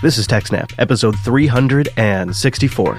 This 0.00 0.16
is 0.16 0.28
TechSnap, 0.28 0.74
episode 0.78 1.18
364. 1.18 2.98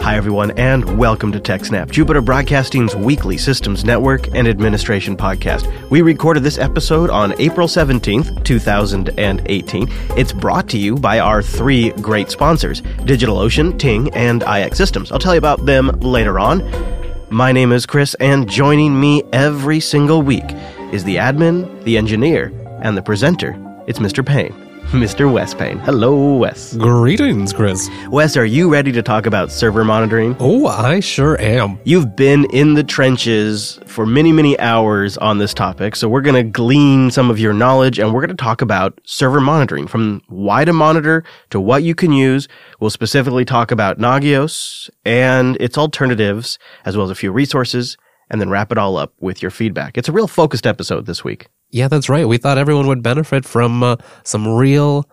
Hi, 0.00 0.16
everyone, 0.16 0.52
and 0.52 0.96
welcome 0.96 1.30
to 1.32 1.38
TechSnap, 1.38 1.90
Jupiter 1.90 2.22
Broadcasting's 2.22 2.96
weekly 2.96 3.36
systems 3.36 3.84
network 3.84 4.34
and 4.34 4.48
administration 4.48 5.14
podcast. 5.14 5.68
We 5.90 6.00
recorded 6.00 6.42
this 6.42 6.56
episode 6.56 7.10
on 7.10 7.38
April 7.38 7.68
17th, 7.68 8.42
2018. 8.42 9.88
It's 10.16 10.32
brought 10.32 10.70
to 10.70 10.78
you 10.78 10.94
by 10.96 11.18
our 11.18 11.42
three 11.42 11.90
great 12.00 12.30
sponsors 12.30 12.80
DigitalOcean, 12.80 13.78
Ting, 13.78 14.08
and 14.14 14.42
iX 14.44 14.74
Systems. 14.78 15.12
I'll 15.12 15.18
tell 15.18 15.34
you 15.34 15.38
about 15.38 15.66
them 15.66 15.88
later 16.00 16.38
on. 16.38 16.95
My 17.36 17.52
name 17.52 17.70
is 17.70 17.84
Chris, 17.84 18.14
and 18.14 18.48
joining 18.48 18.98
me 18.98 19.22
every 19.30 19.78
single 19.78 20.22
week 20.22 20.46
is 20.90 21.04
the 21.04 21.16
admin, 21.16 21.84
the 21.84 21.98
engineer, 21.98 22.50
and 22.80 22.96
the 22.96 23.02
presenter. 23.02 23.54
It's 23.86 23.98
Mr. 23.98 24.24
Payne. 24.24 24.65
Mr. 24.92 25.30
Wes 25.32 25.52
Payne. 25.52 25.78
Hello, 25.78 26.36
Wes. 26.36 26.76
Greetings, 26.76 27.52
Chris. 27.52 27.90
Wes, 28.08 28.36
are 28.36 28.44
you 28.44 28.70
ready 28.70 28.92
to 28.92 29.02
talk 29.02 29.26
about 29.26 29.50
server 29.50 29.84
monitoring? 29.84 30.36
Oh, 30.38 30.68
I 30.68 31.00
sure 31.00 31.40
am. 31.40 31.80
You've 31.82 32.14
been 32.14 32.44
in 32.52 32.74
the 32.74 32.84
trenches 32.84 33.80
for 33.86 34.06
many, 34.06 34.30
many 34.30 34.56
hours 34.60 35.18
on 35.18 35.38
this 35.38 35.52
topic, 35.52 35.96
so 35.96 36.08
we're 36.08 36.20
going 36.20 36.36
to 36.36 36.44
glean 36.44 37.10
some 37.10 37.30
of 37.30 37.40
your 37.40 37.52
knowledge 37.52 37.98
and 37.98 38.14
we're 38.14 38.20
going 38.20 38.36
to 38.36 38.42
talk 38.42 38.62
about 38.62 39.00
server 39.04 39.40
monitoring 39.40 39.88
from 39.88 40.22
why 40.28 40.64
to 40.64 40.72
monitor 40.72 41.24
to 41.50 41.60
what 41.60 41.82
you 41.82 41.96
can 41.96 42.12
use. 42.12 42.46
We'll 42.78 42.90
specifically 42.90 43.44
talk 43.44 43.72
about 43.72 43.98
Nagios 43.98 44.88
and 45.04 45.56
its 45.58 45.76
alternatives, 45.76 46.60
as 46.84 46.96
well 46.96 47.06
as 47.06 47.10
a 47.10 47.16
few 47.16 47.32
resources, 47.32 47.96
and 48.30 48.40
then 48.40 48.50
wrap 48.50 48.70
it 48.70 48.78
all 48.78 48.96
up 48.96 49.14
with 49.18 49.42
your 49.42 49.50
feedback. 49.50 49.98
It's 49.98 50.08
a 50.08 50.12
real 50.12 50.28
focused 50.28 50.64
episode 50.64 51.06
this 51.06 51.24
week. 51.24 51.48
Yeah, 51.76 51.88
that's 51.88 52.08
right. 52.08 52.26
We 52.26 52.38
thought 52.38 52.56
everyone 52.56 52.86
would 52.86 53.02
benefit 53.02 53.44
from 53.44 53.82
uh, 53.82 53.96
some 54.22 54.48
real 54.48 55.06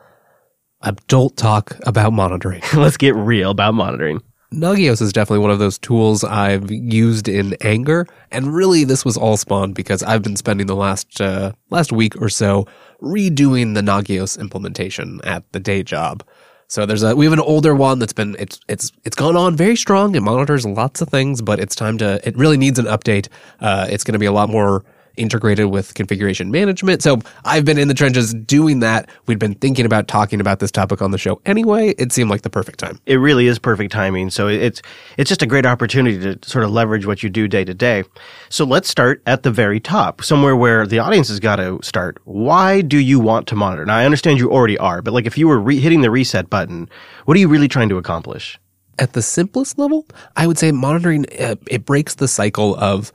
adult 0.81 1.35
talk 1.35 1.77
about 1.85 2.13
monitoring. 2.13 2.61
Let's 2.73 2.95
get 2.95 3.15
real 3.15 3.51
about 3.51 3.73
monitoring. 3.73 4.21
Nagios 4.53 5.01
is 5.01 5.11
definitely 5.11 5.39
one 5.39 5.51
of 5.51 5.59
those 5.59 5.77
tools 5.77 6.23
I've 6.23 6.71
used 6.71 7.27
in 7.27 7.57
anger, 7.59 8.07
and 8.31 8.55
really 8.55 8.85
this 8.85 9.03
was 9.03 9.17
all 9.17 9.35
spawned 9.35 9.75
because 9.75 10.03
I've 10.03 10.21
been 10.21 10.37
spending 10.37 10.67
the 10.67 10.75
last 10.75 11.19
uh, 11.19 11.51
last 11.69 11.91
week 11.91 12.15
or 12.21 12.29
so 12.29 12.65
redoing 13.01 13.73
the 13.73 13.81
Nagios 13.81 14.39
implementation 14.39 15.19
at 15.25 15.43
the 15.51 15.59
day 15.59 15.83
job. 15.83 16.23
So 16.69 16.85
there's 16.85 17.03
a 17.03 17.13
we 17.13 17.25
have 17.25 17.33
an 17.33 17.41
older 17.41 17.75
one 17.75 17.99
that's 17.99 18.13
been 18.13 18.37
it's 18.39 18.57
it's 18.69 18.89
it's 19.03 19.17
gone 19.17 19.35
on 19.35 19.57
very 19.57 19.75
strong. 19.75 20.15
It 20.15 20.21
monitors 20.21 20.65
lots 20.65 21.01
of 21.01 21.09
things, 21.09 21.41
but 21.41 21.59
it's 21.59 21.75
time 21.75 21.97
to 21.97 22.25
it 22.25 22.37
really 22.37 22.55
needs 22.55 22.79
an 22.79 22.85
update. 22.85 23.27
Uh, 23.59 23.85
it's 23.89 24.05
going 24.05 24.13
to 24.13 24.19
be 24.19 24.27
a 24.27 24.31
lot 24.31 24.47
more 24.47 24.85
integrated 25.17 25.67
with 25.67 25.93
configuration 25.93 26.51
management. 26.51 27.01
So 27.01 27.19
I've 27.45 27.65
been 27.65 27.77
in 27.77 27.87
the 27.87 27.93
trenches 27.93 28.33
doing 28.33 28.79
that. 28.79 29.09
We'd 29.25 29.39
been 29.39 29.55
thinking 29.55 29.85
about 29.85 30.07
talking 30.07 30.39
about 30.41 30.59
this 30.59 30.71
topic 30.71 31.01
on 31.01 31.11
the 31.11 31.17
show 31.17 31.41
anyway. 31.45 31.89
It 31.97 32.11
seemed 32.11 32.29
like 32.29 32.41
the 32.41 32.49
perfect 32.49 32.79
time. 32.79 32.99
It 33.05 33.15
really 33.15 33.47
is 33.47 33.59
perfect 33.59 33.91
timing. 33.91 34.29
So 34.29 34.47
it's 34.47 34.81
it's 35.17 35.29
just 35.29 35.41
a 35.41 35.45
great 35.45 35.65
opportunity 35.65 36.19
to 36.19 36.47
sort 36.47 36.63
of 36.63 36.71
leverage 36.71 37.05
what 37.05 37.23
you 37.23 37.29
do 37.29 37.47
day 37.47 37.63
to 37.63 37.73
day. 37.73 38.03
So 38.49 38.65
let's 38.65 38.89
start 38.89 39.21
at 39.25 39.43
the 39.43 39.51
very 39.51 39.79
top, 39.79 40.23
somewhere 40.23 40.55
where 40.55 40.87
the 40.87 40.99
audience 40.99 41.27
has 41.29 41.39
got 41.39 41.57
to 41.57 41.79
start. 41.83 42.17
Why 42.25 42.81
do 42.81 42.97
you 42.97 43.19
want 43.19 43.47
to 43.47 43.55
monitor? 43.55 43.85
Now 43.85 43.95
I 43.95 44.05
understand 44.05 44.39
you 44.39 44.51
already 44.51 44.77
are, 44.77 45.01
but 45.01 45.13
like 45.13 45.25
if 45.25 45.37
you 45.37 45.47
were 45.47 45.59
re- 45.59 45.79
hitting 45.79 46.01
the 46.01 46.11
reset 46.11 46.49
button, 46.49 46.89
what 47.25 47.37
are 47.37 47.39
you 47.39 47.47
really 47.47 47.67
trying 47.67 47.89
to 47.89 47.97
accomplish? 47.97 48.59
At 48.99 49.13
the 49.13 49.23
simplest 49.23 49.79
level, 49.79 50.05
I 50.35 50.45
would 50.45 50.59
say 50.59 50.71
monitoring 50.71 51.25
uh, 51.39 51.55
it 51.67 51.83
breaks 51.85 52.15
the 52.15 52.27
cycle 52.27 52.75
of 52.75 53.11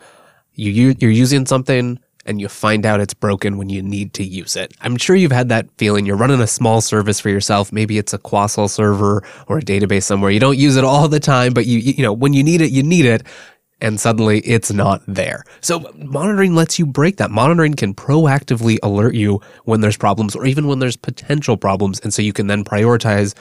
you 0.59 0.95
you're 0.99 1.11
using 1.11 1.47
something 1.47 1.99
and 2.27 2.41
you 2.41 2.49
find 2.49 2.85
out 2.85 3.01
it's 3.01 3.15
broken 3.15 3.57
when 3.57 3.71
you 3.71 3.81
need 3.81 4.13
to 4.15 4.25
use 4.25 4.55
it. 4.55 4.75
I'm 4.83 4.99
sure 4.99 5.17
you've 5.17 5.33
had 5.33 5.49
that 5.49 5.67
feeling. 5.79 6.05
You're 6.05 6.17
running 6.17 6.41
a 6.41 6.47
small 6.47 6.83
service 6.83 7.19
for 7.21 7.31
yourself. 7.31 7.73
Maybe 7.73 7.97
it's 7.97 8.13
a 8.13 8.19
Quassel 8.19 8.69
server 8.69 9.25
or 9.47 9.59
a 9.59 9.63
database 9.63 10.03
somewhere. 10.03 10.31
You 10.31 10.41
don't 10.41 10.59
use 10.59 10.77
it 10.77 10.85
all 10.85 11.09
the 11.09 11.21
time, 11.21 11.55
but 11.55 11.67
you 11.67 11.79
you 11.79 12.03
know 12.03 12.13
when 12.13 12.35
you 12.35 12.43
need 12.45 12.61
it, 12.61 12.71
you 12.71 12.83
need 12.83 13.07
it. 13.07 13.23
And 13.81 14.01
suddenly 14.01 14.41
it's 14.41 14.73
not 14.73 15.03
there. 15.07 15.45
So 15.61 15.89
monitoring 15.95 16.57
lets 16.57 16.81
you 16.81 16.87
break 16.87 17.19
that. 17.19 17.31
Monitoring 17.31 17.75
can 17.75 17.95
proactively 17.95 18.77
alert 18.83 19.15
you 19.15 19.41
when 19.65 19.81
there's 19.81 19.97
problems 19.97 20.35
or 20.35 20.45
even 20.47 20.67
when 20.67 20.81
there's 20.81 20.97
potential 20.97 21.57
problems. 21.57 22.01
And 22.01 22.13
so 22.13 22.21
you 22.21 22.33
can 22.33 22.49
then 22.49 22.65
prioritize 22.65 23.37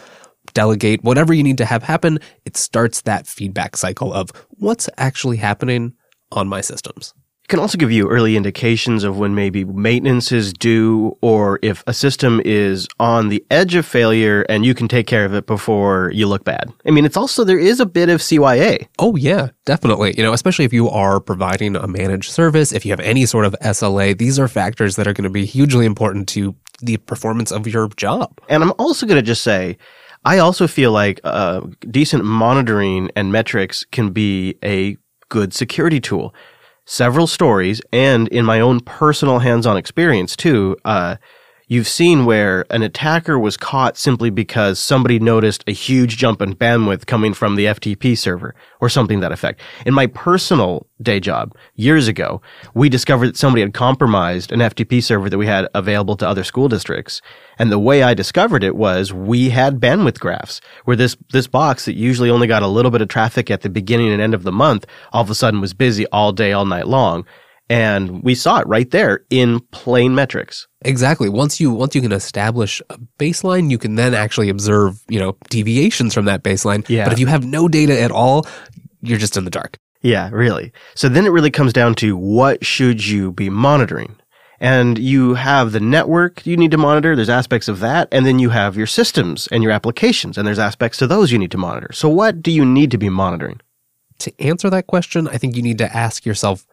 delegate 0.53 1.03
whatever 1.03 1.33
you 1.33 1.41
need 1.41 1.57
to 1.57 1.65
have 1.65 1.81
happen. 1.81 2.19
It 2.45 2.55
starts 2.55 3.01
that 3.01 3.25
feedback 3.25 3.75
cycle 3.75 4.13
of 4.13 4.29
what's 4.51 4.87
actually 4.97 5.37
happening 5.37 5.93
on 6.31 6.47
my 6.47 6.61
systems. 6.61 7.13
It 7.43 7.51
can 7.51 7.59
also 7.59 7.77
give 7.77 7.93
you 7.93 8.09
early 8.09 8.35
indications 8.35 9.05
of 9.05 9.17
when 9.17 9.33
maybe 9.33 9.63
maintenance 9.63 10.33
is 10.33 10.51
due 10.51 11.17
or 11.21 11.59
if 11.61 11.81
a 11.87 11.93
system 11.93 12.41
is 12.43 12.89
on 12.99 13.29
the 13.29 13.41
edge 13.49 13.73
of 13.75 13.85
failure 13.85 14.41
and 14.49 14.65
you 14.65 14.73
can 14.73 14.89
take 14.89 15.07
care 15.07 15.23
of 15.23 15.33
it 15.33 15.47
before 15.47 16.11
you 16.13 16.27
look 16.27 16.43
bad. 16.43 16.73
I 16.85 16.91
mean, 16.91 17.05
it's 17.05 17.15
also, 17.15 17.45
there 17.45 17.57
is 17.57 17.79
a 17.79 17.85
bit 17.85 18.09
of 18.09 18.19
CYA. 18.19 18.85
Oh, 18.99 19.15
yeah, 19.15 19.51
definitely. 19.63 20.13
You 20.17 20.23
know, 20.23 20.33
especially 20.33 20.65
if 20.65 20.73
you 20.73 20.89
are 20.89 21.21
providing 21.21 21.77
a 21.77 21.87
managed 21.87 22.31
service, 22.31 22.73
if 22.73 22.85
you 22.85 22.91
have 22.91 22.99
any 22.99 23.25
sort 23.25 23.45
of 23.45 23.55
SLA, 23.61 24.17
these 24.17 24.37
are 24.37 24.49
factors 24.49 24.97
that 24.97 25.07
are 25.07 25.13
going 25.13 25.23
to 25.23 25.29
be 25.29 25.45
hugely 25.45 25.85
important 25.85 26.27
to 26.29 26.53
the 26.81 26.97
performance 26.97 27.53
of 27.53 27.65
your 27.65 27.87
job. 27.95 28.41
And 28.49 28.61
I'm 28.61 28.73
also 28.77 29.05
going 29.05 29.19
to 29.19 29.25
just 29.25 29.43
say, 29.43 29.77
I 30.25 30.39
also 30.39 30.67
feel 30.67 30.91
like 30.91 31.21
uh, 31.23 31.61
decent 31.89 32.25
monitoring 32.25 33.09
and 33.15 33.31
metrics 33.31 33.85
can 33.85 34.11
be 34.11 34.57
a 34.61 34.97
good 35.29 35.53
security 35.53 35.99
tool. 35.99 36.33
Several 36.85 37.27
stories, 37.27 37.81
and 37.91 38.27
in 38.29 38.45
my 38.45 38.59
own 38.61 38.79
personal 38.79 39.39
hands-on 39.39 39.75
experience 39.75 40.35
too, 40.35 40.77
uh, 40.85 41.17
you've 41.67 41.87
seen 41.87 42.25
where 42.25 42.65
an 42.69 42.81
attacker 42.81 43.37
was 43.37 43.57
caught 43.57 43.97
simply 43.97 44.29
because 44.29 44.79
somebody 44.79 45.19
noticed 45.19 45.63
a 45.67 45.73
huge 45.73 46.17
jump 46.17 46.41
in 46.41 46.55
bandwidth 46.55 47.05
coming 47.05 47.33
from 47.33 47.55
the 47.55 47.65
FTP 47.65 48.17
server 48.17 48.55
or 48.79 48.87
something 48.89 49.19
that 49.19 49.33
effect. 49.33 49.59
In 49.85 49.93
my 49.93 50.07
personal 50.07 50.87
day 51.01 51.19
job 51.19 51.55
years 51.75 52.07
ago, 52.07 52.41
we 52.73 52.89
discovered 52.89 53.27
that 53.27 53.37
somebody 53.37 53.61
had 53.61 53.73
compromised 53.73 54.51
an 54.51 54.59
FTP 54.59 55.03
server 55.03 55.29
that 55.29 55.37
we 55.37 55.45
had 55.45 55.67
available 55.75 56.15
to 56.17 56.27
other 56.27 56.43
school 56.43 56.69
districts. 56.69 57.21
And 57.59 57.71
the 57.71 57.79
way 57.79 58.01
I 58.01 58.13
discovered 58.13 58.63
it 58.63 58.75
was 58.75 59.13
we 59.13 59.49
had 59.49 59.79
bandwidth 59.79 60.19
graphs 60.19 60.61
where 60.85 60.95
this, 60.95 61.17
this 61.31 61.47
box 61.47 61.85
that 61.85 61.95
usually 61.95 62.29
only 62.29 62.47
got 62.47 62.63
a 62.63 62.67
little 62.67 62.91
bit 62.91 63.01
of 63.01 63.09
traffic 63.09 63.51
at 63.51 63.61
the 63.61 63.69
beginning 63.69 64.11
and 64.11 64.21
end 64.21 64.33
of 64.33 64.43
the 64.43 64.51
month 64.51 64.85
all 65.11 65.21
of 65.21 65.29
a 65.29 65.35
sudden 65.35 65.61
was 65.61 65.73
busy 65.73 66.05
all 66.07 66.31
day, 66.31 66.53
all 66.53 66.65
night 66.65 66.87
long. 66.87 67.25
And 67.69 68.23
we 68.23 68.33
saw 68.33 68.59
it 68.59 68.67
right 68.67 68.89
there 68.91 69.25
in 69.29 69.59
plain 69.71 70.15
metrics. 70.15 70.67
Exactly. 70.83 71.27
Once 71.27 71.59
you 71.59 71.71
once 71.71 71.95
you 71.95 72.01
can 72.01 72.13
establish 72.13 72.81
a 72.89 72.97
baseline, 73.19 73.69
you 73.69 73.77
can 73.77 73.95
then 73.95 74.13
actually 74.13 74.49
observe, 74.49 75.01
you 75.09 75.19
know, 75.19 75.35
deviations 75.49 76.13
from 76.13 76.25
that 76.25 76.43
baseline. 76.43 76.87
Yeah. 76.87 77.03
But 77.03 77.13
if 77.13 77.19
you 77.19 77.27
have 77.27 77.45
no 77.45 77.67
data 77.67 77.99
at 77.99 78.11
all, 78.11 78.47
you're 79.01 79.17
just 79.17 79.35
in 79.35 79.43
the 79.43 79.49
dark. 79.49 79.77
Yeah, 80.01 80.29
really. 80.31 80.71
So 80.95 81.09
then 81.09 81.25
it 81.25 81.31
really 81.31 81.51
comes 81.51 81.73
down 81.73 81.95
to 81.95 82.15
what 82.15 82.65
should 82.65 83.05
you 83.05 83.31
be 83.33 83.49
monitoring? 83.49 84.15
And 84.59 84.97
you 84.97 85.35
have 85.35 85.71
the 85.71 85.79
network 85.79 86.45
you 86.45 86.57
need 86.57 86.71
to 86.71 86.77
monitor. 86.77 87.15
There's 87.15 87.29
aspects 87.29 87.67
of 87.67 87.79
that. 87.81 88.07
And 88.11 88.25
then 88.25 88.39
you 88.39 88.49
have 88.49 88.75
your 88.75 88.87
systems 88.87 89.47
and 89.47 89.61
your 89.61 89.71
applications. 89.71 90.37
And 90.37 90.47
there's 90.47 90.57
aspects 90.57 90.97
to 90.99 91.07
those 91.07 91.31
you 91.31 91.37
need 91.37 91.51
to 91.51 91.57
monitor. 91.57 91.91
So 91.93 92.09
what 92.09 92.41
do 92.41 92.51
you 92.51 92.65
need 92.65 92.89
to 92.91 92.97
be 92.97 93.09
monitoring? 93.09 93.59
To 94.19 94.41
answer 94.41 94.69
that 94.69 94.87
question, 94.87 95.27
I 95.27 95.37
think 95.37 95.55
you 95.55 95.61
need 95.61 95.77
to 95.77 95.95
ask 95.95 96.25
yourself, 96.25 96.65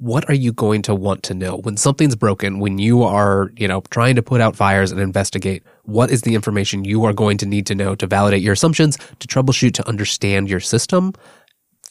what 0.00 0.28
are 0.30 0.34
you 0.34 0.50
going 0.52 0.80
to 0.82 0.94
want 0.94 1.22
to 1.24 1.34
know? 1.34 1.58
When 1.58 1.76
something's 1.76 2.16
broken 2.16 2.58
when 2.58 2.78
you 2.78 3.02
are 3.02 3.52
you 3.56 3.68
know 3.68 3.82
trying 3.90 4.16
to 4.16 4.22
put 4.22 4.40
out 4.40 4.56
fires 4.56 4.90
and 4.90 5.00
investigate 5.00 5.62
what 5.84 6.10
is 6.10 6.22
the 6.22 6.34
information 6.34 6.84
you 6.84 7.04
are 7.04 7.12
going 7.12 7.36
to 7.38 7.46
need 7.46 7.66
to 7.66 7.74
know 7.74 7.94
to 7.94 8.06
validate 8.06 8.42
your 8.42 8.54
assumptions 8.54 8.96
to 9.18 9.28
troubleshoot 9.28 9.74
to 9.74 9.88
understand 9.88 10.48
your 10.48 10.60
system? 10.60 11.12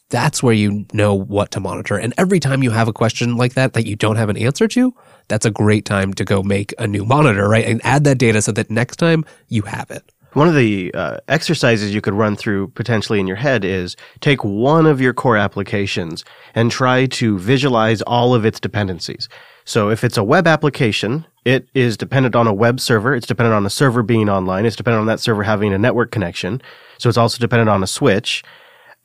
That's 0.10 0.42
where 0.42 0.56
you 0.56 0.88
know 0.92 1.14
what 1.14 1.52
to 1.52 1.60
monitor. 1.60 1.96
And 1.96 2.16
every 2.18 2.40
time 2.40 2.64
you 2.64 2.72
have 2.72 2.88
a 2.88 2.94
question 2.94 3.38
like 3.38 3.54
that 3.54 3.74
that 3.74 3.86
you 3.86 3.96
don't 3.96 4.16
have 4.16 4.30
an 4.30 4.38
answer 4.38 4.68
to 4.70 4.94
that's 5.28 5.46
a 5.46 5.52
great 5.52 5.86
time 5.86 6.14
to 6.16 6.26
go 6.26 6.42
make 6.42 6.74
a 6.80 6.88
new 6.88 7.06
monitor 7.06 7.48
right? 7.48 7.66
And 7.66 7.80
add 7.84 8.04
that 8.06 8.18
data 8.18 8.42
so 8.42 8.52
that 8.54 8.72
next 8.72 8.98
time 8.98 9.24
you 9.48 9.62
have 9.62 9.92
it 9.92 10.12
one 10.34 10.48
of 10.48 10.56
the 10.56 10.94
uh, 10.94 11.18
exercises 11.28 11.94
you 11.94 12.02
could 12.02 12.14
run 12.14 12.36
through 12.36 12.70
potentially 12.70 13.20
in 13.20 13.28
your 13.28 13.38
head 13.38 13.66
is 13.66 13.96
take 14.20 14.44
one 14.44 14.86
of 14.86 15.02
your 15.02 15.14
core 15.14 15.38
applications 15.38 16.24
and 16.54 16.72
try 16.72 17.06
to 17.08 17.40
visualize 17.40 18.02
all 18.04 18.36
of 18.36 18.46
its 18.46 18.60
dependencies. 18.60 19.28
So 19.66 19.90
if 19.90 20.04
it's 20.04 20.18
a 20.18 20.24
web 20.24 20.48
application, 20.48 21.26
it 21.46 21.68
is 21.74 21.98
dependent 21.98 22.36
on 22.36 22.48
a 22.48 22.54
web 22.54 22.80
server. 22.80 23.16
It's 23.16 23.28
dependent 23.28 23.56
on 23.56 23.66
a 23.66 23.70
server 23.70 24.04
being 24.04 24.30
online. 24.30 24.66
It's 24.66 24.76
dependent 24.76 25.02
on 25.02 25.08
that 25.08 25.20
server 25.20 25.44
having 25.44 25.74
a 25.74 25.78
network 25.78 26.12
connection. 26.12 26.62
So 26.98 27.10
it's 27.10 27.18
also 27.18 27.40
dependent 27.40 27.70
on 27.70 27.84
a 27.84 27.88
switch. 27.88 28.44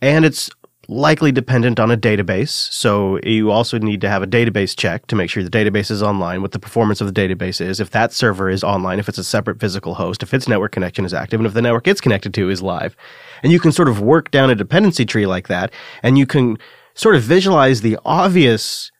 And 0.01 0.25
it's 0.25 0.51
likely 0.89 1.33
dependent 1.33 1.81
on 1.81 1.91
a 1.91 1.97
database. 1.97 2.51
So 2.73 3.19
you 3.23 3.51
also 3.51 3.79
need 3.79 4.01
to 4.03 4.09
have 4.09 4.23
a 4.23 4.27
database 4.27 4.77
check 4.77 5.07
to 5.09 5.17
make 5.17 5.31
sure 5.31 5.43
the 5.43 5.51
database 5.51 5.91
is 5.91 6.03
online, 6.03 6.43
what 6.43 6.53
the 6.53 6.59
performance 6.59 7.01
of 7.01 7.13
the 7.13 7.21
database 7.21 7.61
is, 7.61 7.81
if 7.81 7.91
that 7.91 8.13
server 8.13 8.49
is 8.51 8.63
online, 8.63 8.99
if 8.99 9.09
it's 9.09 9.19
a 9.19 9.25
separate 9.25 9.61
physical 9.61 9.95
host, 9.95 10.23
if 10.23 10.35
its 10.35 10.49
network 10.49 10.73
connection 10.73 11.05
is 11.05 11.15
active, 11.15 11.41
and 11.41 11.47
if 11.47 11.55
the 11.55 11.63
network 11.63 11.89
it's 11.89 12.01
connected 12.01 12.35
to 12.35 12.51
is 12.51 12.63
live. 12.63 12.97
And 13.43 13.53
you 13.53 13.61
can 13.61 13.73
sort 13.73 13.89
of 13.89 14.01
work 14.01 14.31
down 14.31 14.51
a 14.51 14.55
dependency 14.55 15.05
tree 15.05 15.27
like 15.27 15.49
that, 15.49 15.73
and 16.03 16.19
you 16.19 16.27
can 16.27 16.59
sort 16.95 17.17
of 17.17 17.23
visualize 17.23 17.81
the 17.81 17.99
obvious 18.05 18.91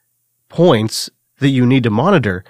points 0.49 1.09
that 1.39 1.49
you 1.49 1.65
need 1.65 1.83
to 1.83 1.89
monitor 1.89 2.43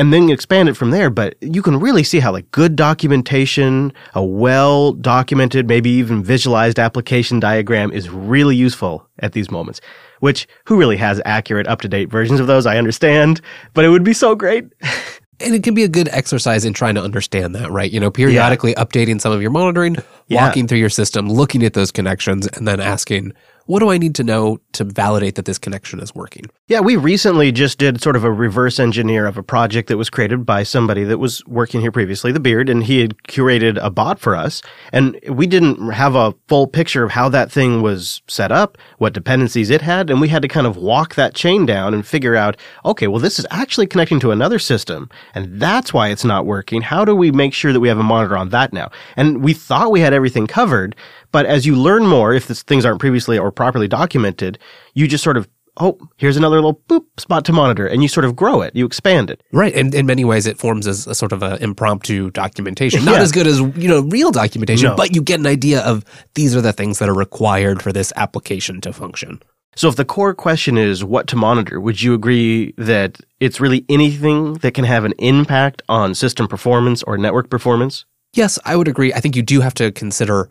and 0.00 0.14
then 0.14 0.30
expand 0.30 0.70
it 0.70 0.78
from 0.78 0.92
there. 0.92 1.10
But 1.10 1.36
you 1.42 1.60
can 1.60 1.78
really 1.78 2.02
see 2.02 2.20
how 2.20 2.32
like 2.32 2.50
good 2.52 2.74
documentation, 2.74 3.92
a 4.14 4.24
well 4.24 4.94
documented, 4.94 5.68
maybe 5.68 5.90
even 5.90 6.24
visualized 6.24 6.78
application 6.78 7.38
diagram 7.38 7.92
is 7.92 8.08
really 8.08 8.56
useful 8.56 9.06
at 9.18 9.32
these 9.32 9.50
moments. 9.50 9.82
Which 10.20 10.48
who 10.64 10.78
really 10.78 10.96
has 10.96 11.20
accurate, 11.26 11.66
up 11.66 11.82
to 11.82 11.88
date 11.88 12.08
versions 12.08 12.40
of 12.40 12.46
those? 12.46 12.64
I 12.64 12.78
understand, 12.78 13.42
but 13.74 13.84
it 13.84 13.90
would 13.90 14.02
be 14.02 14.14
so 14.14 14.34
great. 14.34 14.64
and 15.40 15.54
it 15.54 15.62
can 15.62 15.74
be 15.74 15.84
a 15.84 15.88
good 15.88 16.08
exercise 16.08 16.64
in 16.64 16.72
trying 16.72 16.94
to 16.94 17.02
understand 17.02 17.54
that, 17.54 17.70
right? 17.70 17.90
You 17.90 18.00
know, 18.00 18.10
periodically 18.10 18.72
yeah. 18.72 18.84
updating 18.84 19.20
some 19.20 19.32
of 19.32 19.42
your 19.42 19.50
monitoring, 19.50 19.96
yeah. 20.28 20.46
walking 20.46 20.66
through 20.66 20.78
your 20.78 20.90
system, 20.90 21.28
looking 21.28 21.62
at 21.62 21.74
those 21.74 21.90
connections, 21.90 22.46
and 22.46 22.66
then 22.66 22.80
asking, 22.80 23.34
what 23.70 23.78
do 23.78 23.88
I 23.88 23.98
need 23.98 24.16
to 24.16 24.24
know 24.24 24.58
to 24.72 24.82
validate 24.82 25.36
that 25.36 25.44
this 25.44 25.56
connection 25.56 26.00
is 26.00 26.12
working? 26.12 26.46
Yeah, 26.66 26.80
we 26.80 26.96
recently 26.96 27.52
just 27.52 27.78
did 27.78 28.02
sort 28.02 28.16
of 28.16 28.24
a 28.24 28.32
reverse 28.32 28.80
engineer 28.80 29.26
of 29.26 29.38
a 29.38 29.44
project 29.44 29.86
that 29.88 29.96
was 29.96 30.10
created 30.10 30.44
by 30.44 30.64
somebody 30.64 31.04
that 31.04 31.18
was 31.18 31.46
working 31.46 31.80
here 31.80 31.92
previously, 31.92 32.32
the 32.32 32.40
Beard, 32.40 32.68
and 32.68 32.82
he 32.82 32.98
had 33.00 33.16
curated 33.28 33.78
a 33.80 33.88
bot 33.88 34.18
for 34.18 34.34
us. 34.34 34.60
And 34.92 35.16
we 35.28 35.46
didn't 35.46 35.92
have 35.92 36.16
a 36.16 36.34
full 36.48 36.66
picture 36.66 37.04
of 37.04 37.12
how 37.12 37.28
that 37.28 37.52
thing 37.52 37.80
was 37.80 38.22
set 38.26 38.50
up, 38.50 38.76
what 38.98 39.12
dependencies 39.12 39.70
it 39.70 39.82
had, 39.82 40.10
and 40.10 40.20
we 40.20 40.26
had 40.26 40.42
to 40.42 40.48
kind 40.48 40.66
of 40.66 40.76
walk 40.76 41.14
that 41.14 41.34
chain 41.34 41.64
down 41.64 41.94
and 41.94 42.04
figure 42.04 42.34
out, 42.34 42.56
okay, 42.84 43.06
well, 43.06 43.20
this 43.20 43.38
is 43.38 43.46
actually 43.52 43.86
connecting 43.86 44.18
to 44.18 44.32
another 44.32 44.58
system, 44.58 45.08
and 45.32 45.60
that's 45.60 45.94
why 45.94 46.08
it's 46.08 46.24
not 46.24 46.44
working. 46.44 46.82
How 46.82 47.04
do 47.04 47.14
we 47.14 47.30
make 47.30 47.54
sure 47.54 47.72
that 47.72 47.78
we 47.78 47.88
have 47.88 48.00
a 48.00 48.02
monitor 48.02 48.36
on 48.36 48.48
that 48.48 48.72
now? 48.72 48.90
And 49.14 49.44
we 49.44 49.54
thought 49.54 49.92
we 49.92 50.00
had 50.00 50.12
everything 50.12 50.48
covered, 50.48 50.96
but 51.32 51.46
as 51.46 51.66
you 51.66 51.76
learn 51.76 52.06
more, 52.06 52.32
if 52.32 52.48
this, 52.48 52.62
things 52.62 52.84
aren't 52.84 53.00
previously 53.00 53.38
or 53.38 53.50
properly 53.50 53.88
documented, 53.88 54.58
you 54.94 55.06
just 55.06 55.24
sort 55.24 55.36
of 55.36 55.48
oh, 55.76 55.98
here's 56.16 56.36
another 56.36 56.56
little 56.56 56.74
boop 56.88 57.04
spot 57.18 57.44
to 57.46 57.52
monitor, 57.52 57.86
and 57.86 58.02
you 58.02 58.08
sort 58.08 58.24
of 58.24 58.36
grow 58.36 58.60
it, 58.60 58.74
you 58.76 58.86
expand 58.86 59.30
it. 59.30 59.42
Right, 59.52 59.74
and 59.74 59.94
in 59.94 60.06
many 60.06 60.24
ways, 60.24 60.46
it 60.46 60.58
forms 60.58 60.86
as 60.86 61.06
a 61.06 61.14
sort 61.14 61.32
of 61.32 61.42
an 61.42 61.62
impromptu 61.62 62.30
documentation. 62.30 63.04
Not 63.04 63.16
yeah. 63.16 63.22
as 63.22 63.32
good 63.32 63.46
as 63.46 63.58
you 63.58 63.88
know 63.88 64.02
real 64.02 64.30
documentation, 64.30 64.90
no. 64.90 64.96
but 64.96 65.14
you 65.14 65.22
get 65.22 65.40
an 65.40 65.46
idea 65.46 65.80
of 65.80 66.04
these 66.34 66.54
are 66.54 66.60
the 66.60 66.72
things 66.72 66.98
that 66.98 67.08
are 67.08 67.14
required 67.14 67.82
for 67.82 67.92
this 67.92 68.12
application 68.16 68.80
to 68.82 68.92
function. 68.92 69.42
So, 69.76 69.88
if 69.88 69.96
the 69.96 70.04
core 70.04 70.34
question 70.34 70.76
is 70.76 71.04
what 71.04 71.26
to 71.28 71.36
monitor, 71.36 71.80
would 71.80 72.02
you 72.02 72.14
agree 72.14 72.74
that 72.76 73.18
it's 73.38 73.60
really 73.60 73.84
anything 73.88 74.54
that 74.54 74.74
can 74.74 74.84
have 74.84 75.04
an 75.04 75.14
impact 75.18 75.82
on 75.88 76.14
system 76.14 76.48
performance 76.48 77.02
or 77.04 77.16
network 77.16 77.50
performance? 77.50 78.04
Yes, 78.32 78.58
I 78.64 78.76
would 78.76 78.88
agree. 78.88 79.12
I 79.12 79.20
think 79.20 79.34
you 79.34 79.42
do 79.42 79.60
have 79.60 79.74
to 79.74 79.90
consider 79.90 80.48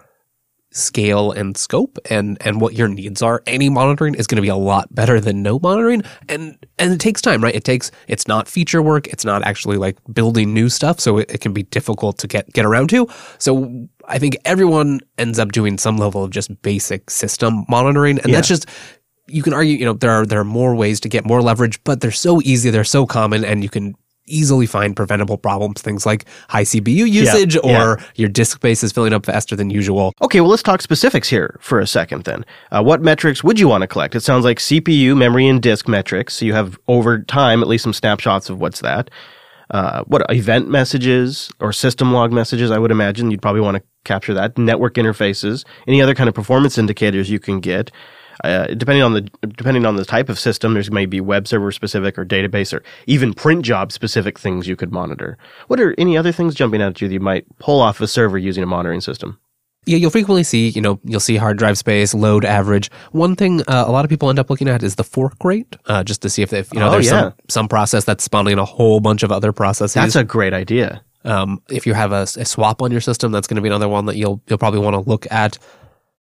scale 0.71 1.31
and 1.31 1.57
scope 1.57 1.97
and 2.09 2.37
and 2.41 2.61
what 2.61 2.73
your 2.73 2.87
needs 2.87 3.21
are. 3.21 3.41
Any 3.47 3.69
monitoring 3.69 4.15
is 4.15 4.27
going 4.27 4.37
to 4.37 4.41
be 4.41 4.49
a 4.49 4.55
lot 4.55 4.93
better 4.93 5.19
than 5.19 5.41
no 5.41 5.59
monitoring 5.59 6.03
and 6.27 6.57
and 6.77 6.93
it 6.93 6.99
takes 6.99 7.21
time 7.21 7.43
right? 7.43 7.55
It 7.55 7.63
takes 7.63 7.91
it's 8.07 8.27
not 8.27 8.47
feature 8.47 8.81
work 8.81 9.07
it's 9.07 9.25
not 9.25 9.43
actually 9.43 9.77
like 9.77 9.97
building 10.13 10.53
new 10.53 10.69
stuff 10.69 10.99
so 10.99 11.17
it, 11.17 11.31
it 11.31 11.41
can 11.41 11.53
be 11.53 11.63
difficult 11.63 12.17
to 12.19 12.27
get 12.27 12.51
get 12.53 12.65
around 12.65 12.89
to. 12.89 13.07
So 13.37 13.87
i 14.07 14.17
think 14.17 14.35
everyone 14.43 14.99
ends 15.19 15.37
up 15.37 15.51
doing 15.51 15.77
some 15.77 15.97
level 15.97 16.23
of 16.23 16.31
just 16.31 16.49
basic 16.63 17.11
system 17.11 17.63
monitoring 17.69 18.17
and 18.19 18.29
yeah. 18.29 18.37
that's 18.37 18.47
just 18.47 18.67
you 19.31 19.43
can 19.43 19.53
argue, 19.53 19.75
you 19.75 19.85
know, 19.85 19.93
there 19.93 20.11
are 20.11 20.25
there 20.25 20.39
are 20.39 20.45
more 20.45 20.75
ways 20.75 20.99
to 21.01 21.09
get 21.09 21.25
more 21.25 21.41
leverage, 21.41 21.83
but 21.83 22.01
they're 22.01 22.11
so 22.11 22.41
easy, 22.41 22.69
they're 22.69 22.83
so 22.83 23.05
common, 23.05 23.45
and 23.45 23.63
you 23.63 23.69
can 23.69 23.95
easily 24.29 24.65
find 24.65 24.95
preventable 24.95 25.37
problems, 25.37 25.81
things 25.81 26.05
like 26.05 26.25
high 26.49 26.63
CPU 26.63 27.09
usage 27.09 27.55
yeah, 27.55 27.61
or 27.61 27.97
yeah. 27.99 28.05
your 28.15 28.29
disk 28.29 28.57
space 28.57 28.83
is 28.83 28.91
filling 28.91 29.13
up 29.13 29.25
faster 29.25 29.55
than 29.55 29.69
usual. 29.69 30.13
Okay, 30.21 30.41
well, 30.41 30.49
let's 30.49 30.63
talk 30.63 30.81
specifics 30.81 31.29
here 31.29 31.57
for 31.61 31.79
a 31.79 31.87
second 31.87 32.23
then. 32.23 32.45
Uh, 32.71 32.83
what 32.83 33.01
metrics 33.01 33.43
would 33.43 33.59
you 33.59 33.67
want 33.67 33.81
to 33.81 33.87
collect? 33.87 34.15
It 34.15 34.21
sounds 34.21 34.45
like 34.45 34.59
CPU, 34.59 35.17
memory, 35.17 35.47
and 35.47 35.61
disk 35.61 35.87
metrics. 35.87 36.35
So 36.35 36.45
you 36.45 36.53
have 36.53 36.79
over 36.87 37.19
time 37.19 37.61
at 37.61 37.67
least 37.67 37.83
some 37.83 37.93
snapshots 37.93 38.49
of 38.49 38.59
what's 38.59 38.81
that. 38.81 39.09
Uh, 39.71 40.03
what 40.05 40.25
event 40.29 40.67
messages 40.67 41.51
or 41.59 41.71
system 41.71 42.11
log 42.11 42.31
messages, 42.31 42.71
I 42.71 42.79
would 42.79 42.91
imagine 42.91 43.29
you'd 43.29 43.41
probably 43.41 43.61
want 43.61 43.77
to 43.77 43.83
capture 44.03 44.33
that. 44.33 44.57
Network 44.57 44.95
interfaces, 44.95 45.63
any 45.87 46.01
other 46.01 46.15
kind 46.15 46.27
of 46.27 46.33
performance 46.33 46.77
indicators 46.77 47.29
you 47.29 47.39
can 47.39 47.59
get. 47.59 47.91
Uh, 48.43 48.67
depending 48.67 49.03
on 49.03 49.13
the 49.13 49.21
depending 49.49 49.85
on 49.85 49.95
the 49.95 50.05
type 50.05 50.29
of 50.29 50.39
system, 50.39 50.73
there's 50.73 50.91
maybe 50.91 51.19
web 51.19 51.47
server 51.47 51.71
specific 51.71 52.17
or 52.17 52.25
database 52.25 52.73
or 52.73 52.83
even 53.05 53.33
print 53.33 53.63
job 53.65 53.91
specific 53.91 54.39
things 54.39 54.67
you 54.67 54.75
could 54.75 54.91
monitor. 54.91 55.37
What 55.67 55.79
are 55.79 55.93
any 55.97 56.17
other 56.17 56.31
things 56.31 56.55
jumping 56.55 56.81
out 56.81 56.91
at 56.91 57.01
you 57.01 57.07
that 57.07 57.13
you 57.13 57.19
might 57.19 57.45
pull 57.59 57.81
off 57.81 57.99
a 58.01 58.07
server 58.07 58.37
using 58.37 58.63
a 58.63 58.67
monitoring 58.67 59.01
system? 59.01 59.39
Yeah, 59.85 59.97
you'll 59.97 60.11
frequently 60.11 60.43
see, 60.43 60.69
you 60.69 60.81
know, 60.81 60.99
you'll 61.03 61.19
see 61.19 61.35
hard 61.37 61.57
drive 61.57 61.77
space, 61.77 62.13
load 62.13 62.45
average. 62.45 62.91
One 63.11 63.35
thing 63.35 63.61
uh, 63.61 63.85
a 63.87 63.91
lot 63.91 64.05
of 64.05 64.09
people 64.09 64.29
end 64.29 64.37
up 64.37 64.49
looking 64.49 64.67
at 64.67 64.83
is 64.83 64.95
the 64.95 65.03
fork 65.03 65.43
rate, 65.43 65.75
uh, 65.85 66.03
just 66.03 66.21
to 66.21 66.29
see 66.29 66.41
if, 66.41 66.53
if 66.53 66.71
you 66.73 66.79
know, 66.79 66.89
oh, 66.89 66.91
there's 66.91 67.05
yeah. 67.07 67.21
some, 67.21 67.33
some 67.47 67.67
process 67.67 68.03
that's 68.03 68.23
spawning 68.23 68.59
a 68.59 68.65
whole 68.65 68.99
bunch 68.99 69.23
of 69.23 69.31
other 69.31 69.51
processes. 69.51 69.95
That's 69.95 70.15
a 70.15 70.23
great 70.23 70.53
idea. 70.53 71.01
Um, 71.25 71.61
if 71.69 71.85
you 71.85 71.93
have 71.93 72.11
a, 72.11 72.21
a, 72.21 72.45
swap 72.45 72.81
on 72.81 72.91
your 72.91 73.01
system, 73.01 73.31
that's 73.31 73.47
going 73.47 73.55
to 73.55 73.61
be 73.61 73.67
another 73.67 73.89
one 73.89 74.05
that 74.05 74.15
you'll 74.15 74.41
you'll 74.47 74.57
probably 74.57 74.79
want 74.79 74.93
to 74.93 75.09
look 75.09 75.29
at. 75.31 75.57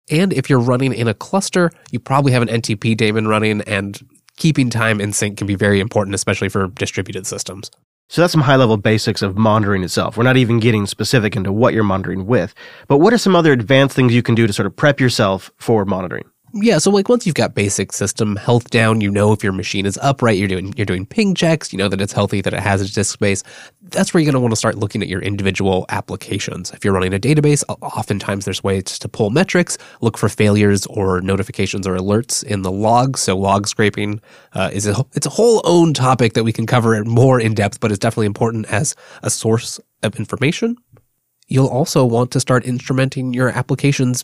And 0.10 0.34
if 0.34 0.50
you're 0.50 0.60
running 0.60 0.94
in 0.94 1.08
a 1.08 1.14
cluster, 1.14 1.72
you 1.92 2.00
probably 2.00 2.32
have 2.34 2.42
an 2.42 2.50
NTP 2.50 2.98
daemon 2.98 3.28
running, 3.28 3.62
and 3.62 4.00
keeping 4.38 4.70
time 4.70 5.00
in 5.00 5.14
sync 5.14 5.38
can 5.38 5.48
be 5.48 5.56
very 5.56 5.80
important, 5.80 6.16
especially 6.16 6.50
for 6.50 6.68
distributed 6.68 7.26
systems. 7.26 7.72
So 8.10 8.22
that's 8.22 8.34
some 8.34 8.42
high 8.42 8.58
level 8.58 8.78
basics 8.78 9.22
of 9.22 9.38
monitoring 9.38 9.84
itself. 9.84 10.18
We're 10.18 10.24
not 10.24 10.38
even 10.38 10.60
getting 10.60 10.86
specific 10.86 11.36
into 11.36 11.52
what 11.52 11.74
you're 11.74 11.84
monitoring 11.84 12.26
with. 12.26 12.54
But 12.88 12.98
what 12.98 13.14
are 13.14 13.18
some 13.18 13.36
other 13.36 13.54
advanced 13.54 13.96
things 13.96 14.14
you 14.14 14.22
can 14.22 14.36
do 14.36 14.46
to 14.46 14.54
sort 14.54 14.66
of 14.68 14.76
prep 14.76 15.00
yourself 15.00 15.52
for 15.58 15.86
monitoring? 15.86 16.26
Yeah, 16.56 16.78
so 16.78 16.92
like 16.92 17.10
once 17.10 17.26
you've 17.26 17.34
got 17.34 17.56
basic 17.56 17.92
system 17.92 18.36
health 18.36 18.70
down, 18.70 19.02
you 19.02 19.10
know 19.10 19.32
if 19.34 19.44
your 19.44 19.54
machine 19.54 19.88
is 19.88 19.98
upright, 20.04 20.38
you're 20.38 20.48
doing 20.48 20.72
you're 20.78 20.86
doing 20.86 21.04
ping 21.04 21.34
checks, 21.34 21.74
you 21.74 21.80
know 21.80 21.90
that 21.90 22.00
it's 22.00 22.14
healthy, 22.14 22.42
that 22.42 22.54
it 22.54 22.60
has 22.60 22.80
its 22.80 22.94
disk 22.94 23.12
space. 23.12 23.42
That's 23.82 24.14
where 24.14 24.22
you're 24.22 24.32
going 24.32 24.40
to 24.40 24.40
want 24.40 24.52
to 24.52 24.56
start 24.56 24.78
looking 24.78 25.02
at 25.02 25.08
your 25.08 25.20
individual 25.20 25.88
applications. 25.90 26.70
If 26.70 26.86
you're 26.86 26.94
running 26.94 27.12
a 27.12 27.18
database, 27.18 27.64
oftentimes 27.82 28.46
there's 28.46 28.64
ways 28.64 29.00
to 29.00 29.10
pull 29.10 29.32
metrics, 29.32 29.80
look 30.02 30.16
for 30.16 30.30
failures 30.30 30.86
or 30.86 31.22
notifications 31.22 31.88
or 31.88 31.98
alerts 31.98 32.44
in 32.44 32.62
the 32.62 32.72
logs. 32.72 33.22
So 33.22 33.36
log 33.36 33.68
scraping 33.68 34.22
uh, 34.54 34.70
is 34.72 34.86
a, 34.86 35.04
it's 35.14 35.26
a 35.26 35.32
whole 35.32 35.60
own 35.64 35.92
topic 35.96 36.34
that 36.34 36.44
we 36.44 36.54
can 36.54 36.68
cover 36.68 37.04
more 37.04 37.40
in 37.40 37.56
depth, 37.56 37.80
but 37.80 37.90
it's 37.90 38.00
definitely 38.00 38.28
important 38.28 38.68
as 38.68 38.96
a 39.24 39.32
source 39.32 39.80
of 40.04 40.18
information. 40.18 40.78
You'll 41.48 41.68
also 41.68 42.06
want 42.06 42.30
to 42.32 42.40
start 42.40 42.64
instrumenting 42.64 43.34
your 43.34 43.50
applications 43.50 44.24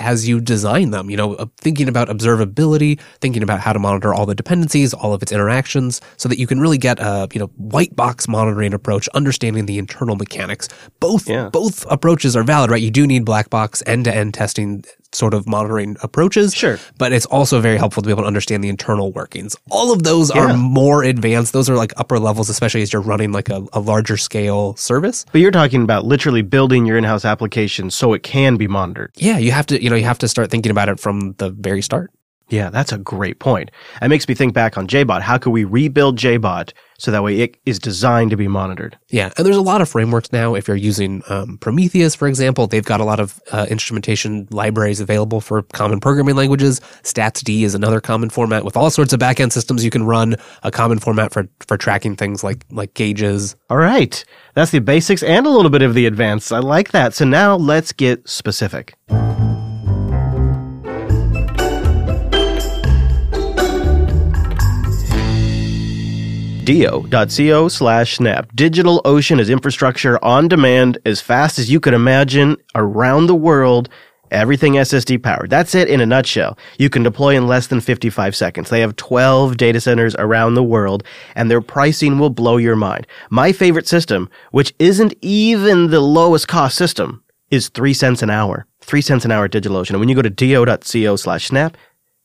as 0.00 0.26
you 0.28 0.40
design 0.40 0.90
them, 0.90 1.10
you 1.10 1.16
know, 1.16 1.34
uh, 1.34 1.46
thinking 1.58 1.88
about 1.88 2.08
observability, 2.08 3.00
thinking 3.20 3.42
about 3.42 3.60
how 3.60 3.72
to 3.72 3.78
monitor 3.78 4.14
all 4.14 4.26
the 4.26 4.34
dependencies, 4.34 4.94
all 4.94 5.12
of 5.12 5.22
its 5.22 5.30
interactions, 5.30 6.00
so 6.16 6.28
that 6.28 6.38
you 6.38 6.46
can 6.46 6.60
really 6.60 6.78
get 6.78 6.98
a, 6.98 7.28
you 7.32 7.38
know, 7.38 7.46
white 7.56 7.94
box 7.94 8.26
monitoring 8.26 8.72
approach, 8.72 9.08
understanding 9.08 9.66
the 9.66 9.78
internal 9.78 10.16
mechanics. 10.16 10.68
Both, 10.98 11.28
yeah. 11.28 11.50
both 11.50 11.84
approaches 11.90 12.34
are 12.34 12.42
valid, 12.42 12.70
right? 12.70 12.82
You 12.82 12.90
do 12.90 13.06
need 13.06 13.24
black 13.24 13.50
box 13.50 13.82
end 13.86 14.04
to 14.06 14.14
end 14.14 14.34
testing 14.34 14.84
sort 15.12 15.34
of 15.34 15.48
monitoring 15.48 15.96
approaches. 16.02 16.54
Sure. 16.54 16.78
But 16.98 17.12
it's 17.12 17.26
also 17.26 17.60
very 17.60 17.76
helpful 17.76 18.02
to 18.02 18.06
be 18.06 18.12
able 18.12 18.22
to 18.22 18.26
understand 18.26 18.62
the 18.62 18.68
internal 18.68 19.12
workings. 19.12 19.56
All 19.70 19.92
of 19.92 20.02
those 20.02 20.34
yeah. 20.34 20.42
are 20.52 20.56
more 20.56 21.02
advanced. 21.02 21.52
Those 21.52 21.68
are 21.68 21.76
like 21.76 21.92
upper 21.96 22.18
levels, 22.18 22.48
especially 22.48 22.82
as 22.82 22.92
you're 22.92 23.02
running 23.02 23.32
like 23.32 23.48
a, 23.48 23.64
a, 23.72 23.80
larger 23.80 24.16
scale 24.16 24.76
service. 24.76 25.24
But 25.32 25.40
you're 25.40 25.50
talking 25.50 25.82
about 25.82 26.04
literally 26.04 26.42
building 26.42 26.86
your 26.86 26.96
in-house 26.96 27.24
application 27.24 27.90
so 27.90 28.12
it 28.12 28.22
can 28.22 28.56
be 28.56 28.68
monitored. 28.68 29.12
Yeah, 29.16 29.38
you 29.38 29.52
have 29.52 29.66
to, 29.66 29.82
you 29.82 29.90
know, 29.90 29.96
you 29.96 30.04
have 30.04 30.18
to 30.18 30.28
start 30.28 30.50
thinking 30.50 30.70
about 30.70 30.88
it 30.88 31.00
from 31.00 31.32
the 31.38 31.50
very 31.50 31.82
start. 31.82 32.10
Yeah, 32.50 32.68
that's 32.70 32.92
a 32.92 32.98
great 32.98 33.38
point. 33.38 33.70
It 34.02 34.08
makes 34.08 34.28
me 34.28 34.34
think 34.34 34.54
back 34.54 34.76
on 34.76 34.86
JBot. 34.86 35.22
How 35.22 35.38
could 35.38 35.50
we 35.50 35.64
rebuild 35.64 36.18
JBot 36.18 36.72
so 37.00 37.10
that 37.10 37.22
way 37.22 37.40
it 37.40 37.56
is 37.64 37.78
designed 37.78 38.30
to 38.30 38.36
be 38.36 38.46
monitored? 38.46 38.98
Yeah, 39.08 39.30
and 39.36 39.46
there's 39.46 39.56
a 39.56 39.62
lot 39.62 39.80
of 39.80 39.88
frameworks 39.88 40.32
now. 40.32 40.54
If 40.54 40.68
you're 40.68 40.76
using 40.76 41.22
um, 41.28 41.58
Prometheus, 41.58 42.14
for 42.14 42.28
example, 42.28 42.66
they've 42.66 42.84
got 42.84 43.00
a 43.00 43.04
lot 43.04 43.20
of 43.20 43.40
uh, 43.52 43.66
instrumentation 43.70 44.46
libraries 44.50 45.00
available 45.00 45.40
for 45.40 45.62
common 45.62 46.00
programming 46.00 46.36
languages. 46.36 46.80
StatsD 47.02 47.62
is 47.62 47.74
another 47.74 48.00
common 48.00 48.28
format 48.28 48.64
with 48.64 48.76
all 48.76 48.90
sorts 48.90 49.12
of 49.12 49.20
backend 49.20 49.52
systems 49.52 49.84
you 49.84 49.90
can 49.90 50.04
run. 50.04 50.36
A 50.62 50.70
common 50.70 50.98
format 50.98 51.32
for 51.32 51.48
for 51.60 51.76
tracking 51.76 52.16
things 52.16 52.44
like 52.44 52.64
like 52.70 52.94
gauges. 52.94 53.56
All 53.70 53.78
right, 53.78 54.22
that's 54.54 54.70
the 54.70 54.80
basics 54.80 55.22
and 55.22 55.46
a 55.46 55.50
little 55.50 55.70
bit 55.70 55.82
of 55.82 55.94
the 55.94 56.06
advanced. 56.06 56.52
I 56.52 56.58
like 56.58 56.90
that. 56.92 57.14
So 57.14 57.24
now 57.24 57.56
let's 57.56 57.92
get 57.92 58.28
specific. 58.28 58.94
do.co 66.70 67.68
slash 67.68 68.16
snap. 68.16 68.52
DigitalOcean 68.52 69.40
is 69.40 69.50
infrastructure 69.50 70.22
on 70.24 70.46
demand 70.46 70.98
as 71.04 71.20
fast 71.20 71.58
as 71.58 71.70
you 71.70 71.80
could 71.80 71.94
imagine 71.94 72.56
around 72.74 73.26
the 73.26 73.34
world. 73.34 73.88
Everything 74.30 74.74
SSD 74.74 75.20
powered. 75.20 75.50
That's 75.50 75.74
it 75.74 75.88
in 75.88 76.00
a 76.00 76.06
nutshell. 76.06 76.56
You 76.78 76.88
can 76.88 77.02
deploy 77.02 77.34
in 77.36 77.48
less 77.48 77.66
than 77.66 77.80
55 77.80 78.36
seconds. 78.36 78.70
They 78.70 78.80
have 78.80 78.94
12 78.94 79.56
data 79.56 79.80
centers 79.80 80.14
around 80.16 80.54
the 80.54 80.62
world 80.62 81.02
and 81.34 81.50
their 81.50 81.60
pricing 81.60 82.20
will 82.20 82.30
blow 82.30 82.56
your 82.56 82.76
mind. 82.76 83.08
My 83.30 83.50
favorite 83.50 83.88
system, 83.88 84.30
which 84.52 84.72
isn't 84.78 85.14
even 85.20 85.90
the 85.90 86.00
lowest 86.00 86.46
cost 86.46 86.76
system, 86.76 87.24
is 87.50 87.68
3 87.70 87.92
cents 87.92 88.22
an 88.22 88.30
hour. 88.30 88.66
3 88.82 89.00
cents 89.00 89.24
an 89.24 89.32
hour 89.32 89.46
at 89.46 89.50
DigitalOcean. 89.50 89.90
And 89.90 89.98
when 89.98 90.08
you 90.08 90.14
go 90.14 90.22
to 90.22 90.30
do.co 90.30 91.16
slash 91.16 91.46
snap, 91.46 91.76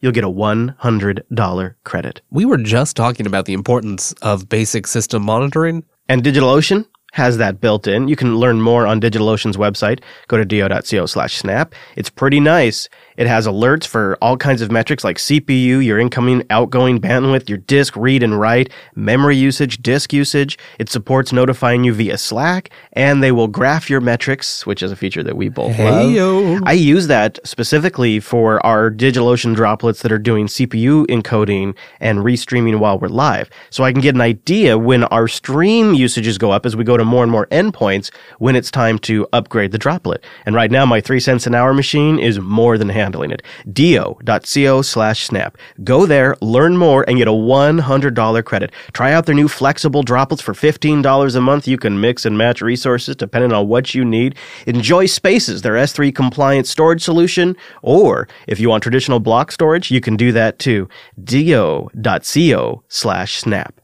you'll 0.05 0.11
get 0.11 0.23
a 0.23 0.29
$100 0.29 1.75
credit. 1.83 2.21
We 2.29 2.45
were 2.45 2.57
just 2.57 2.95
talking 2.95 3.25
about 3.25 3.45
the 3.45 3.53
importance 3.53 4.13
of 4.21 4.47
basic 4.47 4.85
system 4.85 5.23
monitoring. 5.23 5.83
And 6.07 6.21
DigitalOcean 6.23 6.85
has 7.13 7.37
that 7.37 7.59
built 7.59 7.87
in. 7.87 8.07
You 8.07 8.15
can 8.15 8.37
learn 8.37 8.61
more 8.61 8.85
on 8.85 9.01
DigitalOcean's 9.01 9.57
website. 9.57 10.03
Go 10.27 10.37
to 10.37 10.45
do.co 10.45 11.07
slash 11.07 11.37
snap. 11.37 11.73
It's 11.95 12.11
pretty 12.11 12.39
nice. 12.39 12.87
It 13.17 13.27
has 13.27 13.47
alerts 13.47 13.87
for 13.87 14.17
all 14.21 14.35
kinds 14.37 14.61
of 14.61 14.71
metrics 14.71 15.03
like 15.03 15.17
CPU, 15.17 15.83
your 15.83 15.99
incoming, 15.99 16.43
outgoing 16.49 16.99
bandwidth, 16.99 17.47
your 17.47 17.59
disk 17.59 17.95
read 17.95 18.23
and 18.23 18.39
write, 18.39 18.69
memory 18.95 19.37
usage, 19.37 19.81
disk 19.81 20.11
usage. 20.11 20.57
It 20.79 20.89
supports 20.89 21.31
notifying 21.31 21.83
you 21.83 21.93
via 21.93 22.17
Slack, 22.17 22.69
and 22.93 23.23
they 23.23 23.31
will 23.31 23.47
graph 23.47 23.89
your 23.89 24.01
metrics, 24.01 24.65
which 24.65 24.83
is 24.83 24.91
a 24.91 24.95
feature 24.95 25.23
that 25.23 25.37
we 25.37 25.49
both 25.49 25.73
Hey-o. 25.75 26.41
love. 26.41 26.63
I 26.65 26.73
use 26.73 27.07
that 27.07 27.39
specifically 27.45 28.19
for 28.19 28.63
our 28.65 28.91
DigitalOcean 28.91 29.55
droplets 29.55 30.01
that 30.01 30.11
are 30.11 30.19
doing 30.19 30.47
CPU 30.47 31.05
encoding 31.07 31.75
and 31.99 32.19
restreaming 32.19 32.79
while 32.79 32.99
we're 32.99 33.07
live. 33.07 33.49
So 33.69 33.83
I 33.83 33.91
can 33.91 34.01
get 34.01 34.15
an 34.15 34.21
idea 34.21 34.77
when 34.77 35.05
our 35.05 35.27
stream 35.27 35.93
usages 35.93 36.37
go 36.37 36.51
up 36.51 36.65
as 36.65 36.75
we 36.75 36.83
go 36.83 36.97
to 36.97 37.05
more 37.05 37.23
and 37.23 37.31
more 37.31 37.47
endpoints 37.47 38.11
when 38.39 38.55
it's 38.55 38.69
time 38.69 38.99
to 38.99 39.27
upgrade 39.31 39.71
the 39.71 39.77
droplet. 39.77 40.23
And 40.45 40.55
right 40.55 40.71
now, 40.71 40.85
my 40.85 40.99
three 40.99 41.19
cents 41.19 41.47
an 41.47 41.55
hour 41.55 41.73
machine 41.73 42.19
is 42.19 42.39
more 42.39 42.77
than 42.77 42.89
handling 43.05 43.31
it. 43.31 43.41
do.co 43.71 44.81
slash 44.81 45.27
snap. 45.27 45.57
Go 45.83 46.05
there, 46.05 46.35
learn 46.41 46.77
more, 46.77 47.05
and 47.07 47.17
get 47.17 47.27
a 47.27 47.31
$100 47.31 48.43
credit. 48.43 48.71
Try 48.93 49.13
out 49.13 49.25
their 49.25 49.35
new 49.35 49.47
flexible 49.47 50.03
droplets 50.03 50.41
for 50.41 50.53
$15 50.53 51.35
a 51.35 51.41
month. 51.41 51.67
You 51.67 51.77
can 51.77 52.01
mix 52.01 52.25
and 52.25 52.37
match 52.37 52.61
resources 52.61 53.15
depending 53.15 53.53
on 53.53 53.67
what 53.67 53.93
you 53.95 54.03
need. 54.03 54.35
Enjoy 54.65 55.05
Spaces, 55.05 55.61
their 55.61 55.73
S3 55.73 56.13
compliant 56.13 56.67
storage 56.67 57.03
solution. 57.03 57.55
Or 57.81 58.27
if 58.47 58.59
you 58.59 58.69
want 58.69 58.83
traditional 58.83 59.19
block 59.19 59.51
storage, 59.51 59.91
you 59.91 60.01
can 60.01 60.15
do 60.15 60.31
that 60.31 60.57
too. 60.59 60.89
do.co 61.23 62.83
slash 62.87 63.37
snap. 63.37 63.81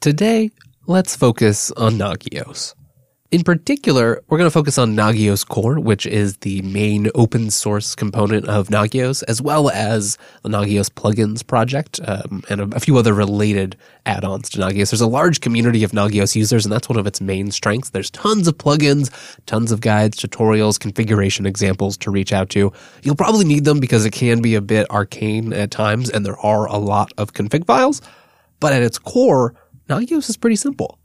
Today, 0.00 0.50
let's 0.86 1.16
focus 1.16 1.72
on 1.72 1.94
Nagios. 1.94 2.74
In 3.32 3.42
particular, 3.42 4.22
we're 4.28 4.38
going 4.38 4.46
to 4.46 4.52
focus 4.52 4.78
on 4.78 4.94
Nagios 4.94 5.44
Core, 5.44 5.80
which 5.80 6.06
is 6.06 6.36
the 6.38 6.62
main 6.62 7.10
open 7.16 7.50
source 7.50 7.96
component 7.96 8.46
of 8.46 8.68
Nagios, 8.68 9.24
as 9.26 9.42
well 9.42 9.68
as 9.70 10.16
the 10.44 10.48
Nagios 10.48 10.88
plugins 10.88 11.44
project 11.44 11.98
um, 12.06 12.44
and 12.48 12.60
a, 12.60 12.76
a 12.76 12.78
few 12.78 12.96
other 12.96 13.12
related 13.12 13.76
add-ons 14.06 14.48
to 14.50 14.58
Nagios. 14.58 14.90
There's 14.90 15.00
a 15.00 15.08
large 15.08 15.40
community 15.40 15.82
of 15.82 15.90
Nagios 15.90 16.36
users, 16.36 16.64
and 16.64 16.72
that's 16.72 16.88
one 16.88 17.00
of 17.00 17.06
its 17.08 17.20
main 17.20 17.50
strengths. 17.50 17.90
There's 17.90 18.12
tons 18.12 18.46
of 18.46 18.58
plugins, 18.58 19.10
tons 19.46 19.72
of 19.72 19.80
guides, 19.80 20.18
tutorials, 20.18 20.78
configuration 20.78 21.46
examples 21.46 21.96
to 21.98 22.12
reach 22.12 22.32
out 22.32 22.48
to. 22.50 22.72
You'll 23.02 23.16
probably 23.16 23.44
need 23.44 23.64
them 23.64 23.80
because 23.80 24.04
it 24.04 24.12
can 24.12 24.40
be 24.40 24.54
a 24.54 24.60
bit 24.60 24.88
arcane 24.88 25.52
at 25.52 25.72
times, 25.72 26.10
and 26.10 26.24
there 26.24 26.38
are 26.38 26.66
a 26.66 26.78
lot 26.78 27.10
of 27.18 27.32
config 27.32 27.66
files. 27.66 28.02
But 28.60 28.72
at 28.72 28.82
its 28.82 29.00
core, 29.00 29.56
Nagios 29.88 30.30
is 30.30 30.36
pretty 30.36 30.56
simple. 30.56 31.00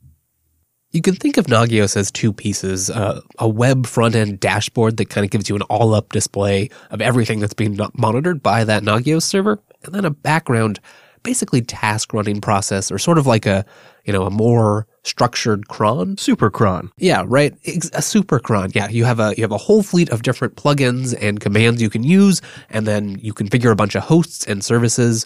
You 0.92 1.02
can 1.02 1.16
think 1.16 1.38
of 1.38 1.46
Nagios 1.46 1.96
as 1.96 2.12
two 2.12 2.34
pieces 2.34 2.90
uh, 2.90 3.22
a 3.40 3.48
web 3.48 3.86
front 3.88 4.14
end 4.14 4.42
dashboard 4.42 4.98
that 4.98 5.10
kind 5.10 5.24
of 5.24 5.32
gives 5.32 5.48
you 5.48 5.56
an 5.56 5.62
all 5.64 5.94
up 5.94 6.12
display 6.12 6.70
of 6.90 7.02
everything 7.02 7.40
that's 7.40 7.54
being 7.54 7.80
monitored 7.96 8.44
by 8.44 8.66
that 8.66 8.84
Nagios 8.84 9.24
server, 9.24 9.60
and 9.84 9.96
then 9.96 10.04
a 10.04 10.10
background, 10.10 10.82
basically 11.24 11.62
task 11.62 12.14
running 12.14 12.42
process, 12.42 12.92
or 12.92 13.00
sort 13.00 13.18
of 13.18 13.26
like 13.26 13.46
a 13.46 13.66
you 14.04 14.12
know 14.12 14.24
a 14.24 14.30
more 14.30 14.86
structured 15.04 15.70
cron. 15.70 16.18
Super 16.18 16.50
cron. 16.50 16.92
Yeah, 16.98 17.24
right. 17.26 17.56
A 17.94 18.02
super 18.02 18.40
cron. 18.40 18.72
Yeah, 18.76 18.90
you 18.90 19.06
have 19.06 19.22
a 19.22 19.34
you 19.38 19.44
have 19.44 19.52
a 19.54 19.58
whole 19.58 19.84
fleet 19.84 20.10
of 20.10 20.24
different 20.24 20.56
plugins 20.56 21.18
and 21.22 21.40
commands 21.40 21.82
you 21.82 21.90
can 21.90 22.04
use, 22.04 22.42
and 22.70 22.86
then 22.86 23.18
you 23.22 23.34
configure 23.34 23.72
a 23.72 23.76
bunch 23.76 23.96
of 23.96 24.04
hosts 24.04 24.46
and 24.46 24.62
services. 24.62 25.26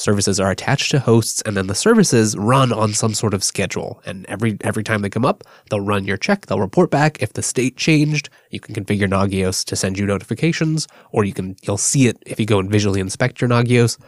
Services 0.00 0.40
are 0.40 0.50
attached 0.50 0.90
to 0.90 0.98
hosts, 0.98 1.42
and 1.44 1.54
then 1.58 1.66
the 1.66 1.74
services 1.74 2.34
run 2.34 2.72
on 2.72 2.94
some 2.94 3.12
sort 3.12 3.34
of 3.34 3.44
schedule. 3.44 4.00
And 4.06 4.24
every 4.30 4.56
every 4.62 4.82
time 4.82 5.02
they 5.02 5.10
come 5.10 5.26
up, 5.26 5.44
they'll 5.68 5.82
run 5.82 6.06
your 6.06 6.16
check. 6.16 6.46
They'll 6.46 6.58
report 6.58 6.90
back 6.90 7.22
if 7.22 7.34
the 7.34 7.42
state 7.42 7.76
changed. 7.76 8.30
You 8.48 8.60
can 8.60 8.74
configure 8.74 9.06
Nagios 9.06 9.62
to 9.66 9.76
send 9.76 9.98
you 9.98 10.06
notifications, 10.06 10.88
or 11.12 11.24
you 11.24 11.34
can 11.34 11.54
you'll 11.60 11.76
see 11.76 12.06
it 12.06 12.16
if 12.24 12.40
you 12.40 12.46
go 12.46 12.58
and 12.58 12.70
visually 12.70 12.98
inspect 12.98 13.42
your 13.42 13.50
Nagios. 13.50 13.98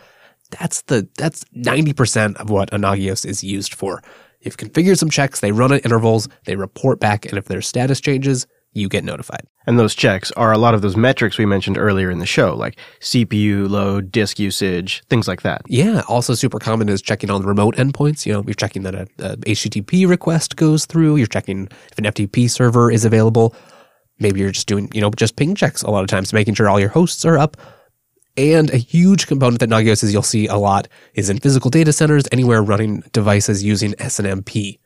That's 0.58 0.80
the 0.80 1.06
that's 1.18 1.44
ninety 1.52 1.92
percent 1.92 2.38
of 2.38 2.48
what 2.48 2.72
a 2.72 2.78
Nagios 2.78 3.26
is 3.26 3.44
used 3.44 3.74
for. 3.74 4.02
You've 4.40 4.56
configured 4.56 4.98
some 4.98 5.10
checks. 5.10 5.40
They 5.40 5.52
run 5.52 5.74
at 5.74 5.84
intervals. 5.84 6.26
They 6.46 6.56
report 6.56 7.00
back, 7.00 7.26
and 7.26 7.36
if 7.36 7.44
their 7.44 7.60
status 7.60 8.00
changes, 8.00 8.46
you 8.72 8.88
get 8.88 9.04
notified. 9.04 9.46
And 9.66 9.78
those 9.78 9.94
checks 9.94 10.30
are 10.32 10.52
a 10.52 10.58
lot 10.58 10.74
of 10.74 10.82
those 10.82 10.96
metrics 10.96 11.38
we 11.38 11.46
mentioned 11.46 11.78
earlier 11.78 12.10
in 12.10 12.18
the 12.18 12.26
show, 12.26 12.56
like 12.56 12.78
CPU 13.00 13.68
load, 13.68 14.10
disk 14.10 14.38
usage, 14.38 15.02
things 15.08 15.28
like 15.28 15.42
that. 15.42 15.62
Yeah. 15.68 16.02
Also, 16.08 16.34
super 16.34 16.58
common 16.58 16.88
is 16.88 17.02
checking 17.02 17.30
on 17.30 17.42
remote 17.42 17.76
endpoints. 17.76 18.26
You 18.26 18.32
know, 18.32 18.42
you're 18.46 18.54
checking 18.54 18.82
that 18.82 18.94
a, 18.94 19.02
a 19.18 19.36
HTTP 19.36 20.08
request 20.08 20.56
goes 20.56 20.86
through. 20.86 21.16
You're 21.16 21.26
checking 21.26 21.68
if 21.90 21.98
an 21.98 22.04
FTP 22.04 22.50
server 22.50 22.90
is 22.90 23.04
available. 23.04 23.54
Maybe 24.18 24.40
you're 24.40 24.50
just 24.50 24.68
doing, 24.68 24.90
you 24.92 25.00
know, 25.00 25.10
just 25.10 25.36
ping 25.36 25.54
checks 25.54 25.82
a 25.82 25.90
lot 25.90 26.02
of 26.02 26.08
times, 26.08 26.32
making 26.32 26.54
sure 26.54 26.68
all 26.68 26.80
your 26.80 26.88
hosts 26.88 27.24
are 27.24 27.38
up. 27.38 27.56
And 28.36 28.70
a 28.70 28.78
huge 28.78 29.26
component 29.26 29.60
that 29.60 29.68
Nagios 29.68 30.02
is 30.02 30.12
you'll 30.12 30.22
see 30.22 30.46
a 30.46 30.56
lot 30.56 30.88
is 31.14 31.28
in 31.28 31.38
physical 31.38 31.70
data 31.70 31.92
centers, 31.92 32.24
anywhere 32.32 32.62
running 32.62 33.02
devices 33.12 33.62
using 33.62 33.92
SNMP, 33.94 34.78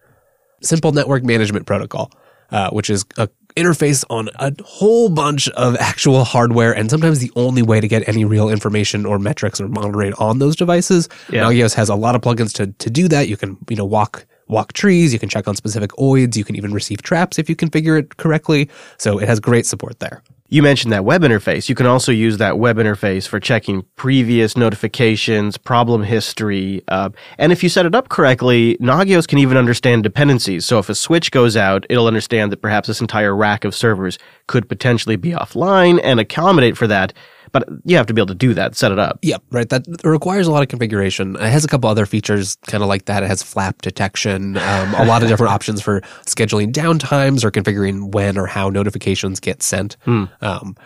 Simple 0.62 0.90
Network 0.90 1.22
Management 1.22 1.64
Protocol, 1.64 2.10
uh, 2.50 2.70
which 2.70 2.90
is 2.90 3.04
a 3.16 3.28
interface 3.56 4.04
on 4.10 4.28
a 4.36 4.52
whole 4.64 5.08
bunch 5.08 5.48
of 5.50 5.76
actual 5.76 6.24
hardware 6.24 6.74
and 6.74 6.90
sometimes 6.90 7.18
the 7.18 7.32
only 7.36 7.62
way 7.62 7.80
to 7.80 7.88
get 7.88 8.06
any 8.08 8.24
real 8.24 8.48
information 8.48 9.06
or 9.06 9.18
metrics 9.18 9.60
or 9.60 9.68
monitoring 9.68 10.12
on 10.14 10.38
those 10.38 10.54
devices. 10.54 11.08
Yeah. 11.30 11.44
Nagios 11.44 11.74
has 11.74 11.88
a 11.88 11.94
lot 11.94 12.14
of 12.14 12.20
plugins 12.20 12.52
to, 12.54 12.66
to 12.66 12.90
do 12.90 13.08
that. 13.08 13.28
You 13.28 13.36
can, 13.36 13.56
you 13.68 13.76
know, 13.76 13.84
walk 13.84 14.26
walk 14.48 14.72
trees, 14.72 15.12
you 15.12 15.18
can 15.18 15.28
check 15.28 15.48
on 15.48 15.56
specific 15.56 15.90
OIDs, 15.92 16.36
you 16.36 16.44
can 16.44 16.54
even 16.54 16.72
receive 16.72 17.02
traps 17.02 17.38
if 17.38 17.48
you 17.48 17.56
configure 17.56 17.98
it 17.98 18.16
correctly. 18.16 18.68
So 18.96 19.18
it 19.18 19.28
has 19.28 19.40
great 19.40 19.66
support 19.66 19.98
there. 19.98 20.22
You 20.48 20.62
mentioned 20.62 20.92
that 20.92 21.04
web 21.04 21.22
interface. 21.22 21.68
You 21.68 21.74
can 21.74 21.86
also 21.86 22.12
use 22.12 22.36
that 22.36 22.56
web 22.56 22.76
interface 22.76 23.26
for 23.26 23.40
checking 23.40 23.82
previous 23.96 24.56
notifications, 24.56 25.58
problem 25.58 26.04
history, 26.04 26.84
uh, 26.86 27.10
and 27.36 27.50
if 27.50 27.64
you 27.64 27.68
set 27.68 27.84
it 27.84 27.96
up 27.96 28.10
correctly, 28.10 28.76
Nagios 28.76 29.26
can 29.26 29.38
even 29.38 29.56
understand 29.56 30.04
dependencies. 30.04 30.64
So 30.64 30.78
if 30.78 30.88
a 30.88 30.94
switch 30.94 31.32
goes 31.32 31.56
out, 31.56 31.84
it'll 31.90 32.06
understand 32.06 32.52
that 32.52 32.62
perhaps 32.62 32.86
this 32.86 33.00
entire 33.00 33.34
rack 33.34 33.64
of 33.64 33.74
servers 33.74 34.18
could 34.46 34.68
potentially 34.68 35.16
be 35.16 35.30
offline 35.30 36.00
and 36.04 36.20
accommodate 36.20 36.76
for 36.76 36.86
that. 36.86 37.12
But 37.52 37.68
you 37.84 37.96
have 37.96 38.06
to 38.06 38.14
be 38.14 38.20
able 38.20 38.28
to 38.28 38.34
do 38.34 38.54
that, 38.54 38.76
set 38.76 38.92
it 38.92 38.98
up. 38.98 39.18
Yep, 39.22 39.42
right. 39.50 39.68
That 39.68 39.86
requires 40.04 40.46
a 40.46 40.50
lot 40.52 40.62
of 40.62 40.68
configuration. 40.68 41.36
It 41.36 41.42
has 41.42 41.64
a 41.64 41.68
couple 41.68 41.88
other 41.88 42.06
features 42.06 42.56
kind 42.66 42.82
of 42.82 42.88
like 42.88 43.04
that. 43.06 43.22
It 43.22 43.26
has 43.26 43.42
flap 43.42 43.82
detection, 43.82 44.56
um, 44.56 44.94
a 44.94 45.04
lot 45.04 45.22
of 45.22 45.28
different 45.28 45.52
options 45.56 45.80
for 45.80 46.00
scheduling 46.26 46.72
downtimes 46.72 47.44
or 47.44 47.50
configuring 47.50 48.12
when 48.12 48.36
or 48.36 48.46
how 48.46 48.68
notifications 48.68 49.40
get 49.40 49.62
sent. 49.62 49.96
Um, 50.40 50.76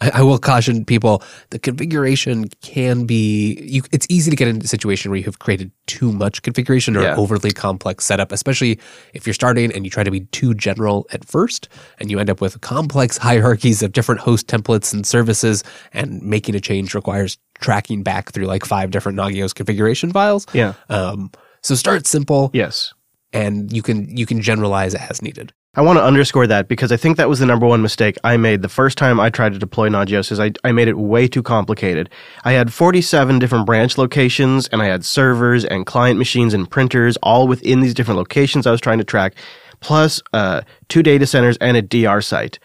I, 0.00 0.10
I 0.14 0.22
will 0.22 0.38
caution 0.38 0.84
people: 0.84 1.22
the 1.50 1.58
configuration 1.58 2.48
can 2.62 3.04
be. 3.06 3.58
You, 3.62 3.82
it's 3.92 4.06
easy 4.08 4.30
to 4.30 4.36
get 4.36 4.48
into 4.48 4.64
a 4.64 4.68
situation 4.68 5.10
where 5.10 5.18
you 5.18 5.24
have 5.24 5.38
created 5.38 5.70
too 5.86 6.12
much 6.12 6.42
configuration 6.42 6.96
or 6.96 7.02
Yeah. 7.02 7.16
overly 7.16 7.50
complex 7.50 8.04
setup, 8.04 8.32
especially 8.32 8.80
if 9.12 9.26
you're 9.26 9.34
starting 9.34 9.72
and 9.72 9.84
you 9.84 9.90
try 9.90 10.02
to 10.04 10.10
be 10.10 10.20
too 10.32 10.54
general 10.54 11.06
at 11.12 11.24
first, 11.24 11.68
and 11.98 12.10
you 12.10 12.18
end 12.18 12.30
up 12.30 12.40
with 12.40 12.60
complex 12.60 13.16
hierarchies 13.28 13.82
of 13.82 13.92
different 13.92 14.20
host 14.20 14.46
templates 14.46 14.92
and 14.92 15.06
services. 15.06 15.62
And 15.92 16.22
making 16.22 16.54
a 16.54 16.60
change 16.60 16.94
requires 16.94 17.38
tracking 17.60 18.02
back 18.02 18.32
through 18.32 18.46
like 18.46 18.64
five 18.64 18.90
different 18.90 19.18
Nagios 19.18 19.54
configuration 19.54 20.12
files. 20.12 20.46
Yeah. 20.52 20.74
Um, 20.88 21.30
so 21.62 21.74
start 21.74 22.06
simple, 22.06 22.50
Yes. 22.52 22.92
and 23.32 23.72
you 23.72 23.82
can 23.82 24.14
you 24.16 24.26
can 24.26 24.40
generalize 24.42 24.94
as 24.94 25.22
needed. 25.22 25.52
I 25.76 25.82
want 25.82 25.98
to 25.98 26.04
underscore 26.04 26.46
that 26.46 26.68
because 26.68 26.92
I 26.92 26.96
think 26.96 27.16
that 27.16 27.28
was 27.28 27.40
the 27.40 27.46
number 27.46 27.66
one 27.66 27.82
mistake 27.82 28.16
I 28.22 28.36
made 28.36 28.62
the 28.62 28.68
first 28.68 28.96
time 28.96 29.18
I 29.18 29.28
tried 29.28 29.54
to 29.54 29.58
deploy 29.58 29.88
Nagios 29.88 30.30
is 30.30 30.38
I, 30.38 30.52
I 30.62 30.70
made 30.70 30.86
it 30.86 30.96
way 30.96 31.26
too 31.26 31.42
complicated. 31.42 32.10
I 32.44 32.52
had 32.52 32.72
47 32.72 33.40
different 33.40 33.66
branch 33.66 33.98
locations 33.98 34.68
and 34.68 34.80
I 34.80 34.86
had 34.86 35.04
servers 35.04 35.64
and 35.64 35.84
client 35.84 36.16
machines 36.16 36.54
and 36.54 36.70
printers 36.70 37.16
all 37.24 37.48
within 37.48 37.80
these 37.80 37.92
different 37.92 38.18
locations 38.18 38.68
I 38.68 38.70
was 38.70 38.80
trying 38.80 38.98
to 38.98 39.04
track, 39.04 39.34
plus 39.80 40.22
uh, 40.32 40.60
two 40.88 41.02
data 41.02 41.26
centers 41.26 41.56
and 41.56 41.76
a 41.76 41.82
DR 41.82 42.22
site. 42.22 42.60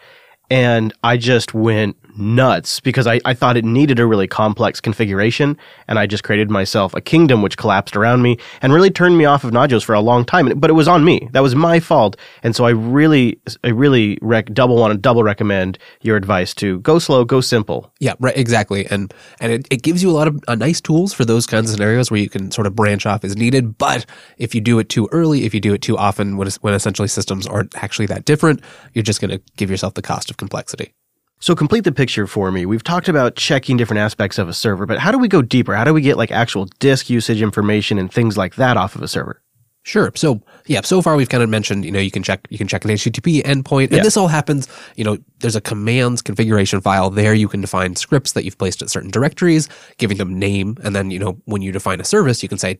And 0.48 0.92
I 1.02 1.16
just 1.16 1.52
went 1.52 1.96
nuts 2.20 2.80
because 2.80 3.06
I, 3.06 3.20
I 3.24 3.34
thought 3.34 3.56
it 3.56 3.64
needed 3.64 3.98
a 3.98 4.06
really 4.06 4.26
complex 4.26 4.80
configuration. 4.80 5.56
And 5.88 5.98
I 5.98 6.06
just 6.06 6.22
created 6.22 6.50
myself 6.50 6.94
a 6.94 7.00
kingdom 7.00 7.42
which 7.42 7.56
collapsed 7.56 7.96
around 7.96 8.22
me 8.22 8.38
and 8.62 8.72
really 8.72 8.90
turned 8.90 9.18
me 9.18 9.24
off 9.24 9.44
of 9.44 9.50
Nagios 9.50 9.82
for 9.82 9.94
a 9.94 10.00
long 10.00 10.24
time. 10.24 10.58
But 10.58 10.70
it 10.70 10.74
was 10.74 10.86
on 10.86 11.04
me. 11.04 11.28
That 11.32 11.42
was 11.42 11.54
my 11.54 11.80
fault. 11.80 12.16
And 12.42 12.54
so 12.54 12.64
I 12.64 12.70
really, 12.70 13.40
I 13.64 13.68
really 13.68 14.18
rec- 14.22 14.52
double 14.52 14.76
want 14.76 14.92
to 14.92 14.98
double 14.98 15.22
recommend 15.22 15.78
your 16.02 16.16
advice 16.16 16.54
to 16.56 16.80
go 16.80 16.98
slow, 16.98 17.24
go 17.24 17.40
simple. 17.40 17.92
Yeah, 17.98 18.14
right, 18.20 18.36
exactly. 18.36 18.86
And 18.86 19.12
and 19.40 19.52
it, 19.52 19.66
it 19.70 19.82
gives 19.82 20.02
you 20.02 20.10
a 20.10 20.12
lot 20.12 20.28
of 20.28 20.38
uh, 20.48 20.54
nice 20.54 20.80
tools 20.80 21.12
for 21.12 21.24
those 21.24 21.46
kinds 21.46 21.70
of 21.70 21.74
scenarios 21.74 22.10
where 22.10 22.20
you 22.20 22.28
can 22.28 22.50
sort 22.50 22.66
of 22.66 22.74
branch 22.76 23.06
off 23.06 23.24
as 23.24 23.36
needed. 23.36 23.78
But 23.78 24.06
if 24.38 24.54
you 24.54 24.60
do 24.60 24.78
it 24.78 24.88
too 24.88 25.08
early, 25.12 25.44
if 25.44 25.54
you 25.54 25.60
do 25.60 25.74
it 25.74 25.82
too 25.82 25.96
often, 25.96 26.36
when, 26.36 26.48
when 26.60 26.74
essentially 26.74 27.08
systems 27.08 27.46
aren't 27.46 27.74
actually 27.82 28.06
that 28.06 28.24
different, 28.24 28.60
you're 28.92 29.02
just 29.02 29.20
going 29.20 29.30
to 29.30 29.40
give 29.56 29.70
yourself 29.70 29.94
the 29.94 30.02
cost 30.02 30.30
of 30.30 30.36
complexity. 30.36 30.92
So 31.42 31.54
complete 31.54 31.84
the 31.84 31.92
picture 31.92 32.26
for 32.26 32.52
me. 32.52 32.66
We've 32.66 32.82
talked 32.84 33.08
about 33.08 33.34
checking 33.34 33.78
different 33.78 34.00
aspects 34.00 34.36
of 34.38 34.48
a 34.48 34.52
server, 34.52 34.84
but 34.84 34.98
how 34.98 35.10
do 35.10 35.18
we 35.18 35.26
go 35.26 35.40
deeper? 35.40 35.74
How 35.74 35.84
do 35.84 35.94
we 35.94 36.02
get 36.02 36.18
like 36.18 36.30
actual 36.30 36.66
disk 36.80 37.08
usage 37.08 37.40
information 37.40 37.98
and 37.98 38.12
things 38.12 38.36
like 38.36 38.56
that 38.56 38.76
off 38.76 38.94
of 38.94 39.02
a 39.02 39.08
server? 39.08 39.40
Sure. 39.82 40.12
So 40.14 40.42
yeah, 40.66 40.82
so 40.82 41.00
far 41.00 41.16
we've 41.16 41.30
kind 41.30 41.42
of 41.42 41.48
mentioned, 41.48 41.86
you 41.86 41.90
know, 41.90 41.98
you 41.98 42.10
can 42.10 42.22
check 42.22 42.46
you 42.50 42.58
can 42.58 42.68
check 42.68 42.84
an 42.84 42.90
HTTP 42.90 43.42
endpoint, 43.42 43.84
and 43.84 43.92
Yeah. 43.96 44.02
this 44.02 44.18
all 44.18 44.28
happens, 44.28 44.68
you 44.96 45.04
know, 45.04 45.16
there's 45.38 45.56
a 45.56 45.62
commands 45.62 46.20
configuration 46.20 46.82
file 46.82 47.08
there. 47.08 47.32
You 47.32 47.48
can 47.48 47.62
define 47.62 47.96
scripts 47.96 48.32
that 48.32 48.44
you've 48.44 48.58
placed 48.58 48.82
at 48.82 48.90
certain 48.90 49.10
directories, 49.10 49.70
giving 49.96 50.18
them 50.18 50.38
name, 50.38 50.76
and 50.84 50.94
then, 50.94 51.10
you 51.10 51.18
know, 51.18 51.38
when 51.46 51.62
you 51.62 51.72
define 51.72 51.98
a 52.00 52.04
service, 52.04 52.42
you 52.42 52.48
can 52.50 52.58
say, 52.58 52.78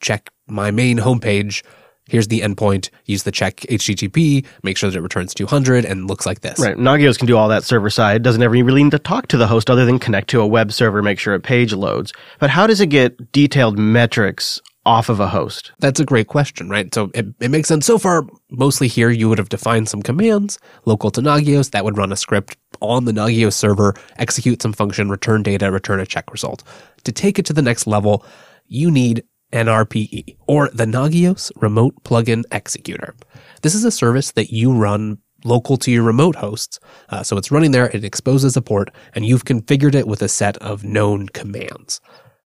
check 0.00 0.30
my 0.48 0.70
main 0.70 0.96
homepage. 0.98 1.62
Here's 2.08 2.28
the 2.28 2.40
endpoint. 2.40 2.90
Use 3.06 3.22
the 3.22 3.30
check 3.30 3.56
HTTP. 3.68 4.44
Make 4.62 4.76
sure 4.76 4.90
that 4.90 4.98
it 4.98 5.02
returns 5.02 5.34
200 5.34 5.84
and 5.84 6.08
looks 6.08 6.26
like 6.26 6.40
this. 6.40 6.58
Right. 6.58 6.76
Nagios 6.76 7.16
can 7.16 7.26
do 7.26 7.36
all 7.36 7.48
that 7.48 7.64
server 7.64 7.90
side. 7.90 8.22
Doesn't 8.22 8.42
ever 8.42 8.52
really 8.52 8.82
need 8.82 8.90
to 8.90 8.98
talk 8.98 9.28
to 9.28 9.36
the 9.36 9.46
host 9.46 9.70
other 9.70 9.84
than 9.84 9.98
connect 9.98 10.28
to 10.30 10.40
a 10.40 10.46
web 10.46 10.72
server, 10.72 11.02
make 11.02 11.18
sure 11.18 11.34
a 11.34 11.40
page 11.40 11.72
loads. 11.72 12.12
But 12.38 12.50
how 12.50 12.66
does 12.66 12.80
it 12.80 12.88
get 12.88 13.32
detailed 13.32 13.78
metrics 13.78 14.60
off 14.84 15.08
of 15.08 15.20
a 15.20 15.28
host? 15.28 15.70
That's 15.78 16.00
a 16.00 16.04
great 16.04 16.26
question, 16.26 16.68
right? 16.68 16.92
So 16.92 17.10
it, 17.14 17.26
it 17.40 17.50
makes 17.50 17.68
sense. 17.68 17.86
So 17.86 17.98
far, 17.98 18.26
mostly 18.50 18.88
here, 18.88 19.10
you 19.10 19.28
would 19.28 19.38
have 19.38 19.48
defined 19.48 19.88
some 19.88 20.02
commands 20.02 20.58
local 20.84 21.10
to 21.12 21.20
Nagios 21.20 21.70
that 21.70 21.84
would 21.84 21.96
run 21.96 22.12
a 22.12 22.16
script 22.16 22.56
on 22.80 23.04
the 23.04 23.12
Nagios 23.12 23.54
server, 23.54 23.94
execute 24.16 24.60
some 24.60 24.72
function, 24.72 25.08
return 25.08 25.42
data, 25.42 25.70
return 25.70 26.00
a 26.00 26.06
check 26.06 26.32
result. 26.32 26.64
To 27.04 27.12
take 27.12 27.38
it 27.38 27.46
to 27.46 27.52
the 27.52 27.62
next 27.62 27.86
level, 27.86 28.26
you 28.66 28.90
need 28.90 29.22
NRPE 29.52 30.36
or 30.46 30.68
the 30.68 30.84
Nagios 30.86 31.50
Remote 31.56 31.94
Plugin 32.04 32.44
Executor. 32.50 33.14
This 33.62 33.74
is 33.74 33.84
a 33.84 33.90
service 33.90 34.32
that 34.32 34.52
you 34.52 34.72
run 34.72 35.18
local 35.44 35.76
to 35.76 35.90
your 35.90 36.02
remote 36.02 36.36
hosts. 36.36 36.78
Uh, 37.08 37.22
so 37.22 37.36
it's 37.36 37.50
running 37.50 37.72
there, 37.72 37.88
it 37.88 38.04
exposes 38.04 38.56
a 38.56 38.62
port, 38.62 38.90
and 39.14 39.26
you've 39.26 39.44
configured 39.44 39.94
it 39.94 40.06
with 40.06 40.22
a 40.22 40.28
set 40.28 40.56
of 40.58 40.84
known 40.84 41.28
commands. 41.28 42.00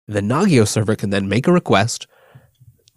The 0.07 0.21
Nagios 0.21 0.69
server 0.69 0.95
can 0.95 1.09
then 1.09 1.27
make 1.27 1.47
a 1.47 1.51
request, 1.51 2.07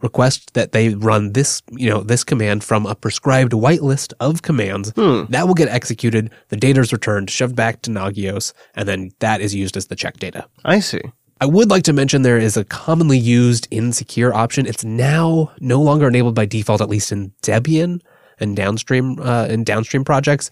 request 0.00 0.55
that 0.55 0.73
they 0.73 0.91
run 0.91 1.33
this, 1.33 1.62
you 1.71 1.88
know, 1.91 2.03
this 2.03 2.23
command 2.23 2.62
from 2.62 2.87
a 2.87 2.95
prescribed 2.95 3.53
whitelist 3.53 4.12
of 4.21 4.43
commands. 4.43 4.93
That 4.93 5.47
will 5.47 5.55
get 5.55 5.69
executed. 5.69 6.31
The 6.49 6.57
data 6.57 6.81
is 6.81 6.93
returned, 6.93 7.31
shoved 7.31 7.57
back 7.57 7.83
to 7.83 7.91
Nagios, 7.91 8.53
and 8.75 8.88
then 8.88 9.11
that 9.21 9.41
is 9.41 9.55
used 9.55 9.77
as 9.77 9.87
the 9.87 9.97
check 9.97 10.19
data. 10.19 10.47
I 10.65 10.81
see. 10.81 11.00
I 11.40 11.47
would 11.47 11.71
like 11.71 11.85
to 11.85 11.92
mention 11.92 12.23
there 12.23 12.38
is 12.38 12.57
a 12.57 12.64
commonly 12.64 13.18
used 13.18 13.68
insecure 13.71 14.35
option. 14.35 14.66
It's 14.66 14.85
now 14.85 15.52
no 15.61 15.80
longer 15.80 16.09
enabled 16.09 16.35
by 16.35 16.47
default, 16.47 16.80
at 16.80 16.88
least 16.88 17.12
in 17.12 17.33
Debian 17.42 18.00
and 18.40 18.57
downstream 18.57 19.21
uh, 19.21 19.47
in 19.47 19.62
downstream 19.62 20.04
projects. 20.04 20.50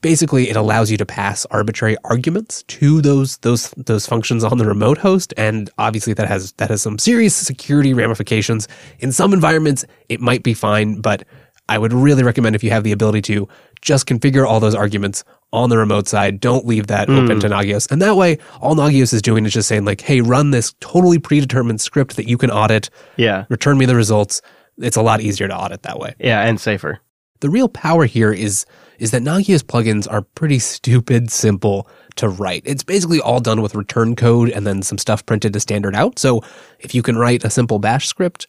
Basically, 0.00 0.48
it 0.48 0.56
allows 0.56 0.90
you 0.90 0.96
to 0.96 1.04
pass 1.04 1.44
arbitrary 1.50 1.96
arguments 2.04 2.62
to 2.64 3.02
those 3.02 3.36
those 3.38 3.70
those 3.72 4.06
functions 4.06 4.44
on 4.44 4.56
the 4.56 4.66
remote 4.66 4.98
host, 4.98 5.34
and 5.36 5.68
obviously 5.76 6.14
that 6.14 6.28
has 6.28 6.52
that 6.52 6.70
has 6.70 6.80
some 6.80 6.98
serious 6.98 7.34
security 7.34 7.92
ramifications. 7.92 8.68
In 9.00 9.12
some 9.12 9.34
environments, 9.34 9.84
it 10.08 10.20
might 10.20 10.42
be 10.42 10.54
fine, 10.54 11.00
but 11.02 11.24
I 11.68 11.76
would 11.78 11.92
really 11.92 12.22
recommend 12.22 12.54
if 12.54 12.64
you 12.64 12.70
have 12.70 12.84
the 12.84 12.92
ability 12.92 13.22
to 13.22 13.48
just 13.82 14.06
configure 14.06 14.46
all 14.46 14.60
those 14.60 14.74
arguments 14.74 15.24
on 15.52 15.70
the 15.70 15.78
remote 15.78 16.08
side. 16.08 16.40
Don't 16.40 16.66
leave 16.66 16.88
that 16.88 17.08
open 17.08 17.36
hmm. 17.36 17.38
to 17.40 17.48
Nagios. 17.48 17.90
And 17.90 18.02
that 18.02 18.16
way, 18.16 18.38
all 18.60 18.74
Nagios 18.74 19.12
is 19.12 19.22
doing 19.22 19.46
is 19.46 19.52
just 19.52 19.68
saying 19.68 19.84
like, 19.84 20.00
hey, 20.00 20.20
run 20.20 20.50
this 20.50 20.74
totally 20.80 21.18
predetermined 21.18 21.80
script 21.80 22.16
that 22.16 22.28
you 22.28 22.36
can 22.36 22.50
audit, 22.50 22.90
Yeah. 23.16 23.44
return 23.48 23.78
me 23.78 23.86
the 23.86 23.96
results. 23.96 24.42
It's 24.78 24.96
a 24.96 25.02
lot 25.02 25.20
easier 25.20 25.48
to 25.48 25.56
audit 25.56 25.82
that 25.82 25.98
way. 25.98 26.14
Yeah, 26.18 26.42
and 26.42 26.60
safer. 26.60 27.00
The 27.40 27.50
real 27.50 27.68
power 27.68 28.04
here 28.04 28.32
is 28.32 28.66
is 28.98 29.10
that 29.10 29.20
Nagios 29.20 29.62
plugins 29.62 30.10
are 30.10 30.22
pretty 30.22 30.58
stupid 30.58 31.30
simple 31.30 31.86
to 32.16 32.30
write. 32.30 32.62
It's 32.64 32.82
basically 32.82 33.20
all 33.20 33.40
done 33.40 33.60
with 33.60 33.74
return 33.74 34.16
code 34.16 34.48
and 34.48 34.66
then 34.66 34.82
some 34.82 34.96
stuff 34.96 35.26
printed 35.26 35.52
to 35.52 35.60
standard 35.60 35.94
out. 35.94 36.18
So 36.18 36.42
if 36.80 36.94
you 36.94 37.02
can 37.02 37.18
write 37.18 37.44
a 37.44 37.50
simple 37.50 37.78
bash 37.78 38.08
script, 38.08 38.46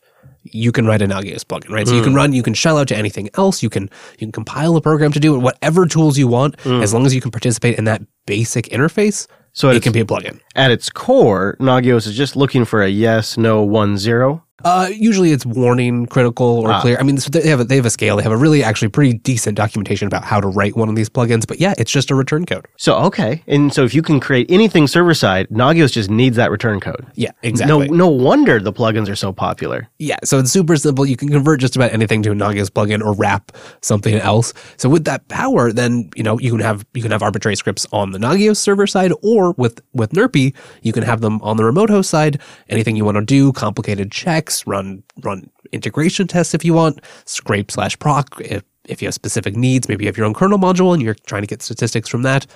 you 0.51 0.71
can 0.71 0.85
write 0.85 1.01
a 1.01 1.07
Nagios 1.07 1.41
plugin, 1.43 1.69
right? 1.69 1.87
So 1.87 1.95
you 1.95 2.03
can 2.03 2.13
mm. 2.13 2.17
run, 2.17 2.33
you 2.33 2.43
can 2.43 2.53
shell 2.53 2.77
out 2.77 2.87
to 2.89 2.97
anything 2.97 3.29
else. 3.35 3.61
You 3.61 3.69
can 3.69 3.83
you 4.13 4.17
can 4.17 4.31
compile 4.31 4.75
a 4.75 4.81
program 4.81 5.11
to 5.11 5.19
do 5.19 5.35
it, 5.35 5.39
whatever 5.39 5.85
tools 5.85 6.17
you 6.17 6.27
want, 6.27 6.57
mm. 6.59 6.81
as 6.81 6.93
long 6.93 7.05
as 7.05 7.13
you 7.13 7.21
can 7.21 7.31
participate 7.31 7.77
in 7.77 7.85
that 7.85 8.01
basic 8.25 8.65
interface. 8.65 9.27
So 9.53 9.69
it 9.69 9.77
it's- 9.77 9.83
can 9.83 9.93
be 9.93 10.01
a 10.01 10.05
plugin. 10.05 10.39
At 10.55 10.71
its 10.71 10.89
core, 10.89 11.57
Nagios 11.59 12.07
is 12.07 12.15
just 12.15 12.35
looking 12.35 12.65
for 12.65 12.81
a 12.81 12.89
yes, 12.89 13.37
no, 13.37 13.63
one, 13.63 13.97
zero. 13.97 14.43
Uh, 14.67 14.89
usually 14.89 15.31
it's 15.31 15.45
warning, 15.45 16.05
critical, 16.07 16.45
or 16.59 16.71
Ah. 16.73 16.81
clear. 16.81 16.97
I 16.99 17.03
mean, 17.03 17.15
they 17.31 17.47
have 17.47 17.61
a, 17.61 17.63
they 17.63 17.77
have 17.77 17.85
a 17.85 17.89
scale. 17.89 18.17
They 18.17 18.23
have 18.23 18.33
a 18.33 18.37
really 18.37 18.63
actually 18.63 18.89
pretty 18.89 19.13
decent 19.13 19.55
documentation 19.55 20.07
about 20.07 20.25
how 20.25 20.41
to 20.41 20.47
write 20.47 20.75
one 20.75 20.89
of 20.89 20.95
these 20.95 21.09
plugins. 21.09 21.47
But 21.47 21.61
yeah, 21.61 21.73
it's 21.77 21.89
just 21.91 22.11
a 22.11 22.15
return 22.15 22.45
code. 22.45 22.67
So, 22.75 22.95
okay. 23.07 23.43
And 23.47 23.73
so 23.73 23.85
if 23.85 23.93
you 23.95 24.01
can 24.01 24.19
create 24.19 24.47
anything 24.49 24.87
server 24.87 25.13
side, 25.13 25.47
Nagios 25.49 25.91
just 25.93 26.09
needs 26.09 26.35
that 26.35 26.51
return 26.51 26.79
code. 26.81 27.05
Yeah, 27.15 27.31
exactly. 27.43 27.87
No, 27.87 27.95
no 27.95 28.07
wonder 28.09 28.59
the 28.59 28.73
plugins 28.73 29.07
are 29.09 29.15
so 29.15 29.31
popular. 29.31 29.87
Yeah, 29.99 30.17
so 30.25 30.37
it's 30.39 30.51
super 30.51 30.75
simple. 30.75 31.05
You 31.05 31.15
can 31.15 31.29
convert 31.29 31.61
just 31.61 31.75
about 31.77 31.93
anything 31.93 32.21
to 32.23 32.31
a 32.31 32.35
Nagios 32.35 32.69
plugin 32.69 33.01
or 33.01 33.13
wrap 33.13 33.53
something 33.81 34.15
else. 34.15 34.53
So 34.75 34.89
with 34.89 35.05
that 35.05 35.27
power, 35.29 35.71
then 35.71 36.09
you 36.15 36.23
know 36.23 36.37
you 36.39 36.51
can 36.51 36.59
have 36.59 36.85
you 36.93 37.01
can 37.01 37.11
have 37.11 37.23
arbitrary 37.23 37.55
scripts 37.55 37.85
on 37.93 38.11
the 38.11 38.19
Nagios 38.19 38.57
server 38.57 38.85
side, 38.87 39.13
or 39.23 39.53
with 39.57 39.79
with 39.93 40.11
NRPE, 40.11 40.53
you 40.81 40.91
can 40.91 41.03
have 41.03 41.21
them 41.21 41.41
on 41.41 41.55
the 41.57 41.63
remote 41.63 41.89
host 41.89 42.09
side. 42.09 42.41
Anything 42.69 42.95
you 42.97 43.05
want 43.05 43.15
to 43.15 43.23
do, 43.23 43.51
complicated 43.53 44.11
checks, 44.11 44.56
run 44.65 45.03
run 45.23 45.49
integration 45.71 46.27
tests 46.27 46.53
if 46.53 46.63
you 46.65 46.73
want, 46.73 47.01
scrape 47.25 47.69
slash 47.69 47.97
proc 47.99 48.39
if 48.41 48.63
if 48.85 49.01
you 49.01 49.07
have 49.07 49.13
specific 49.13 49.55
needs. 49.55 49.87
Maybe 49.87 50.05
you 50.05 50.07
have 50.07 50.17
your 50.17 50.25
own 50.25 50.33
kernel 50.33 50.57
module 50.57 50.93
and 50.93 51.01
you're 51.01 51.15
trying 51.25 51.43
to 51.43 51.47
get 51.47 51.61
statistics 51.61 52.09
from 52.09 52.23
that. 52.23 52.47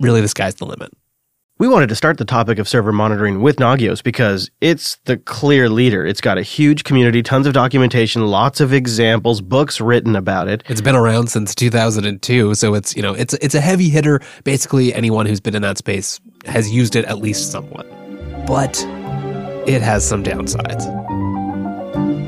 Really, 0.00 0.20
the 0.20 0.28
sky's 0.28 0.54
the 0.54 0.66
limit. 0.66 0.92
We 1.58 1.68
wanted 1.68 1.88
to 1.88 1.94
start 1.94 2.18
the 2.18 2.26
topic 2.26 2.58
of 2.58 2.68
server 2.68 2.92
monitoring 2.92 3.40
with 3.40 3.56
Nagios 3.56 4.02
because 4.02 4.50
it's 4.60 4.96
the 5.06 5.16
clear 5.16 5.70
leader. 5.70 6.04
It's 6.04 6.20
got 6.20 6.36
a 6.36 6.42
huge 6.42 6.84
community, 6.84 7.22
tons 7.22 7.46
of 7.46 7.54
documentation, 7.54 8.26
lots 8.26 8.60
of 8.60 8.74
examples, 8.74 9.40
books 9.40 9.80
written 9.80 10.16
about 10.16 10.48
it. 10.48 10.62
It's 10.68 10.82
been 10.82 10.94
around 10.94 11.28
since 11.28 11.54
2002, 11.54 12.56
so 12.56 12.74
it's 12.74 12.94
you 12.94 13.00
know 13.00 13.14
it's 13.14 13.32
it's 13.34 13.54
a 13.54 13.60
heavy 13.62 13.88
hitter. 13.88 14.20
Basically, 14.44 14.92
anyone 14.92 15.24
who's 15.24 15.40
been 15.40 15.54
in 15.54 15.62
that 15.62 15.78
space 15.78 16.20
has 16.44 16.70
used 16.70 16.94
it 16.94 17.06
at 17.06 17.20
least 17.20 17.50
somewhat, 17.50 17.86
but 18.46 18.78
it 19.66 19.80
has 19.80 20.06
some 20.06 20.22
downsides. 20.22 21.05
Thank 21.96 22.20
you. 22.20 22.25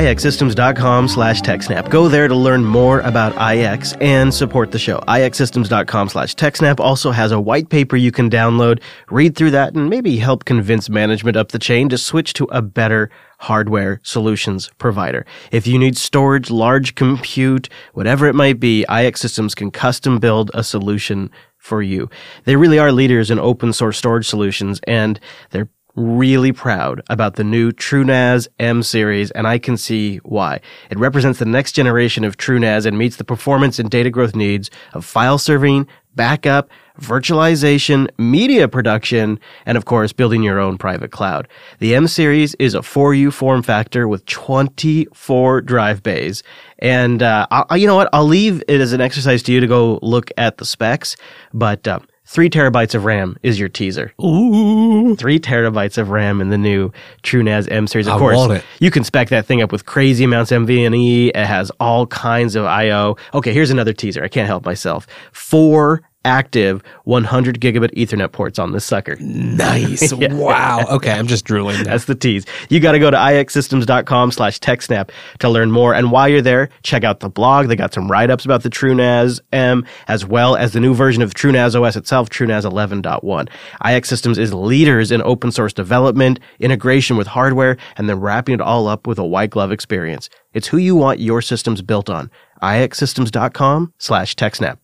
ixsystems.com 0.00 1.08
slash 1.08 1.42
techsnap. 1.42 1.90
Go 1.90 2.08
there 2.08 2.26
to 2.26 2.34
learn 2.34 2.64
more 2.64 3.00
about 3.00 3.32
IX 3.34 3.92
and 4.00 4.32
support 4.32 4.70
the 4.70 4.78
show. 4.78 4.98
ixsystems.com 5.08 6.08
slash 6.08 6.34
techsnap 6.34 6.80
also 6.80 7.10
has 7.10 7.30
a 7.30 7.40
white 7.40 7.68
paper 7.68 7.96
you 7.96 8.10
can 8.10 8.30
download, 8.30 8.80
read 9.10 9.36
through 9.36 9.50
that, 9.50 9.74
and 9.74 9.90
maybe 9.90 10.16
help 10.16 10.44
convince 10.44 10.88
management 10.88 11.36
up 11.36 11.50
the 11.50 11.58
chain 11.58 11.88
to 11.90 11.98
switch 11.98 12.32
to 12.34 12.44
a 12.46 12.62
better 12.62 13.10
hardware 13.38 14.00
solutions 14.02 14.70
provider. 14.78 15.26
If 15.50 15.66
you 15.66 15.78
need 15.78 15.98
storage, 15.98 16.50
large 16.50 16.94
compute, 16.94 17.68
whatever 17.92 18.26
it 18.26 18.34
might 18.34 18.60
be, 18.60 18.86
IX 18.88 19.20
Systems 19.20 19.54
can 19.54 19.70
custom 19.70 20.18
build 20.18 20.50
a 20.54 20.64
solution 20.64 21.30
for 21.58 21.82
you. 21.82 22.08
They 22.44 22.56
really 22.56 22.78
are 22.78 22.92
leaders 22.92 23.30
in 23.30 23.38
open 23.38 23.72
source 23.72 23.98
storage 23.98 24.26
solutions 24.26 24.80
and 24.86 25.20
they're 25.50 25.68
really 25.94 26.52
proud 26.52 27.02
about 27.10 27.36
the 27.36 27.44
new 27.44 27.70
TrueNAS 27.72 28.48
M 28.58 28.82
series, 28.82 29.30
and 29.32 29.46
I 29.46 29.58
can 29.58 29.76
see 29.76 30.18
why. 30.18 30.60
It 30.90 30.98
represents 30.98 31.38
the 31.38 31.44
next 31.44 31.72
generation 31.72 32.24
of 32.24 32.36
TrueNAS 32.36 32.86
and 32.86 32.96
meets 32.96 33.16
the 33.16 33.24
performance 33.24 33.78
and 33.78 33.90
data 33.90 34.10
growth 34.10 34.34
needs 34.34 34.70
of 34.94 35.04
file 35.04 35.38
serving, 35.38 35.86
backup, 36.14 36.70
virtualization, 37.00 38.08
media 38.18 38.68
production, 38.68 39.40
and 39.66 39.78
of 39.78 39.84
course, 39.84 40.12
building 40.12 40.42
your 40.42 40.58
own 40.58 40.78
private 40.78 41.10
cloud. 41.10 41.48
The 41.78 41.94
M 41.94 42.06
series 42.06 42.54
is 42.56 42.74
a 42.74 42.80
4U 42.80 43.32
form 43.32 43.62
factor 43.62 44.06
with 44.06 44.24
24 44.26 45.62
drive 45.62 46.02
bays. 46.02 46.42
And, 46.78 47.22
uh, 47.22 47.46
I, 47.50 47.76
you 47.76 47.86
know 47.86 47.96
what? 47.96 48.10
I'll 48.12 48.24
leave 48.24 48.62
it 48.68 48.80
as 48.80 48.92
an 48.92 49.00
exercise 49.00 49.42
to 49.44 49.52
you 49.52 49.60
to 49.60 49.66
go 49.66 49.98
look 50.02 50.30
at 50.36 50.58
the 50.58 50.64
specs, 50.64 51.16
but, 51.52 51.86
um, 51.88 52.06
Three 52.32 52.48
terabytes 52.48 52.94
of 52.94 53.04
RAM 53.04 53.36
is 53.42 53.60
your 53.60 53.68
teaser. 53.68 54.14
Ooh, 54.24 55.14
Three 55.16 55.38
terabytes 55.38 55.98
of 55.98 56.08
RAM 56.08 56.40
in 56.40 56.48
the 56.48 56.56
new 56.56 56.90
TrueNAS 57.22 57.70
M 57.70 57.86
series. 57.86 58.06
Of 58.08 58.14
I 58.14 58.18
course, 58.18 58.36
want 58.38 58.52
it. 58.52 58.64
you 58.80 58.90
can 58.90 59.04
spec 59.04 59.28
that 59.28 59.44
thing 59.44 59.60
up 59.60 59.70
with 59.70 59.84
crazy 59.84 60.24
amounts 60.24 60.50
of 60.50 60.62
NVMe. 60.62 61.28
It 61.28 61.36
has 61.36 61.70
all 61.78 62.06
kinds 62.06 62.56
of 62.56 62.64
I/O. 62.64 63.18
Okay, 63.34 63.52
here's 63.52 63.70
another 63.70 63.92
teaser. 63.92 64.24
I 64.24 64.28
can't 64.28 64.46
help 64.46 64.64
myself. 64.64 65.06
Four 65.32 66.00
active 66.24 66.82
100 67.04 67.60
gigabit 67.60 67.92
Ethernet 67.94 68.32
ports 68.32 68.58
on 68.58 68.72
this 68.72 68.84
sucker. 68.84 69.16
Nice. 69.20 70.12
Wow. 70.32 70.84
Okay, 70.90 71.10
I'm 71.12 71.26
just 71.26 71.44
drooling. 71.44 71.78
now. 71.78 71.84
That's 71.84 72.04
the 72.06 72.14
tease. 72.14 72.44
You 72.68 72.80
got 72.80 72.92
to 72.92 72.98
go 72.98 73.10
to 73.10 73.16
ixsystems.com 73.16 74.30
slash 74.32 74.58
TechSnap 74.60 75.10
to 75.40 75.48
learn 75.48 75.70
more. 75.70 75.94
And 75.94 76.10
while 76.10 76.28
you're 76.28 76.42
there, 76.42 76.68
check 76.82 77.04
out 77.04 77.20
the 77.20 77.28
blog. 77.28 77.68
They 77.68 77.76
got 77.76 77.92
some 77.92 78.10
write-ups 78.10 78.44
about 78.44 78.62
the 78.62 78.70
TrueNAS 78.70 79.40
M, 79.52 79.84
as 80.08 80.24
well 80.24 80.56
as 80.56 80.72
the 80.72 80.80
new 80.80 80.94
version 80.94 81.22
of 81.22 81.34
TrueNAS 81.34 81.80
OS 81.80 81.96
itself, 81.96 82.30
TrueNAS 82.30 82.62
11.1. 82.64 83.48
IX 83.96 84.08
Systems 84.08 84.38
is 84.38 84.52
leaders 84.54 85.10
in 85.12 85.22
open 85.22 85.50
source 85.52 85.72
development, 85.72 86.38
integration 86.60 87.16
with 87.16 87.26
hardware, 87.28 87.76
and 87.96 88.08
then 88.08 88.20
wrapping 88.20 88.54
it 88.54 88.60
all 88.60 88.88
up 88.88 89.06
with 89.06 89.18
a 89.18 89.24
white 89.24 89.50
glove 89.50 89.72
experience. 89.72 90.28
It's 90.54 90.68
who 90.68 90.76
you 90.78 90.94
want 90.96 91.20
your 91.20 91.42
systems 91.42 91.82
built 91.82 92.08
on. 92.10 92.30
ixsystems.com 92.62 93.92
slash 93.98 94.36
TechSnap. 94.36 94.78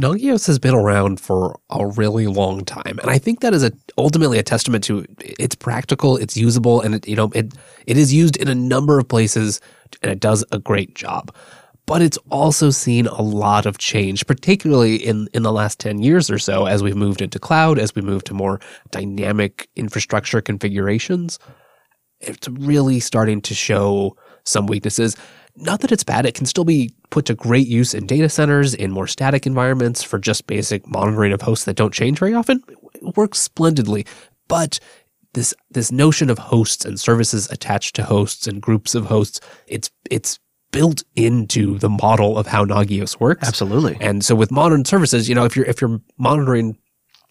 Nagios 0.00 0.46
has 0.46 0.58
been 0.58 0.74
around 0.74 1.20
for 1.20 1.60
a 1.68 1.86
really 1.86 2.26
long 2.26 2.64
time, 2.64 2.98
and 3.02 3.10
I 3.10 3.18
think 3.18 3.40
that 3.40 3.52
is 3.52 3.62
a, 3.62 3.70
ultimately 3.98 4.38
a 4.38 4.42
testament 4.42 4.82
to 4.84 5.04
it's 5.18 5.54
practical, 5.54 6.16
it's 6.16 6.38
usable, 6.38 6.80
and 6.80 6.94
it, 6.94 7.06
you 7.06 7.16
know 7.16 7.30
it 7.34 7.52
it 7.86 7.98
is 7.98 8.12
used 8.12 8.36
in 8.38 8.48
a 8.48 8.54
number 8.54 8.98
of 8.98 9.08
places, 9.08 9.60
and 10.02 10.10
it 10.10 10.18
does 10.18 10.42
a 10.52 10.58
great 10.58 10.94
job. 10.94 11.34
But 11.84 12.00
it's 12.00 12.18
also 12.30 12.70
seen 12.70 13.08
a 13.08 13.20
lot 13.20 13.66
of 13.66 13.76
change, 13.76 14.26
particularly 14.26 14.96
in 14.96 15.28
in 15.34 15.42
the 15.42 15.52
last 15.52 15.78
ten 15.78 15.98
years 15.98 16.30
or 16.30 16.38
so, 16.38 16.64
as 16.64 16.82
we've 16.82 16.96
moved 16.96 17.20
into 17.20 17.38
cloud, 17.38 17.78
as 17.78 17.94
we 17.94 18.00
move 18.00 18.24
to 18.24 18.34
more 18.34 18.58
dynamic 18.90 19.68
infrastructure 19.76 20.40
configurations. 20.40 21.38
It's 22.20 22.48
really 22.48 23.00
starting 23.00 23.42
to 23.42 23.54
show 23.54 24.16
some 24.44 24.66
weaknesses. 24.66 25.16
Not 25.60 25.80
that 25.80 25.92
it's 25.92 26.04
bad, 26.04 26.26
it 26.26 26.34
can 26.34 26.46
still 26.46 26.64
be 26.64 26.94
put 27.10 27.26
to 27.26 27.34
great 27.34 27.66
use 27.66 27.94
in 27.94 28.06
data 28.06 28.28
centers, 28.28 28.74
in 28.74 28.90
more 28.90 29.06
static 29.06 29.46
environments 29.46 30.02
for 30.02 30.18
just 30.18 30.46
basic 30.46 30.86
monitoring 30.86 31.32
of 31.32 31.42
hosts 31.42 31.66
that 31.66 31.76
don't 31.76 31.92
change 31.92 32.18
very 32.18 32.34
often. 32.34 32.62
It 32.94 33.16
works 33.16 33.38
splendidly. 33.38 34.06
But 34.48 34.80
this 35.34 35.54
this 35.70 35.92
notion 35.92 36.30
of 36.30 36.38
hosts 36.38 36.84
and 36.84 36.98
services 36.98 37.50
attached 37.50 37.94
to 37.96 38.02
hosts 38.02 38.46
and 38.46 38.60
groups 38.60 38.94
of 38.94 39.06
hosts, 39.06 39.40
it's 39.66 39.90
it's 40.10 40.38
built 40.72 41.02
into 41.16 41.78
the 41.78 41.88
model 41.88 42.38
of 42.38 42.46
how 42.46 42.64
Nagios 42.64 43.18
works. 43.20 43.46
Absolutely. 43.46 43.96
And 44.00 44.24
so 44.24 44.34
with 44.34 44.50
modern 44.50 44.84
services, 44.84 45.28
you 45.28 45.34
know, 45.34 45.44
if 45.44 45.56
you're 45.56 45.66
if 45.66 45.80
you're 45.80 46.00
monitoring 46.18 46.78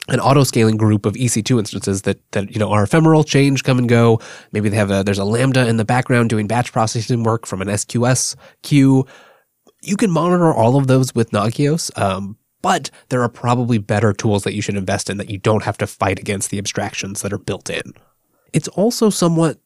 an 0.09 0.19
auto 0.19 0.43
scaling 0.43 0.77
group 0.77 1.05
of 1.05 1.13
EC2 1.13 1.59
instances 1.59 2.03
that 2.03 2.19
that 2.31 2.51
you 2.51 2.59
know 2.59 2.71
are 2.71 2.83
ephemeral, 2.83 3.23
change, 3.23 3.63
come 3.63 3.77
and 3.77 3.89
go. 3.89 4.19
Maybe 4.51 4.69
they 4.69 4.77
have 4.77 4.91
a 4.91 5.03
there's 5.03 5.19
a 5.19 5.25
lambda 5.25 5.67
in 5.67 5.77
the 5.77 5.85
background 5.85 6.29
doing 6.29 6.47
batch 6.47 6.71
processing 6.71 7.23
work 7.23 7.45
from 7.45 7.61
an 7.61 7.67
SQS 7.67 8.35
queue. 8.63 9.05
You 9.81 9.95
can 9.95 10.11
monitor 10.11 10.53
all 10.53 10.75
of 10.75 10.87
those 10.87 11.15
with 11.15 11.31
Nagios, 11.31 11.97
um, 11.97 12.37
but 12.61 12.89
there 13.09 13.21
are 13.23 13.29
probably 13.29 13.77
better 13.77 14.11
tools 14.11 14.43
that 14.43 14.53
you 14.53 14.61
should 14.61 14.75
invest 14.75 15.09
in 15.09 15.17
that 15.17 15.29
you 15.29 15.37
don't 15.37 15.63
have 15.63 15.77
to 15.77 15.87
fight 15.87 16.19
against 16.19 16.49
the 16.49 16.57
abstractions 16.57 17.21
that 17.21 17.31
are 17.31 17.37
built 17.37 17.69
in. 17.69 17.93
It's 18.51 18.67
also 18.69 19.09
somewhat 19.09 19.59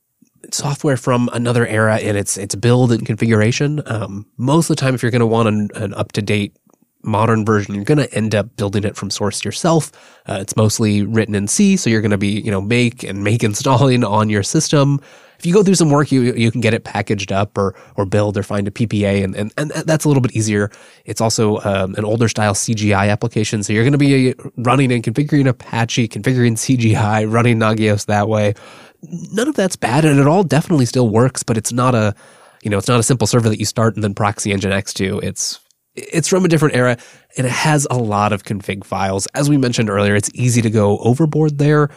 software 0.52 0.98
from 0.98 1.30
another 1.34 1.66
era 1.66 2.00
in 2.00 2.16
its 2.16 2.38
its 2.38 2.56
build 2.56 2.92
and 2.92 3.06
configuration. 3.06 3.82
Um, 3.86 4.26
most 4.38 4.70
of 4.70 4.76
the 4.76 4.82
time, 4.82 4.96
if 4.96 5.02
you're 5.02 5.12
going 5.12 5.22
to 5.22 5.26
want 5.26 5.48
an, 5.48 5.70
an 5.76 5.94
up 5.94 6.12
to 6.14 6.22
date 6.22 6.56
modern 7.04 7.46
version, 7.46 7.76
you're 7.76 7.84
going 7.84 7.98
to 7.98 8.14
end 8.14 8.34
up 8.34 8.56
building 8.56 8.84
it 8.84 8.96
from 8.96 9.10
source 9.10 9.44
yourself. 9.44 9.92
Uh, 10.28 10.38
it's 10.42 10.56
mostly 10.56 11.04
written 11.04 11.36
in 11.36 11.48
C, 11.48 11.78
so 11.78 11.90
you're 11.90 12.02
going 12.02 12.12
to 12.12 12.18
be, 12.18 12.40
you 12.40 12.52
know, 12.52 12.62
make 12.62 13.04
and 13.04 13.24
make 13.24 13.44
installing 13.44 14.04
on 14.04 14.30
your 14.30 14.44
system. 14.44 15.00
If 15.40 15.46
you 15.46 15.54
go 15.54 15.62
through 15.62 15.76
some 15.76 15.90
work, 15.90 16.10
you 16.10 16.22
you 16.22 16.52
can 16.52 16.62
get 16.62 16.74
it 16.74 16.86
packaged 16.86 17.32
up 17.32 17.58
or 17.58 17.76
or 17.98 18.06
build 18.06 18.38
or 18.38 18.44
find 18.44 18.66
a 18.68 18.72
PPA, 18.72 19.24
and 19.24 19.36
and, 19.36 19.54
and 19.58 19.72
that's 19.72 20.06
a 20.06 20.08
little 20.08 20.22
bit 20.22 20.32
easier. 20.32 20.72
It's 21.04 21.20
also 21.20 21.58
um, 21.60 21.96
an 21.96 22.06
older 22.06 22.30
style 22.30 22.54
CGI 22.54 23.10
application, 23.10 23.62
so 23.62 23.74
you're 23.74 23.84
going 23.84 23.92
to 23.92 23.98
be 23.98 24.34
running 24.58 24.92
and 24.92 25.04
configuring 25.04 25.48
Apache, 25.48 26.08
configuring 26.08 26.54
CGI, 26.78 27.30
running 27.30 27.60
Nagios 27.60 28.06
that 28.06 28.30
way. 28.30 28.54
None 29.02 29.50
of 29.50 29.56
that's 29.56 29.76
bad, 29.76 30.06
and 30.06 30.18
it 30.18 30.28
all 30.28 30.44
definitely 30.44 30.86
still 30.86 31.10
works, 31.10 31.44
but 31.44 31.58
it's 31.58 31.74
not 31.74 31.94
a 31.94 32.16
you 32.64 32.70
know, 32.70 32.78
it's 32.78 32.88
not 32.88 33.00
a 33.00 33.04
simple 33.04 33.28
server 33.28 33.50
that 33.50 33.60
you 33.60 33.66
start 33.66 33.96
and 33.96 34.04
then 34.04 34.16
proxy 34.16 34.52
nginx 34.52 34.94
to. 34.94 35.20
It's 35.20 35.60
it's 35.96 36.28
from 36.28 36.46
a 36.46 36.48
different 36.48 36.76
era 36.76 36.98
and 37.38 37.46
it 37.46 37.52
has 37.52 37.88
a 37.90 37.98
lot 37.98 38.34
of 38.34 38.44
config 38.44 38.84
files. 38.84 39.28
As 39.34 39.50
we 39.50 39.58
mentioned 39.58 39.90
earlier, 39.90 40.16
it's 40.16 40.32
easy 40.34 40.62
to 40.62 40.70
go 40.70 40.98
overboard 41.00 41.58
there. 41.58 41.90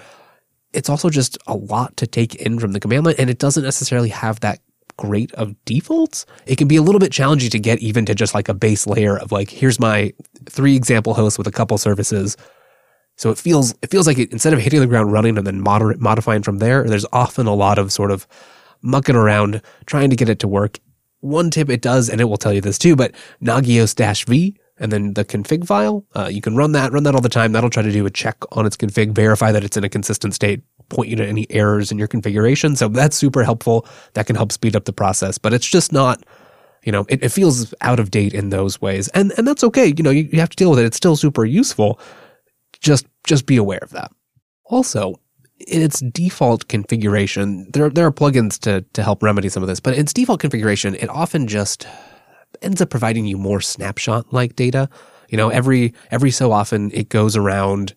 It's 0.73 0.89
also 0.89 1.09
just 1.09 1.39
a 1.47 1.57
lot 1.57 1.97
to 1.97 2.07
take 2.07 2.35
in 2.35 2.59
from 2.59 2.73
the 2.73 2.81
command 2.81 3.07
line 3.07 3.15
and 3.19 3.31
it 3.31 3.39
doesn't 3.39 3.65
necessarily 3.65 4.11
have 4.11 4.41
that 4.41 4.61
great 4.99 5.33
of 5.33 5.55
defaults. 5.65 6.27
It 6.47 6.57
can 6.57 6.69
be 6.69 6.77
a 6.77 6.83
little 6.83 6.99
bit 6.99 7.13
challenging 7.13 7.51
to 7.51 7.59
get 7.59 7.79
even 7.81 8.07
to 8.07 8.15
just 8.15 8.35
like 8.35 8.49
a 8.49 8.55
base 8.55 8.87
layer 8.87 9.19
of 9.19 9.33
like, 9.33 9.51
here's 9.51 9.81
my 9.81 10.13
three 10.49 10.77
example 10.77 11.15
hosts 11.15 11.39
with 11.39 11.47
a 11.47 11.53
couple 11.53 11.77
services. 11.79 12.37
So 13.17 13.31
it 13.31 13.39
feels, 13.39 13.75
it 13.83 13.91
feels 13.91 14.07
like 14.07 14.19
it, 14.19 14.33
instead 14.33 14.53
of 14.53 14.61
hitting 14.61 14.81
the 14.81 14.87
ground 14.87 15.13
running 15.13 15.39
and 15.39 15.47
then 15.47 15.61
moder- 15.61 15.97
modifying 15.99 16.43
from 16.43 16.59
there, 16.59 16.85
there's 16.85 17.07
often 17.13 17.47
a 17.47 17.55
lot 17.55 17.79
of 17.79 17.93
sort 17.93 18.11
of 18.11 18.27
mucking 18.83 19.17
around 19.17 19.63
trying 19.87 20.11
to 20.11 20.17
get 20.17 20.29
it 20.29 20.39
to 20.41 20.49
work 20.49 20.79
one 21.21 21.51
tip 21.51 21.71
it 21.71 21.83
does, 21.83 22.09
and 22.09 22.21
it 22.21 22.25
will 22.25 22.37
tell 22.37 22.53
you 22.53 22.61
this 22.61 22.79
too, 22.79 22.97
but 22.97 23.15
Nagios 23.43 24.27
V 24.27 24.57
and 24.79 24.93
then 24.93 25.15
the 25.15 25.25
config 25.25 25.67
file, 25.67 26.05
uh, 26.15 26.29
you 26.31 26.41
can 26.43 26.55
run 26.55 26.73
that, 26.73 26.93
run 26.93 27.05
that 27.05 27.15
all 27.15 27.21
the 27.21 27.29
time. 27.29 27.53
That'll 27.53 27.71
try 27.71 27.83
to 27.83 27.93
do 27.93 28.05
a 28.05 28.11
check 28.11 28.37
on 28.53 28.67
its 28.67 28.77
config, 28.77 29.13
verify 29.13 29.51
that 29.53 29.65
it's 29.65 29.77
in 29.77 29.85
a 29.85 29.89
consistent 29.89 30.35
state, 30.35 30.63
point 30.91 31.09
you 31.09 31.17
to 31.17 31.27
any 31.27 31.47
errors 31.51 31.91
in 31.91 31.99
your 31.99 32.09
configuration. 32.09 32.77
So 32.77 32.89
that's 32.89 33.17
super 33.17 33.43
helpful. 33.43 33.87
That 34.13 34.27
can 34.27 34.37
help 34.37 34.53
speed 34.53 34.77
up 34.77 34.85
the 34.85 34.93
process, 34.93 35.39
but 35.39 35.55
it's 35.55 35.67
just 35.67 35.93
not, 35.93 36.25
you 36.85 36.93
know, 36.93 37.07
it, 37.09 37.23
it 37.25 37.31
feels 37.31 37.75
out 37.81 37.99
of 37.99 38.11
date 38.11 38.35
in 38.35 38.51
those 38.51 38.81
ways. 38.81 39.09
And, 39.09 39.33
and 39.39 39.47
that's 39.47 39.65
okay. 39.65 39.95
You 39.97 40.03
know, 40.03 40.11
you, 40.11 40.29
you 40.31 40.41
have 40.41 40.51
to 40.51 40.57
deal 40.57 40.71
with 40.71 40.79
it. 40.79 40.85
It's 40.85 40.97
still 40.97 41.17
super 41.17 41.45
useful. 41.47 41.99
Just, 42.81 43.07
just 43.25 43.47
be 43.47 43.57
aware 43.57 43.81
of 43.81 43.91
that. 43.91 44.13
Also, 44.67 45.15
in 45.61 45.83
its 45.83 46.01
default 46.01 46.69
configuration, 46.69 47.71
there 47.73 47.89
there 47.91 48.07
are 48.07 48.13
plugins 48.13 48.59
to 48.61 48.83
to 48.93 49.03
help 49.03 49.23
remedy 49.23 49.49
some 49.49 49.63
of 49.63 49.69
this, 49.69 49.81
but 49.81 49.95
in 49.95 50.01
its 50.01 50.13
default 50.13 50.41
configuration, 50.41 50.95
it 50.97 51.09
often 51.09 51.47
just 51.47 51.87
ends 52.63 52.81
up 52.81 52.91
providing 52.91 53.27
you 53.27 53.39
more 53.39 53.61
snapshot 53.61 54.33
like 54.33 54.57
data. 54.57 54.89
You 55.29 55.37
know, 55.37 55.49
every 55.49 55.95
every 56.11 56.31
so 56.31 56.53
often 56.53 56.91
it 56.93 57.09
goes 57.09 57.37
around 57.37 57.95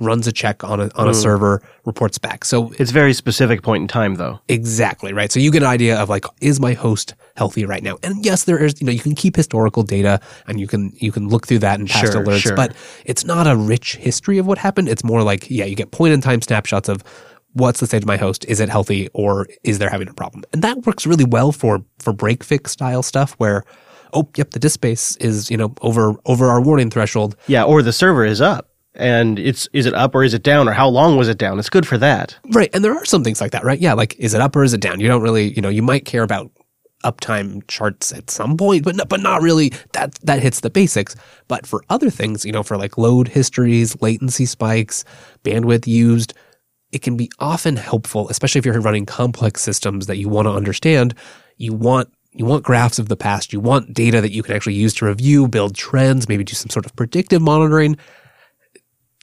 runs 0.00 0.26
a 0.26 0.32
check 0.32 0.64
on 0.64 0.80
a 0.80 0.90
on 0.94 1.08
a 1.08 1.12
mm. 1.12 1.22
server, 1.22 1.62
reports 1.84 2.18
back. 2.18 2.44
So 2.44 2.72
it's 2.78 2.90
very 2.90 3.12
specific 3.12 3.62
point 3.62 3.82
in 3.82 3.88
time 3.88 4.16
though. 4.16 4.40
Exactly, 4.48 5.12
right? 5.12 5.30
So 5.30 5.40
you 5.40 5.50
get 5.50 5.62
an 5.62 5.68
idea 5.68 5.98
of 6.00 6.08
like 6.08 6.24
is 6.40 6.60
my 6.60 6.74
host 6.74 7.14
healthy 7.36 7.64
right 7.64 7.82
now? 7.82 7.98
And 8.02 8.24
yes, 8.24 8.44
there 8.44 8.62
is, 8.62 8.80
you 8.80 8.86
know, 8.86 8.92
you 8.92 9.00
can 9.00 9.14
keep 9.14 9.36
historical 9.36 9.82
data 9.82 10.20
and 10.46 10.60
you 10.60 10.66
can 10.66 10.92
you 10.96 11.12
can 11.12 11.28
look 11.28 11.46
through 11.46 11.60
that 11.60 11.78
and 11.78 11.88
past 11.88 12.12
sure, 12.12 12.24
alerts, 12.24 12.40
sure. 12.40 12.56
but 12.56 12.74
it's 13.04 13.24
not 13.24 13.46
a 13.46 13.56
rich 13.56 13.96
history 13.96 14.38
of 14.38 14.46
what 14.46 14.58
happened. 14.58 14.88
It's 14.88 15.04
more 15.04 15.22
like 15.22 15.50
yeah, 15.50 15.64
you 15.64 15.74
get 15.74 15.90
point 15.90 16.12
in 16.12 16.20
time 16.20 16.42
snapshots 16.42 16.88
of 16.88 17.02
what's 17.52 17.80
the 17.80 17.86
state 17.86 18.02
of 18.02 18.06
my 18.06 18.16
host? 18.16 18.44
Is 18.46 18.60
it 18.60 18.68
healthy 18.68 19.08
or 19.14 19.46
is 19.64 19.78
there 19.78 19.90
having 19.90 20.08
a 20.08 20.14
problem? 20.14 20.44
And 20.52 20.62
that 20.62 20.86
works 20.86 21.06
really 21.06 21.24
well 21.24 21.52
for 21.52 21.84
for 21.98 22.12
break 22.12 22.44
fix 22.44 22.72
style 22.72 23.02
stuff 23.02 23.32
where 23.38 23.64
oh, 24.14 24.26
yep, 24.36 24.52
the 24.52 24.58
disk 24.58 24.74
space 24.74 25.16
is, 25.16 25.50
you 25.50 25.56
know, 25.56 25.74
over 25.82 26.14
over 26.26 26.46
our 26.46 26.60
warning 26.60 26.90
threshold. 26.90 27.36
Yeah, 27.46 27.64
or 27.64 27.82
the 27.82 27.92
server 27.92 28.24
is 28.24 28.40
up 28.40 28.67
and 28.98 29.38
it's 29.38 29.68
is 29.72 29.86
it 29.86 29.94
up 29.94 30.14
or 30.14 30.24
is 30.24 30.34
it 30.34 30.42
down 30.42 30.68
or 30.68 30.72
how 30.72 30.88
long 30.88 31.16
was 31.16 31.28
it 31.28 31.38
down? 31.38 31.58
It's 31.58 31.70
good 31.70 31.86
for 31.86 31.96
that. 31.98 32.36
Right 32.52 32.70
and 32.74 32.84
there 32.84 32.94
are 32.94 33.04
some 33.04 33.24
things 33.24 33.40
like 33.40 33.52
that 33.52 33.64
right? 33.64 33.78
Yeah 33.78 33.94
like 33.94 34.16
is 34.18 34.34
it 34.34 34.40
up 34.40 34.54
or 34.56 34.64
is 34.64 34.74
it 34.74 34.80
down? 34.80 35.00
You 35.00 35.08
don't 35.08 35.22
really 35.22 35.54
you 35.54 35.62
know 35.62 35.68
you 35.68 35.82
might 35.82 36.04
care 36.04 36.22
about 36.22 36.50
uptime 37.04 37.62
charts 37.68 38.12
at 38.12 38.28
some 38.28 38.56
point 38.56 38.84
but 38.84 38.96
not, 38.96 39.08
but 39.08 39.20
not 39.20 39.40
really. 39.40 39.72
That 39.92 40.14
that 40.24 40.42
hits 40.42 40.60
the 40.60 40.70
basics. 40.70 41.14
But 41.46 41.66
for 41.66 41.82
other 41.88 42.10
things 42.10 42.44
you 42.44 42.52
know 42.52 42.62
for 42.64 42.76
like 42.76 42.98
load 42.98 43.28
histories 43.28 44.00
latency 44.02 44.46
spikes 44.46 45.04
bandwidth 45.44 45.86
used 45.86 46.34
it 46.90 47.02
can 47.02 47.16
be 47.16 47.30
often 47.38 47.76
helpful 47.76 48.28
especially 48.30 48.58
if 48.58 48.66
you're 48.66 48.80
running 48.80 49.06
complex 49.06 49.62
systems 49.62 50.06
that 50.06 50.16
you 50.18 50.28
want 50.28 50.46
to 50.46 50.52
understand. 50.52 51.14
You 51.56 51.72
want 51.72 52.12
you 52.32 52.44
want 52.44 52.64
graphs 52.64 52.98
of 52.98 53.08
the 53.08 53.16
past. 53.16 53.52
You 53.52 53.60
want 53.60 53.94
data 53.94 54.20
that 54.20 54.32
you 54.32 54.42
can 54.42 54.54
actually 54.54 54.74
use 54.74 54.94
to 54.94 55.06
review 55.06 55.46
build 55.46 55.76
trends 55.76 56.28
maybe 56.28 56.42
do 56.44 56.54
some 56.54 56.70
sort 56.70 56.84
of 56.84 56.94
predictive 56.96 57.40
monitoring 57.40 57.96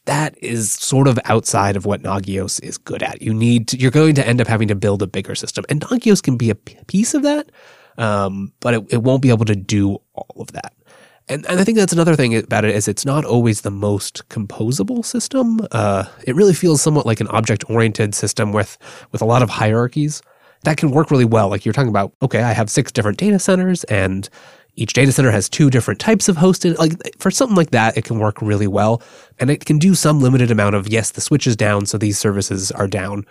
that 0.05 0.37
is 0.41 0.73
sort 0.73 1.07
of 1.07 1.19
outside 1.25 1.75
of 1.75 1.85
what 1.85 2.03
Nagios 2.03 2.63
is 2.63 2.77
good 2.77 3.03
at. 3.03 3.21
You 3.21 3.33
need 3.33 3.67
to, 3.69 3.77
you're 3.77 3.91
going 3.91 4.15
to 4.15 4.27
end 4.27 4.39
up 4.39 4.47
having 4.47 4.67
to 4.67 4.75
build 4.75 5.01
a 5.01 5.07
bigger 5.07 5.35
system, 5.35 5.65
and 5.69 5.81
Nagios 5.81 6.21
can 6.21 6.37
be 6.37 6.49
a 6.49 6.55
piece 6.55 7.13
of 7.13 7.23
that, 7.23 7.51
um, 7.97 8.53
but 8.59 8.73
it, 8.73 8.85
it 8.89 9.03
won't 9.03 9.21
be 9.21 9.29
able 9.29 9.45
to 9.45 9.55
do 9.55 9.97
all 10.13 10.35
of 10.39 10.51
that. 10.53 10.73
And, 11.27 11.43
and 11.47 11.59
I 11.59 11.63
think 11.63 11.77
that's 11.77 11.91
another 11.91 12.15
thing 12.15 12.35
about 12.35 12.65
it 12.65 12.75
is 12.75 12.87
it's 12.87 13.05
not 13.05 13.25
always 13.25 13.61
the 13.61 13.71
most 13.71 14.21
composable 14.29 15.03
system. 15.03 15.59
Uh, 15.71 16.05
it 16.23 16.35
really 16.35 16.53
feels 16.53 16.83
somewhat 16.83 17.07
like 17.07 17.19
an 17.19 17.27
object-oriented 17.29 18.13
system 18.13 18.51
with 18.51 18.77
with 19.11 19.23
a 19.23 19.25
lot 19.25 19.41
of 19.41 19.49
hierarchies 19.49 20.21
that 20.65 20.77
can 20.77 20.91
work 20.91 21.09
really 21.09 21.25
well. 21.25 21.49
Like 21.49 21.65
you're 21.65 21.73
talking 21.73 21.89
about, 21.89 22.13
okay, 22.21 22.43
I 22.43 22.53
have 22.53 22.69
six 22.69 22.91
different 22.91 23.17
data 23.17 23.39
centers, 23.39 23.83
and 23.85 24.29
each 24.75 24.93
data 24.93 25.11
center 25.11 25.31
has 25.31 25.47
two 25.49 25.69
different 25.69 25.99
types 25.99 26.27
of 26.27 26.37
hosted. 26.37 26.77
Like 26.77 26.93
for 27.17 27.31
something 27.31 27.55
like 27.55 27.71
that, 27.71 27.97
it 27.97 28.03
can 28.05 28.19
work 28.19 28.41
really 28.41 28.67
well. 28.67 29.01
And 29.39 29.49
it 29.49 29.65
can 29.65 29.79
do 29.79 29.95
some 29.95 30.21
limited 30.21 30.51
amount 30.51 30.75
of, 30.75 30.87
yes, 30.87 31.11
the 31.11 31.21
switch 31.21 31.47
is 31.47 31.55
down, 31.55 31.85
so 31.85 31.97
these 31.97 32.17
services 32.17 32.71
are 32.71 32.87
down. 32.87 33.25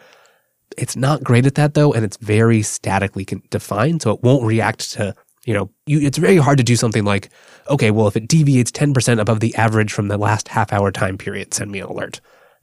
It's 0.78 0.96
not 0.96 1.22
great 1.22 1.46
at 1.46 1.54
that 1.57 1.74
though, 1.74 1.92
and 1.92 2.04
it's 2.04 2.16
very 2.16 2.62
statically 2.62 3.26
defined, 3.50 4.02
so 4.02 4.11
it 4.12 4.22
won't 4.22 4.44
react 4.44 4.92
to 4.92 5.14
You 5.44 5.54
know, 5.54 5.70
you, 5.87 6.00
it's 6.00 6.18
very 6.18 6.38
hard 6.38 6.59
to 6.59 6.64
do 6.64 6.76
something 6.76 7.04
like, 7.04 7.28
okay, 7.68 7.90
well, 7.90 8.09
if 8.09 8.16
it 8.16 8.28
deviates 8.28 8.72
10% 8.72 9.20
above 9.20 9.40
the 9.40 9.54
average 9.57 9.92
from 9.92 10.09
the 10.09 10.16
last 10.16 10.48
half 10.48 10.72
hour 10.72 10.90
time 10.90 11.18
period, 11.18 11.52
send 11.52 11.70
me 11.70 11.80
an 11.80 11.87
alert. 11.87 12.20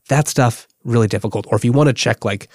That 0.08 0.28
stuff, 0.28 0.67
really 0.84 1.08
difficult. 1.08 1.46
Or 1.48 1.56
if 1.56 1.63
you 1.63 1.72
want 1.72 1.88
to 1.88 1.94
check, 1.94 2.26
like, 2.26 2.50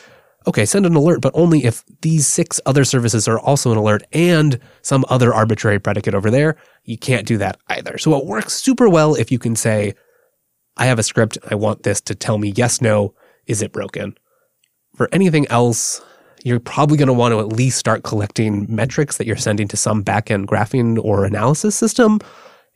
okay, 0.47 0.65
send 0.65 0.87
an 0.87 0.95
alert, 0.95 1.21
but 1.21 1.33
only 1.35 1.65
if 1.65 1.85
these 2.03 2.27
six 2.27 2.61
other 2.67 2.85
services 2.85 3.27
are 3.27 3.41
also 3.41 3.73
an 3.73 3.79
alert 3.79 4.03
and 4.13 4.61
some 4.83 5.05
other 5.09 5.35
arbitrary 5.35 5.79
predicate 5.79 6.15
over 6.15 6.31
there, 6.31 6.57
you 6.85 6.97
can't 6.97 7.27
do 7.27 7.37
that 7.39 7.59
either. 7.69 7.99
So 7.99 8.17
it 8.17 8.27
works 8.27 8.55
super 8.55 8.89
well 8.89 9.15
if 9.15 9.33
you 9.33 9.39
can 9.39 9.57
say, 9.57 9.95
I 10.77 10.87
have 10.87 10.99
a 10.99 11.03
script, 11.03 11.39
I 11.51 11.55
want 11.55 11.83
this 11.83 12.01
to 12.03 12.15
tell 12.15 12.39
me 12.39 12.53
yes, 12.55 12.81
no, 12.81 13.15
is 13.47 13.63
it 13.63 13.73
broken? 13.73 14.17
For 14.95 15.09
anything 15.13 15.47
else, 15.49 16.03
you're 16.45 16.61
probably 16.61 16.97
going 16.97 17.09
to 17.09 17.13
want 17.13 17.33
to 17.33 17.41
at 17.41 17.49
least 17.49 17.79
start 17.79 18.05
collecting 18.05 18.67
metrics 18.73 19.17
that 19.17 19.27
you're 19.27 19.37
sending 19.37 19.67
to 19.69 19.77
some 19.77 20.05
backend 20.05 20.47
graphing 20.47 21.03
or 21.03 21.25
analysis 21.25 21.75
system. 21.75 22.21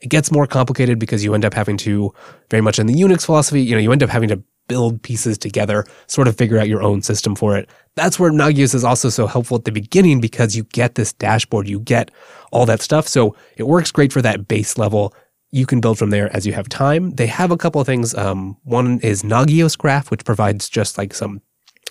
It 0.01 0.09
gets 0.09 0.33
more 0.33 0.47
complicated 0.47 0.99
because 0.99 1.23
you 1.23 1.35
end 1.35 1.45
up 1.45 1.55
having 1.55 1.77
to, 1.79 2.13
very 2.51 2.63
much 2.63 2.79
in 2.79 2.87
the 2.87 2.95
Unix 2.95 3.27
philosophy, 3.27 3.63
you 3.63 3.75
know, 3.75 3.81
you 3.81 3.93
end 3.93 4.03
up 4.03 4.11
having 4.11 4.31
to 4.31 4.43
build 4.71 5.03
pieces 5.03 5.37
together, 5.37 5.85
sort 6.07 6.29
of 6.29 6.37
figure 6.37 6.61
out 6.61 6.69
your 6.69 6.81
own 6.81 7.03
system 7.03 7.35
for 7.35 7.57
it. 7.57 7.69
That's 7.97 8.21
where 8.21 8.31
Nagios 8.31 8.73
is 8.73 8.85
also 8.85 9.09
so 9.09 9.27
helpful 9.27 9.57
at 9.57 9.65
the 9.65 9.73
beginning 9.73 10.21
because 10.21 10.55
you 10.55 10.63
get 10.63 10.95
this 10.95 11.13
dashboard, 11.13 11.69
you 11.69 11.81
get 11.81 12.13
all 12.53 12.67
that 12.67 12.81
stuff. 12.81 13.09
So 13.09 13.35
it 13.57 13.65
works 13.65 13.91
great 13.91 14.13
for 14.13 14.23
that 14.23 14.47
base 14.47 14.79
level. 14.79 15.13
You 15.51 15.67
can 15.67 15.81
build 15.81 15.99
from 15.99 16.11
there 16.11 16.35
as 16.35 16.47
you 16.47 16.53
have 16.53 16.69
time. 16.69 17.11
They 17.11 17.27
have 17.27 17.51
a 17.51 17.57
couple 17.57 17.81
of 17.81 17.87
things. 17.89 18.15
Um, 18.15 18.57
one 18.63 19.01
is 19.01 19.25
Nagios 19.25 19.77
Graph, 19.77 20.09
which 20.13 20.25
provides 20.25 20.69
just 20.69 20.97
like 20.97 21.13
some 21.13 21.43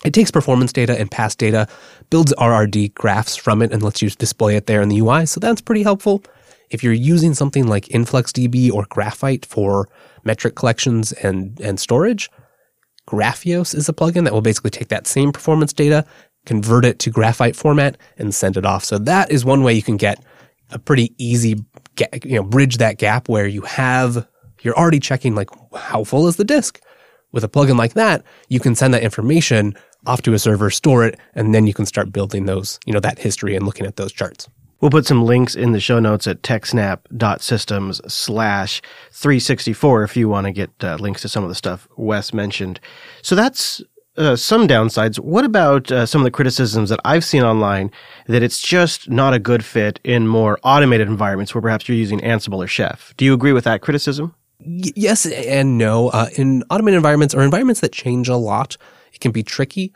it 0.05 0.13
takes 0.13 0.31
performance 0.31 0.71
data 0.71 0.97
and 0.97 1.11
past 1.11 1.37
data, 1.39 1.67
builds 2.09 2.33
RRD 2.35 2.93
graphs 2.93 3.35
from 3.35 3.61
it, 3.61 3.73
and 3.73 3.83
lets 3.83 4.01
you 4.01 4.09
display 4.09 4.55
it 4.55 4.65
there 4.65 4.81
in 4.81 4.87
the 4.87 4.99
UI. 4.99 5.25
So 5.25 5.41
that's 5.41 5.59
pretty 5.59 5.83
helpful. 5.83 6.23
If 6.69 6.85
you're 6.85 6.93
using 6.93 7.33
something 7.33 7.67
like 7.67 7.85
InfluxDB 7.87 8.71
or 8.71 8.85
Graphite 8.89 9.45
for 9.45 9.89
metric 10.23 10.55
collections 10.55 11.11
and, 11.11 11.59
and 11.59 11.79
storage, 11.79 12.29
Graphios 13.09 13.73
is 13.73 13.89
a 13.89 13.93
plugin 13.93 14.23
that 14.23 14.33
will 14.33 14.41
basically 14.41 14.69
take 14.69 14.89
that 14.89 15.07
same 15.07 15.31
performance 15.31 15.73
data, 15.73 16.05
convert 16.45 16.85
it 16.85 16.99
to 16.99 17.09
Graphite 17.09 17.55
format, 17.55 17.97
and 18.19 18.35
send 18.35 18.55
it 18.55 18.65
off. 18.65 18.83
So 18.85 18.99
that 18.99 19.31
is 19.31 19.43
one 19.43 19.63
way 19.63 19.73
you 19.73 19.81
can 19.81 19.97
get 19.97 20.23
a 20.69 20.77
pretty 20.77 21.11
easy, 21.17 21.55
you 22.23 22.35
know, 22.35 22.43
bridge 22.43 22.77
that 22.77 22.99
gap 22.99 23.27
where 23.27 23.47
you 23.47 23.63
have, 23.63 24.27
you're 24.61 24.77
already 24.77 24.99
checking 24.99 25.33
like 25.33 25.49
how 25.75 26.03
full 26.03 26.27
is 26.27 26.35
the 26.35 26.43
disk. 26.43 26.79
With 27.31 27.43
a 27.43 27.49
plugin 27.49 27.77
like 27.77 27.93
that, 27.93 28.23
you 28.47 28.59
can 28.59 28.75
send 28.75 28.93
that 28.93 29.01
information 29.01 29.73
off 30.05 30.21
to 30.21 30.33
a 30.33 30.39
server, 30.39 30.69
store 30.69 31.03
it, 31.03 31.19
and 31.33 31.53
then 31.53 31.65
you 31.65 31.73
can 31.73 31.87
start 31.87 32.11
building 32.11 32.45
those, 32.45 32.79
you 32.85 32.93
know, 32.93 32.99
that 32.99 33.17
history 33.17 33.55
and 33.55 33.65
looking 33.65 33.87
at 33.87 33.95
those 33.95 34.11
charts. 34.11 34.47
We'll 34.81 34.91
put 34.91 35.05
some 35.05 35.25
links 35.25 35.55
in 35.55 35.73
the 35.73 35.79
show 35.79 35.99
notes 35.99 36.25
at 36.25 36.41
techsnap.systems 36.41 38.01
slash 38.11 38.81
364 39.11 40.03
if 40.03 40.15
you 40.15 40.29
want 40.29 40.45
to 40.47 40.51
get 40.51 40.71
uh, 40.81 40.95
links 40.95 41.21
to 41.23 41.29
some 41.29 41.43
of 41.43 41.49
the 41.49 41.55
stuff 41.55 41.87
Wes 41.97 42.33
mentioned. 42.33 42.79
So 43.21 43.35
that's 43.35 43.81
uh, 44.17 44.35
some 44.35 44.67
downsides. 44.67 45.19
What 45.19 45.45
about 45.45 45.91
uh, 45.91 46.05
some 46.05 46.21
of 46.21 46.25
the 46.25 46.31
criticisms 46.31 46.89
that 46.89 46.99
I've 47.05 47.23
seen 47.23 47.43
online 47.43 47.91
that 48.27 48.43
it's 48.43 48.61
just 48.61 49.09
not 49.09 49.33
a 49.33 49.39
good 49.39 49.63
fit 49.63 49.99
in 50.03 50.27
more 50.27 50.59
automated 50.63 51.07
environments 51.07 51.53
where 51.53 51.61
perhaps 51.61 51.87
you're 51.87 51.97
using 51.97 52.19
Ansible 52.19 52.63
or 52.63 52.67
Chef? 52.67 53.13
Do 53.17 53.25
you 53.25 53.33
agree 53.33 53.53
with 53.53 53.63
that 53.63 53.81
criticism? 53.81 54.35
Y- 54.59 54.91
yes 54.95 55.25
and 55.25 55.77
no. 55.77 56.09
Uh, 56.09 56.27
in 56.35 56.63
automated 56.69 56.97
environments 56.97 57.33
or 57.33 57.41
environments 57.41 57.81
that 57.81 57.91
change 57.91 58.27
a 58.27 58.35
lot, 58.35 58.77
it 59.13 59.19
can 59.19 59.31
be 59.31 59.43
tricky. 59.43 59.93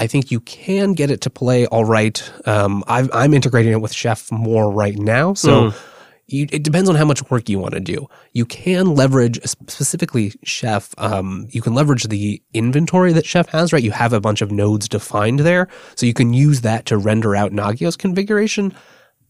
I 0.00 0.06
think 0.06 0.30
you 0.30 0.40
can 0.40 0.94
get 0.94 1.10
it 1.10 1.20
to 1.20 1.30
play 1.30 1.66
all 1.66 1.84
right. 1.84 2.32
Um, 2.46 2.82
i 2.88 3.06
am 3.12 3.34
integrating 3.34 3.72
it 3.72 3.82
with 3.82 3.92
Chef 3.92 4.32
more 4.32 4.72
right 4.72 4.96
now, 4.96 5.34
so 5.34 5.70
mm. 5.70 5.80
you, 6.26 6.46
it 6.50 6.62
depends 6.62 6.88
on 6.88 6.96
how 6.96 7.04
much 7.04 7.30
work 7.30 7.50
you 7.50 7.58
want 7.58 7.74
to 7.74 7.80
do. 7.80 8.08
You 8.32 8.46
can 8.46 8.94
leverage 8.94 9.38
specifically 9.44 10.32
Chef. 10.42 10.94
Um, 10.96 11.48
you 11.50 11.60
can 11.60 11.74
leverage 11.74 12.04
the 12.04 12.42
inventory 12.54 13.12
that 13.12 13.26
Chef 13.26 13.50
has. 13.50 13.74
Right, 13.74 13.82
you 13.82 13.90
have 13.90 14.14
a 14.14 14.22
bunch 14.22 14.40
of 14.40 14.50
nodes 14.50 14.88
defined 14.88 15.40
there, 15.40 15.68
so 15.96 16.06
you 16.06 16.14
can 16.14 16.32
use 16.32 16.62
that 16.62 16.86
to 16.86 16.96
render 16.96 17.36
out 17.36 17.52
Nagios 17.52 17.98
configuration. 17.98 18.72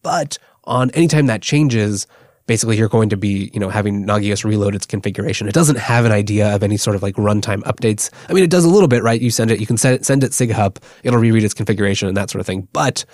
But 0.03 0.39
on 0.65 0.91
anytime 0.91 1.27
that 1.27 1.43
changes, 1.43 2.07
basically 2.51 2.77
you're 2.77 2.89
going 2.89 3.09
to 3.09 3.17
be, 3.17 3.49
you 3.55 3.61
know, 3.61 3.69
having 3.69 4.05
Nagios 4.05 4.43
reload 4.43 4.75
its 4.75 4.85
configuration. 4.85 5.47
It 5.47 5.55
doesn't 5.55 5.79
have 5.79 6.05
an 6.05 6.11
idea 6.11 6.53
of 6.53 6.65
any 6.65 6.77
sort 6.77 6.97
of 6.97 7.03
like 7.03 7.15
runtime 7.15 7.63
updates. 7.63 8.11
I 8.29 8.33
mean, 8.33 8.43
it 8.43 8.51
does 8.51 8.65
a 8.65 8.69
little 8.69 8.89
bit, 8.89 9.05
right? 9.05 9.21
You 9.21 9.31
send 9.31 9.53
it, 9.53 9.61
you 9.61 9.67
can 9.67 9.77
send 9.77 9.95
it, 9.95 10.05
send 10.05 10.25
it 10.25 10.33
SIGHUP, 10.33 10.79
it'll 11.05 11.21
reread 11.21 11.45
its 11.45 11.55
configuration 11.55 12.09
and 12.09 12.17
that 12.17 12.29
sort 12.29 12.41
of 12.41 12.47
thing. 12.47 12.67
But 12.73 13.05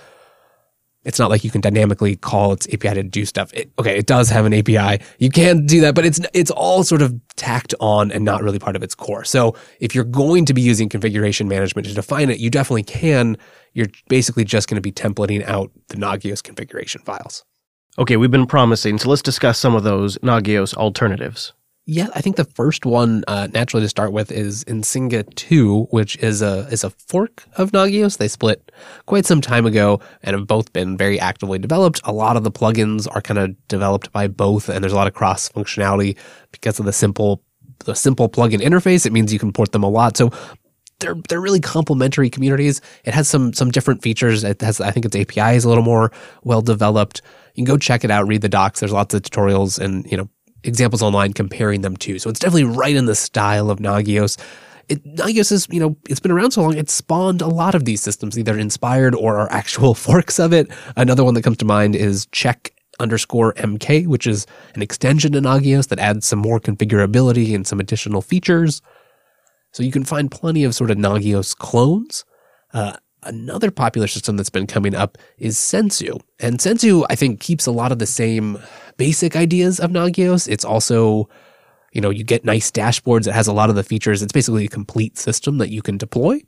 it's 1.05 1.18
not 1.18 1.29
like 1.29 1.44
you 1.44 1.51
can 1.51 1.61
dynamically 1.61 2.16
call 2.16 2.55
its 2.55 2.66
API 2.72 2.94
to 2.94 3.03
do 3.03 3.27
stuff. 3.27 3.53
It, 3.53 3.70
okay, 3.79 3.99
it 3.99 4.07
does 4.07 4.31
have 4.31 4.46
an 4.46 4.55
API. 4.55 5.05
You 5.18 5.29
can 5.29 5.66
do 5.66 5.83
that, 5.83 5.94
but 5.94 6.07
it's 6.07 6.18
it's 6.33 6.51
all 6.51 6.83
sort 6.83 7.03
of 7.03 7.14
tacked 7.37 7.75
on 7.79 8.11
and 8.12 8.25
not 8.25 8.42
really 8.42 8.59
part 8.59 8.75
of 8.75 8.83
its 8.83 8.94
core. 8.94 9.25
So 9.25 9.55
if 9.81 9.94
you're 9.94 10.05
going 10.05 10.46
to 10.46 10.55
be 10.55 10.62
using 10.62 10.88
configuration 10.88 11.46
management 11.46 11.87
to 11.88 11.92
define 11.92 12.31
it, 12.31 12.38
you 12.38 12.49
definitely 12.49 12.85
can. 12.85 13.37
You're 13.75 13.88
basically 14.09 14.44
just 14.44 14.66
going 14.66 14.77
to 14.77 14.81
be 14.81 14.92
templating 14.92 15.46
out 15.46 15.72
the 15.88 15.96
Nagios 15.96 16.42
configuration 16.42 17.03
files. 17.03 17.44
Okay, 17.99 18.19
we've 18.19 18.31
been 18.31 18.47
promising, 18.47 18.99
so 18.99 19.09
let's 19.09 19.23
discuss 19.23 19.59
some 19.59 19.75
of 19.75 19.83
those 19.83 20.19
Nagios 20.19 20.75
alternatives. 20.75 21.55
Yeah, 21.87 22.09
I 22.15 22.21
think 22.21 22.37
the 22.37 22.45
first 22.45 22.85
one 22.85 23.25
uh, 23.27 23.49
naturally 23.55 23.85
to 23.85 23.89
start 23.89 24.13
with 24.13 24.31
is 24.31 24.65
Icinga 24.65 25.35
2, 25.35 25.85
which 25.85 26.17
is 26.19 26.43
a 26.43 26.67
is 26.71 26.85
a 26.85 26.91
fork 26.91 27.45
of 27.57 27.73
Nagios. 27.73 28.19
They 28.19 28.29
split 28.29 28.71
quite 29.07 29.25
some 29.25 29.41
time 29.41 29.65
ago 29.65 30.01
and 30.23 30.37
have 30.37 30.47
both 30.47 30.75
been 30.75 30.99
very 30.99 31.19
actively 31.19 31.59
developed. 31.59 32.03
A 32.05 32.13
lot 32.13 32.37
of 32.37 32.45
the 32.45 32.51
plugins 32.51 33.09
are 33.15 33.23
kind 33.23 33.39
of 33.39 33.69
developed 33.69 34.13
by 34.13 34.27
both, 34.27 34.69
and 34.69 34.83
there's 34.83 34.93
a 34.93 34.97
lot 34.97 35.07
of 35.07 35.15
cross 35.15 35.49
functionality 35.49 36.19
because 36.53 36.79
of 36.79 36.85
the 36.85 36.93
simple 36.93 37.43
the 37.87 37.95
simple 37.95 38.29
plugin 38.29 38.61
interface. 38.61 39.07
It 39.07 39.13
means 39.13 39.33
you 39.33 39.39
can 39.39 39.53
port 39.53 39.73
them 39.73 39.85
a 39.85 39.89
lot. 39.89 40.19
So 40.19 40.33
they're 41.01 41.17
they're 41.29 41.41
really 41.41 41.61
complementary 41.61 42.31
communities. 42.31 42.81
It 43.05 43.15
has 43.15 43.29
some 43.29 43.53
some 43.53 43.71
different 43.71 44.03
features. 44.03 44.45
It 44.45 44.61
has 44.63 44.81
I 44.81 44.91
think 44.91 45.07
its 45.07 45.17
API 45.17 45.57
is 45.57 45.65
a 45.65 45.69
little 45.69 45.85
more 45.85 46.13
well 46.43 46.63
developed. 46.63 47.23
You 47.55 47.65
can 47.65 47.73
go 47.73 47.79
check 47.79 48.05
it 48.05 48.11
out, 48.11 48.27
read 48.27 48.43
the 48.43 48.49
docs. 48.49 48.81
There's 48.81 48.93
lots 48.93 49.15
of 49.15 49.23
tutorials 49.23 49.79
and, 49.79 50.11
you 50.11 50.17
know, 50.17 50.29
examples 50.63 51.03
online 51.03 51.33
comparing 51.33 51.81
them 51.81 51.97
too. 51.97 52.19
So 52.19 52.29
it's 52.29 52.39
definitely 52.39 52.65
right 52.65 52.95
in 52.95 53.07
the 53.07 53.15
style 53.15 53.71
of 53.71 53.79
Nagios. 53.79 54.39
It, 54.89 55.03
Nagios 55.17 55.51
is, 55.51 55.67
you 55.71 55.81
know, 55.81 55.97
it's 56.09 56.21
been 56.21 56.31
around 56.31 56.51
so 56.51 56.63
long, 56.63 56.77
it's 56.77 56.93
spawned 56.93 57.41
a 57.41 57.49
lot 57.49 57.75
of 57.75 57.87
these 57.87 58.03
systems, 58.03 58.39
either 58.39 58.57
inspired 58.59 59.15
or 59.15 59.39
are 59.39 59.51
actual 59.51 59.95
forks 60.07 60.39
of 60.39 60.53
it. 60.53 60.69
Another 60.97 61.25
one 61.25 61.35
that 61.35 61.43
comes 61.43 61.57
to 61.59 61.65
mind 61.65 61.97
is 61.97 62.27
check 62.27 62.73
underscore 63.01 63.55
MK, 63.55 64.07
which 64.07 64.27
is 64.27 64.47
an 64.75 64.83
extension 64.83 65.33
to 65.33 65.41
Nagios 65.41 65.89
that 65.89 65.99
adds 65.99 66.27
some 66.27 66.39
more 66.39 66.61
configurability 66.61 67.55
and 67.55 67.67
some 67.67 67.81
additional 67.81 68.23
features. 68.23 68.83
So 69.77 69.83
you 69.83 69.93
can 69.93 70.05
find 70.05 70.31
plenty 70.31 70.65
of 70.65 70.75
sort 70.75 70.91
of 70.91 70.97
Nagios 70.97 71.55
clones. 71.55 72.25
Uh, 72.73 72.97
Another 73.23 73.71
popular 73.71 74.07
system 74.07 74.39
that's 74.39 74.49
been 74.49 74.67
coming 74.67 74.95
up 74.95 75.19
is 75.37 75.59
Sensu. 75.59 76.19
And 76.39 76.61
Sensu, 76.61 77.05
I 77.11 77.17
think, 77.17 77.41
keeps 77.41 77.67
a 77.67 77.73
lot 77.73 77.93
of 77.93 77.99
the 77.99 78.07
same 78.07 78.59
basic 78.97 79.37
ideas 79.37 79.81
of 79.81 79.91
Nagios. 79.91 80.49
It's 80.49 80.65
also, 80.65 81.29
you 81.93 82.01
know, 82.01 82.09
you 82.09 82.25
get 82.25 82.45
nice 82.45 82.71
dashboards. 82.71 83.27
It 83.27 83.35
has 83.35 83.49
a 83.49 83.53
lot 83.53 83.69
of 83.69 83.77
the 83.77 83.83
features. 83.83 84.23
It's 84.23 84.33
basically 84.33 84.65
a 84.65 84.69
complete 84.69 85.19
system 85.19 85.59
that 85.59 85.71
you 85.71 85.83
can 85.83 85.99
deploy 85.99 86.41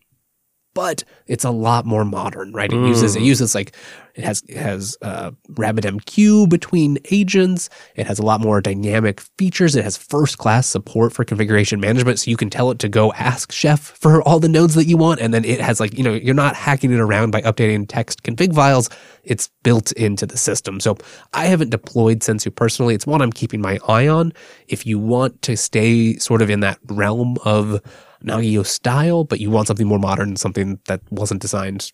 but 0.74 1.02
it's 1.26 1.44
a 1.44 1.50
lot 1.50 1.86
more 1.86 2.04
modern, 2.04 2.52
right? 2.52 2.72
It 2.72 2.76
mm. 2.76 2.88
uses 2.88 3.16
it 3.16 3.20
mm. 3.20 3.26
uses 3.26 3.54
like 3.54 3.74
it 4.14 4.24
has 4.24 4.42
it 4.48 4.56
has 4.56 4.96
uh, 5.02 5.32
RabbitMQ 5.50 6.48
between 6.48 6.98
agents. 7.10 7.68
It 7.94 8.06
has 8.06 8.18
a 8.18 8.22
lot 8.22 8.40
more 8.40 8.60
dynamic 8.60 9.20
features. 9.38 9.76
It 9.76 9.84
has 9.84 9.96
first 9.96 10.38
class 10.38 10.66
support 10.66 11.12
for 11.12 11.24
configuration 11.24 11.80
management, 11.80 12.18
so 12.18 12.30
you 12.30 12.36
can 12.36 12.50
tell 12.50 12.70
it 12.70 12.78
to 12.80 12.88
go 12.88 13.12
ask 13.14 13.52
Chef 13.52 13.80
for 13.80 14.22
all 14.22 14.40
the 14.40 14.48
nodes 14.48 14.74
that 14.74 14.86
you 14.86 14.96
want, 14.96 15.20
and 15.20 15.32
then 15.32 15.44
it 15.44 15.60
has 15.60 15.80
like 15.80 15.96
you 15.96 16.04
know 16.04 16.14
you're 16.14 16.34
not 16.34 16.54
hacking 16.54 16.92
it 16.92 17.00
around 17.00 17.30
by 17.30 17.42
updating 17.42 17.86
text 17.88 18.22
config 18.22 18.54
files. 18.54 18.88
It's 19.24 19.50
built 19.62 19.92
into 19.92 20.26
the 20.26 20.38
system. 20.38 20.80
So 20.80 20.96
I 21.34 21.46
haven't 21.46 21.70
deployed 21.70 22.22
Sensu 22.22 22.50
personally. 22.50 22.94
It's 22.94 23.06
one 23.06 23.20
I'm 23.20 23.32
keeping 23.32 23.60
my 23.60 23.78
eye 23.86 24.08
on. 24.08 24.32
If 24.68 24.86
you 24.86 24.98
want 24.98 25.42
to 25.42 25.56
stay 25.56 26.16
sort 26.16 26.40
of 26.40 26.50
in 26.50 26.60
that 26.60 26.78
realm 26.86 27.36
of 27.44 27.80
Nagios 28.24 28.66
style, 28.66 29.24
but 29.24 29.40
you 29.40 29.50
want 29.50 29.68
something 29.68 29.86
more 29.86 29.98
modern, 29.98 30.36
something 30.36 30.78
that 30.86 31.00
wasn't 31.10 31.40
designed 31.40 31.92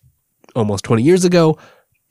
almost 0.55 0.83
20 0.85 1.03
years 1.03 1.25
ago, 1.25 1.57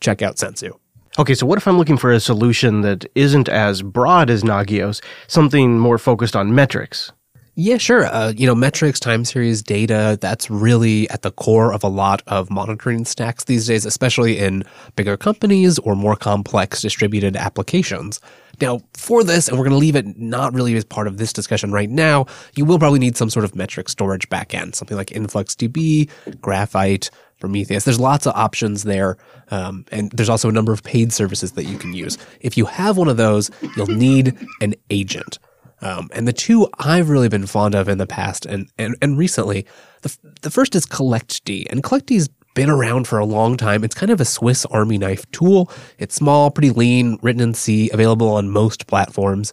check 0.00 0.22
out 0.22 0.38
Sensu. 0.38 0.72
Okay, 1.18 1.34
so 1.34 1.46
what 1.46 1.58
if 1.58 1.68
I'm 1.68 1.78
looking 1.78 1.96
for 1.96 2.10
a 2.10 2.18
solution 2.18 2.80
that 2.80 3.06
isn't 3.14 3.48
as 3.48 3.82
broad 3.82 4.30
as 4.30 4.42
Nagios, 4.42 5.00
something 5.28 5.78
more 5.78 5.98
focused 5.98 6.34
on 6.34 6.54
metrics? 6.54 7.12
Yeah, 7.56 7.76
sure. 7.78 8.06
Uh, 8.06 8.32
you 8.36 8.48
know, 8.48 8.54
metrics, 8.56 8.98
time 8.98 9.24
series 9.24 9.62
data, 9.62 10.18
that's 10.20 10.50
really 10.50 11.08
at 11.10 11.22
the 11.22 11.30
core 11.30 11.72
of 11.72 11.84
a 11.84 11.88
lot 11.88 12.20
of 12.26 12.50
monitoring 12.50 13.04
stacks 13.04 13.44
these 13.44 13.68
days, 13.68 13.86
especially 13.86 14.38
in 14.38 14.64
bigger 14.96 15.16
companies 15.16 15.78
or 15.78 15.94
more 15.94 16.16
complex 16.16 16.82
distributed 16.82 17.36
applications. 17.36 18.18
Now, 18.60 18.80
for 18.94 19.24
this, 19.24 19.48
and 19.48 19.58
we're 19.58 19.64
going 19.64 19.72
to 19.72 19.78
leave 19.78 19.96
it 19.96 20.18
not 20.18 20.54
really 20.54 20.76
as 20.76 20.84
part 20.84 21.06
of 21.06 21.18
this 21.18 21.32
discussion 21.32 21.72
right 21.72 21.90
now, 21.90 22.26
you 22.56 22.64
will 22.64 22.78
probably 22.78 22.98
need 22.98 23.16
some 23.16 23.30
sort 23.30 23.44
of 23.44 23.54
metric 23.54 23.88
storage 23.88 24.28
backend, 24.28 24.74
something 24.74 24.96
like 24.96 25.08
InfluxDB, 25.08 26.10
Graphite, 26.40 27.10
Prometheus. 27.40 27.84
There's 27.84 28.00
lots 28.00 28.26
of 28.26 28.34
options 28.34 28.84
there. 28.84 29.16
Um, 29.50 29.84
and 29.92 30.10
there's 30.12 30.28
also 30.28 30.48
a 30.48 30.52
number 30.52 30.72
of 30.72 30.82
paid 30.82 31.12
services 31.12 31.52
that 31.52 31.64
you 31.64 31.78
can 31.78 31.92
use. 31.92 32.16
If 32.40 32.56
you 32.56 32.64
have 32.66 32.96
one 32.96 33.08
of 33.08 33.16
those, 33.16 33.50
you'll 33.76 33.86
need 33.86 34.36
an 34.60 34.74
agent. 34.90 35.38
Um, 35.82 36.08
and 36.14 36.26
the 36.26 36.32
two 36.32 36.68
I've 36.78 37.10
really 37.10 37.28
been 37.28 37.46
fond 37.46 37.74
of 37.74 37.88
in 37.88 37.98
the 37.98 38.06
past 38.06 38.46
and, 38.46 38.70
and, 38.78 38.96
and 39.02 39.18
recently, 39.18 39.66
the, 40.00 40.16
the 40.40 40.50
first 40.50 40.74
is 40.74 40.86
CollectD. 40.86 41.66
And 41.70 41.82
CollectD's 41.82 42.30
been 42.54 42.70
around 42.70 43.06
for 43.06 43.18
a 43.18 43.24
long 43.24 43.56
time. 43.56 43.84
It's 43.84 43.94
kind 43.94 44.10
of 44.10 44.20
a 44.20 44.24
Swiss 44.24 44.64
Army 44.66 44.96
knife 44.98 45.30
tool. 45.32 45.70
It's 45.98 46.14
small, 46.14 46.50
pretty 46.50 46.70
lean, 46.70 47.18
written 47.20 47.42
in 47.42 47.54
C, 47.54 47.90
available 47.92 48.28
on 48.28 48.48
most 48.50 48.86
platforms. 48.86 49.52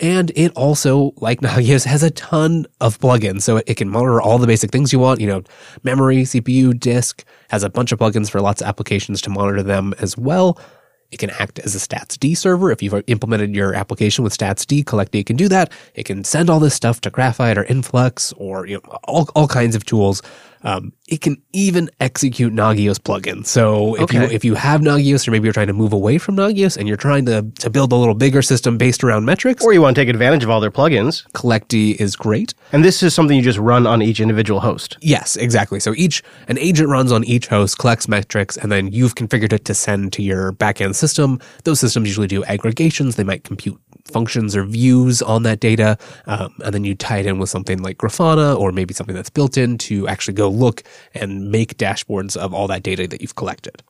And 0.00 0.32
it 0.34 0.52
also, 0.56 1.12
like 1.16 1.40
Nagios, 1.42 1.84
has 1.84 2.02
a 2.02 2.10
ton 2.10 2.66
of 2.80 2.98
plugins. 2.98 3.42
So 3.42 3.58
it 3.58 3.76
can 3.76 3.88
monitor 3.88 4.20
all 4.20 4.38
the 4.38 4.46
basic 4.46 4.70
things 4.70 4.92
you 4.92 4.98
want, 4.98 5.20
you 5.20 5.26
know, 5.26 5.42
memory, 5.82 6.22
CPU, 6.22 6.78
disk, 6.78 7.24
has 7.50 7.62
a 7.62 7.70
bunch 7.70 7.92
of 7.92 7.98
plugins 7.98 8.30
for 8.30 8.40
lots 8.40 8.60
of 8.60 8.68
applications 8.68 9.20
to 9.22 9.30
monitor 9.30 9.62
them 9.62 9.94
as 9.98 10.18
well. 10.18 10.58
It 11.10 11.18
can 11.18 11.30
act 11.30 11.58
as 11.58 11.74
a 11.74 11.78
StatsD 11.78 12.36
server. 12.36 12.70
If 12.70 12.82
you've 12.82 13.02
implemented 13.08 13.54
your 13.54 13.74
application 13.74 14.22
with 14.22 14.36
StatsD, 14.36 14.84
CollectD 14.84 15.26
can 15.26 15.36
do 15.36 15.48
that. 15.48 15.72
It 15.94 16.04
can 16.04 16.22
send 16.22 16.48
all 16.48 16.60
this 16.60 16.74
stuff 16.74 17.00
to 17.00 17.10
Graphite 17.10 17.58
or 17.58 17.64
Influx 17.64 18.32
or 18.36 18.66
you 18.66 18.74
know, 18.76 18.98
all, 19.04 19.28
all 19.34 19.48
kinds 19.48 19.74
of 19.74 19.84
tools. 19.84 20.22
Um, 20.62 20.92
it 21.08 21.20
can 21.20 21.40
even 21.52 21.90
execute 22.00 22.52
Nagios 22.52 22.98
plugins. 22.98 23.46
So 23.46 23.94
if 23.96 24.12
you 24.12 24.22
if 24.22 24.44
you 24.44 24.54
have 24.54 24.80
Nagios 24.82 25.26
or 25.26 25.30
maybe 25.30 25.44
you're 25.44 25.52
trying 25.52 25.66
to 25.68 25.72
move 25.72 25.92
away 25.92 26.18
from 26.18 26.36
Nagios 26.36 26.76
and 26.76 26.86
you're 26.86 26.96
trying 26.96 27.26
to 27.26 27.42
to 27.60 27.70
build 27.70 27.92
a 27.92 27.96
little 27.96 28.14
bigger 28.14 28.42
system 28.42 28.76
based 28.76 29.02
around 29.02 29.24
metrics, 29.24 29.64
Or 29.64 29.72
you 29.72 29.80
want 29.80 29.96
to 29.96 30.00
take 30.02 30.08
advantage 30.08 30.44
of 30.44 30.50
all 30.50 30.60
their 30.60 30.70
plugins. 30.70 31.26
CollectD 31.32 31.96
is 32.00 32.14
great. 32.14 32.54
And 32.72 32.84
this 32.84 33.02
is 33.02 33.14
something 33.14 33.36
you 33.36 33.42
just 33.42 33.58
run 33.58 33.86
on 33.86 34.02
each 34.02 34.20
individual 34.20 34.60
host. 34.60 34.98
Yes, 35.00 35.36
exactly. 35.36 35.80
So 35.80 35.94
each 35.96 36.22
an 36.48 36.58
agent 36.58 36.88
runs 36.88 37.10
on 37.10 37.24
each 37.24 37.46
host, 37.46 37.78
collects 37.78 38.06
metrics, 38.08 38.56
and 38.56 38.70
then 38.70 38.92
you've 38.92 39.14
configured 39.14 39.52
it 39.52 39.64
to 39.64 39.74
send 39.74 40.12
to 40.14 40.22
your 40.22 40.52
backend 40.52 40.94
system. 40.94 41.40
Those 41.64 41.80
systems 41.80 42.08
usually 42.08 42.26
do 42.26 42.44
aggregations. 42.44 43.16
They 43.16 43.24
might 43.24 43.44
compute 43.44 43.80
functions 44.04 44.56
or 44.56 44.64
views 44.64 45.22
on 45.22 45.44
that 45.44 45.60
data, 45.60 45.96
um, 46.26 46.52
and 46.64 46.74
then 46.74 46.84
you 46.84 46.94
tie 46.94 47.18
it 47.18 47.26
in 47.26 47.38
with 47.38 47.48
something 47.48 47.80
like 47.82 47.96
Grafana 47.98 48.58
or 48.58 48.72
maybe 48.72 48.92
something 48.92 49.14
that's 49.14 49.30
built 49.30 49.56
in 49.56 49.78
to 49.78 50.08
actually 50.08 50.34
go 50.34 50.49
look 50.50 50.82
and 51.14 51.50
make 51.50 51.76
dashboards 51.76 52.36
of 52.36 52.52
all 52.52 52.66
that 52.68 52.82
data 52.82 53.06
that 53.08 53.20
you've 53.20 53.36
collected. 53.36 53.82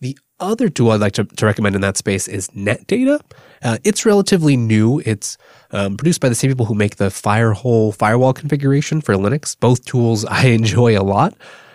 The 0.00 0.18
other 0.38 0.68
tool 0.68 0.90
I'd 0.90 1.00
like 1.00 1.14
to, 1.14 1.24
to 1.24 1.46
recommend 1.46 1.74
in 1.74 1.80
that 1.80 1.96
space 1.96 2.28
is 2.28 2.48
NetData. 2.48 3.20
Uh, 3.62 3.78
it's 3.84 4.04
relatively 4.04 4.56
new. 4.56 5.00
It's 5.06 5.38
um, 5.70 5.96
produced 5.96 6.20
by 6.20 6.28
the 6.28 6.34
same 6.34 6.50
people 6.50 6.66
who 6.66 6.74
make 6.74 6.96
the 6.96 7.06
FireHOL 7.06 7.96
firewall 7.96 8.34
configuration 8.34 9.00
for 9.00 9.14
Linux. 9.14 9.58
Both 9.58 9.84
tools 9.86 10.24
I 10.30 10.48
enjoy 10.48 10.98
a 10.98 11.02
lot. 11.02 11.34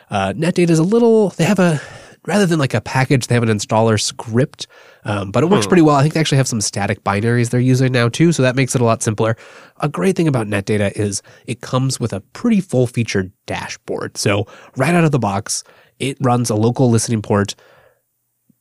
Uh, 0.09 0.33
NetData 0.33 0.69
is 0.69 0.79
a 0.79 0.83
little, 0.83 1.29
they 1.29 1.45
have 1.45 1.59
a, 1.59 1.81
rather 2.27 2.45
than 2.45 2.59
like 2.59 2.73
a 2.73 2.81
package, 2.81 3.27
they 3.27 3.35
have 3.35 3.43
an 3.43 3.49
installer 3.49 3.99
script, 3.99 4.67
um, 5.05 5.31
but 5.31 5.43
it 5.43 5.47
works 5.47 5.65
pretty 5.67 5.81
well. 5.81 5.95
I 5.95 6.01
think 6.01 6.13
they 6.13 6.19
actually 6.19 6.37
have 6.37 6.47
some 6.47 6.61
static 6.61 7.03
binaries 7.03 7.49
they're 7.49 7.59
using 7.59 7.91
now 7.91 8.09
too, 8.09 8.31
so 8.31 8.43
that 8.43 8.55
makes 8.55 8.75
it 8.75 8.81
a 8.81 8.85
lot 8.85 9.01
simpler. 9.01 9.35
A 9.79 9.89
great 9.89 10.15
thing 10.15 10.27
about 10.27 10.47
NetData 10.47 10.91
is 10.93 11.21
it 11.47 11.61
comes 11.61 11.99
with 11.99 12.13
a 12.13 12.21
pretty 12.21 12.61
full 12.61 12.87
featured 12.87 13.31
dashboard. 13.47 14.17
So 14.17 14.45
right 14.77 14.93
out 14.93 15.03
of 15.03 15.11
the 15.11 15.19
box, 15.19 15.63
it 15.99 16.17
runs 16.21 16.49
a 16.49 16.55
local 16.55 16.89
listening 16.89 17.21
port 17.21 17.55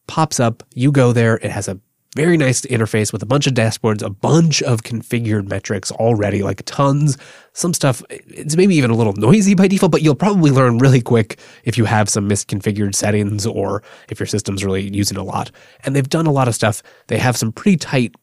pops 0.07 0.41
up. 0.41 0.63
You 0.75 0.91
go 0.91 1.13
there. 1.13 1.37
It 1.37 1.51
has 1.51 1.69
a 1.69 1.79
very 2.17 2.37
nice 2.37 2.63
interface 2.63 3.13
with 3.13 3.23
a 3.23 3.27
bunch 3.27 3.47
of 3.47 3.55
dashboards, 3.55 4.03
a 4.03 4.11
bunch 4.11 4.63
of 4.63 4.83
configured 4.83 5.49
metrics 5.49 5.93
already, 5.93 6.43
like 6.43 6.63
tons. 6.65 7.17
Some 7.53 7.73
stuff, 7.73 8.03
it's 8.11 8.57
maybe 8.57 8.75
even 8.75 8.91
a 8.91 8.97
little 8.97 9.13
noisy 9.13 9.55
by 9.55 9.69
default, 9.69 9.93
but 9.93 10.03
you'll 10.03 10.17
probably 10.17 10.51
learn 10.51 10.79
really 10.79 11.01
quick 11.01 11.39
if 11.65 11.79
you 11.79 11.85
have 11.85 12.09
some 12.09 12.29
misconfigured 12.29 12.95
settings 12.95 13.47
or 13.47 13.83
if 14.09 14.19
your 14.19 14.27
system's 14.27 14.65
really 14.65 14.95
using 14.95 15.17
a 15.17 15.23
lot. 15.23 15.53
And 15.85 15.95
they've 15.95 16.09
done 16.09 16.27
a 16.27 16.33
lot 16.33 16.49
of 16.49 16.55
stuff. 16.55 16.83
They 17.07 17.19
have 17.19 17.37
some 17.37 17.53
pretty 17.53 17.77
tight 17.77 18.15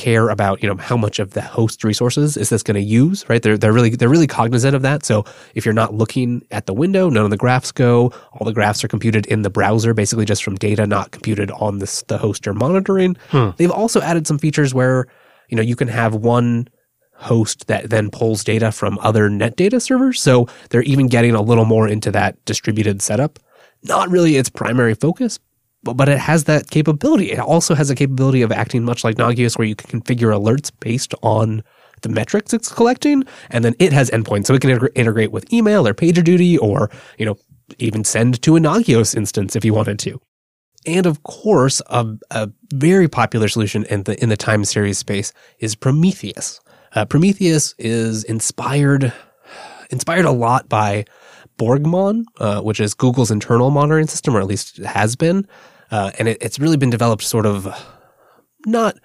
care 0.00 0.30
about 0.30 0.62
you 0.62 0.68
know 0.68 0.80
how 0.80 0.96
much 0.96 1.18
of 1.18 1.32
the 1.32 1.42
host 1.42 1.84
resources 1.84 2.38
is 2.38 2.48
this 2.48 2.62
going 2.62 2.74
to 2.74 2.80
use 2.80 3.28
right? 3.28 3.42
They're 3.42 3.58
they're 3.58 3.72
really 3.72 3.90
they're 3.90 4.08
really 4.08 4.26
cognizant 4.26 4.74
of 4.74 4.80
that. 4.80 5.04
So 5.04 5.26
if 5.54 5.66
you're 5.66 5.74
not 5.74 5.92
looking 5.92 6.42
at 6.50 6.64
the 6.64 6.72
window 6.72 7.10
none 7.10 7.24
of 7.24 7.30
the 7.30 7.36
graphs 7.36 7.70
go. 7.70 8.10
All 8.32 8.46
the 8.46 8.54
graphs 8.54 8.82
are 8.82 8.88
computed 8.88 9.26
in 9.26 9.42
the 9.42 9.50
browser 9.50 9.92
basically 9.92 10.24
just 10.24 10.42
from 10.42 10.56
data 10.56 10.86
not 10.86 11.10
computed 11.10 11.50
on 11.50 11.80
this 11.80 12.02
the 12.08 12.16
host 12.16 12.46
you're 12.46 12.54
monitoring. 12.54 13.16
Hmm. 13.28 13.50
They've 13.58 13.70
also 13.70 14.00
added 14.00 14.26
some 14.26 14.38
features 14.38 14.72
where 14.72 15.06
you 15.50 15.56
know 15.56 15.62
you 15.62 15.76
can 15.76 15.88
have 15.88 16.14
one 16.14 16.68
host 17.12 17.66
that 17.66 17.90
then 17.90 18.08
pulls 18.08 18.42
data 18.42 18.72
from 18.72 18.98
other 19.02 19.28
net 19.28 19.54
data 19.54 19.80
servers. 19.80 20.22
So 20.22 20.48
they're 20.70 20.82
even 20.82 21.08
getting 21.08 21.34
a 21.34 21.42
little 21.42 21.66
more 21.66 21.86
into 21.86 22.10
that 22.12 22.42
distributed 22.46 23.02
setup. 23.02 23.38
Not 23.82 24.08
really 24.08 24.36
its 24.36 24.48
primary 24.48 24.94
focus 24.94 25.38
but, 25.82 25.96
but 25.96 26.08
it 26.08 26.18
has 26.18 26.44
that 26.44 26.70
capability. 26.70 27.32
It 27.32 27.38
also 27.38 27.74
has 27.74 27.90
a 27.90 27.94
capability 27.94 28.42
of 28.42 28.52
acting 28.52 28.84
much 28.84 29.04
like 29.04 29.16
Nagios, 29.16 29.58
where 29.58 29.66
you 29.66 29.74
can 29.76 30.00
configure 30.00 30.34
alerts 30.34 30.70
based 30.80 31.14
on 31.22 31.62
the 32.02 32.08
metrics 32.08 32.54
it's 32.54 32.72
collecting, 32.72 33.24
and 33.50 33.64
then 33.64 33.74
it 33.78 33.92
has 33.92 34.10
endpoints, 34.10 34.46
so 34.46 34.54
it 34.54 34.60
can 34.62 34.70
integ- 34.70 34.92
integrate 34.94 35.32
with 35.32 35.52
email 35.52 35.86
or 35.86 35.94
PagerDuty, 35.94 36.58
or 36.60 36.90
you 37.18 37.26
know 37.26 37.36
even 37.78 38.04
send 38.04 38.40
to 38.42 38.56
a 38.56 38.60
Nagios 38.60 39.14
instance 39.14 39.54
if 39.56 39.64
you 39.64 39.74
wanted 39.74 39.98
to. 40.00 40.20
And 40.86 41.06
of 41.06 41.22
course, 41.24 41.82
a, 41.88 42.06
a 42.30 42.50
very 42.72 43.08
popular 43.08 43.48
solution 43.48 43.84
in 43.84 44.04
the 44.04 44.20
in 44.22 44.28
the 44.28 44.36
time 44.36 44.64
series 44.64 44.98
space 44.98 45.32
is 45.58 45.74
Prometheus. 45.74 46.60
Uh, 46.94 47.04
Prometheus 47.04 47.74
is 47.78 48.24
inspired 48.24 49.12
inspired 49.90 50.24
a 50.24 50.30
lot 50.30 50.68
by 50.68 51.04
Borgmon, 51.60 52.24
uh, 52.38 52.62
which 52.62 52.80
is 52.80 52.94
Google's 52.94 53.30
internal 53.30 53.70
monitoring 53.70 54.06
system, 54.06 54.34
or 54.34 54.40
at 54.40 54.46
least 54.46 54.78
it 54.78 54.86
has 54.86 55.14
been. 55.14 55.46
Uh, 55.90 56.10
and 56.18 56.26
it, 56.28 56.38
it's 56.40 56.58
really 56.58 56.78
been 56.78 56.88
developed 56.88 57.22
sort 57.22 57.44
of 57.44 57.68
not 58.64 58.96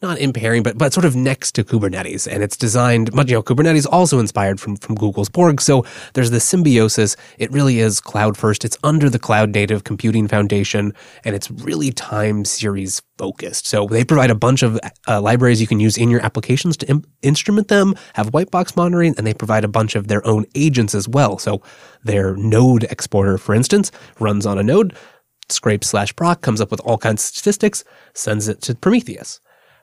not 0.00 0.18
impairing, 0.18 0.62
but 0.62 0.78
but 0.78 0.92
sort 0.92 1.04
of 1.04 1.16
next 1.16 1.52
to 1.52 1.64
Kubernetes, 1.64 2.30
and 2.30 2.42
it's 2.42 2.56
designed. 2.56 3.10
But 3.12 3.28
you 3.28 3.34
know, 3.34 3.42
Kubernetes 3.42 3.86
also 3.90 4.18
inspired 4.18 4.60
from 4.60 4.76
from 4.76 4.94
Google's 4.94 5.28
Borg. 5.28 5.60
So 5.60 5.84
there's 6.14 6.30
this 6.30 6.44
symbiosis. 6.44 7.16
It 7.38 7.50
really 7.50 7.80
is 7.80 8.00
cloud 8.00 8.36
first. 8.36 8.64
It's 8.64 8.78
under 8.84 9.10
the 9.10 9.18
cloud 9.18 9.50
native 9.50 9.84
computing 9.84 10.28
foundation, 10.28 10.92
and 11.24 11.34
it's 11.34 11.50
really 11.50 11.90
time 11.90 12.44
series 12.44 13.02
focused. 13.18 13.66
So 13.66 13.86
they 13.86 14.04
provide 14.04 14.30
a 14.30 14.36
bunch 14.36 14.62
of 14.62 14.78
uh, 15.08 15.20
libraries 15.20 15.60
you 15.60 15.66
can 15.66 15.80
use 15.80 15.96
in 15.96 16.10
your 16.10 16.24
applications 16.24 16.76
to 16.76 16.88
Im- 16.88 17.04
instrument 17.22 17.66
them, 17.66 17.96
have 18.14 18.32
white 18.32 18.52
box 18.52 18.76
monitoring, 18.76 19.14
and 19.18 19.26
they 19.26 19.34
provide 19.34 19.64
a 19.64 19.68
bunch 19.68 19.96
of 19.96 20.06
their 20.06 20.24
own 20.24 20.46
agents 20.54 20.94
as 20.94 21.08
well. 21.08 21.38
So 21.38 21.60
their 22.04 22.36
node 22.36 22.84
exporter, 22.84 23.36
for 23.36 23.54
instance, 23.54 23.90
runs 24.20 24.46
on 24.46 24.58
a 24.58 24.62
node. 24.62 24.94
Scrape 25.48 25.82
slash 25.82 26.14
proc 26.14 26.42
comes 26.42 26.60
up 26.60 26.70
with 26.70 26.80
all 26.80 26.98
kinds 26.98 27.22
of 27.22 27.28
statistics, 27.34 27.82
sends 28.14 28.48
it 28.48 28.60
to 28.62 28.74
Prometheus. 28.74 29.40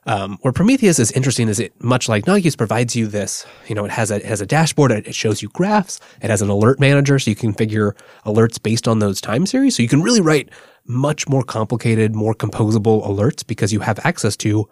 Um, 0.08 0.38
where 0.42 0.54
Prometheus 0.54 1.00
is 1.00 1.12
interesting 1.14 1.50
is 1.50 1.60
it 1.60 1.74
much 1.84 2.08
like 2.08 2.26
Nagios 2.26 2.56
provides 2.56 2.96
you 2.96 3.08
this, 3.08 3.44
you 3.68 3.74
know, 3.74 3.86
it 3.86 3.92
has 3.92 4.12
a 4.12 4.18
it 4.18 4.26
has 4.26 4.40
a 4.40 4.46
dashboard, 4.46 4.92
it, 4.92 5.08
it 5.08 5.16
shows 5.16 5.42
you 5.42 5.50
graphs, 5.50 6.00
it 6.22 6.30
has 6.30 6.44
an 6.44 6.50
alert 6.50 6.80
manager, 6.80 7.18
so 7.18 7.32
you 7.32 7.36
can 7.36 7.54
configure 7.54 7.94
alerts 8.24 8.62
based 8.62 8.88
on 8.88 9.00
those 9.00 9.20
time 9.20 9.48
series. 9.48 9.76
So 9.76 9.82
you 9.82 9.90
can 9.90 10.04
really 10.04 10.22
write 10.22 10.50
much 10.86 11.28
more 11.28 11.44
complicated, 11.44 12.14
more 12.16 12.36
composable 12.36 13.06
alerts 13.08 13.46
because 13.46 13.74
you 13.74 13.80
have 13.80 14.00
access 14.06 14.38
to 14.38 14.70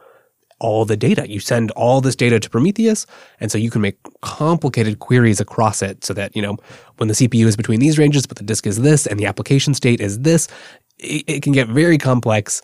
all 0.60 0.86
the 0.86 0.96
data. 0.96 1.30
You 1.30 1.40
send 1.40 1.72
all 1.72 2.00
this 2.00 2.16
data 2.16 2.40
to 2.40 2.50
Prometheus, 2.50 3.06
and 3.40 3.52
so 3.52 3.58
you 3.58 3.72
can 3.72 3.82
make 3.82 3.98
complicated 4.22 5.00
queries 5.00 5.40
across 5.42 5.82
it 5.82 6.04
so 6.04 6.14
that, 6.14 6.36
you 6.36 6.42
know, 6.42 6.58
when 6.98 7.08
the 7.08 7.16
CPU 7.16 7.46
is 7.46 7.58
between 7.58 7.80
these 7.80 7.98
ranges, 7.98 8.26
but 8.26 8.38
the 8.38 8.44
disk 8.44 8.68
is 8.68 8.82
this, 8.82 9.08
and 9.08 9.20
the 9.20 9.26
application 9.26 9.74
state 9.74 10.00
is 10.00 10.20
this, 10.20 10.48
it, 11.00 11.24
it 11.28 11.44
can 11.44 11.54
get 11.54 11.68
very 11.68 11.98
complex, 11.98 12.62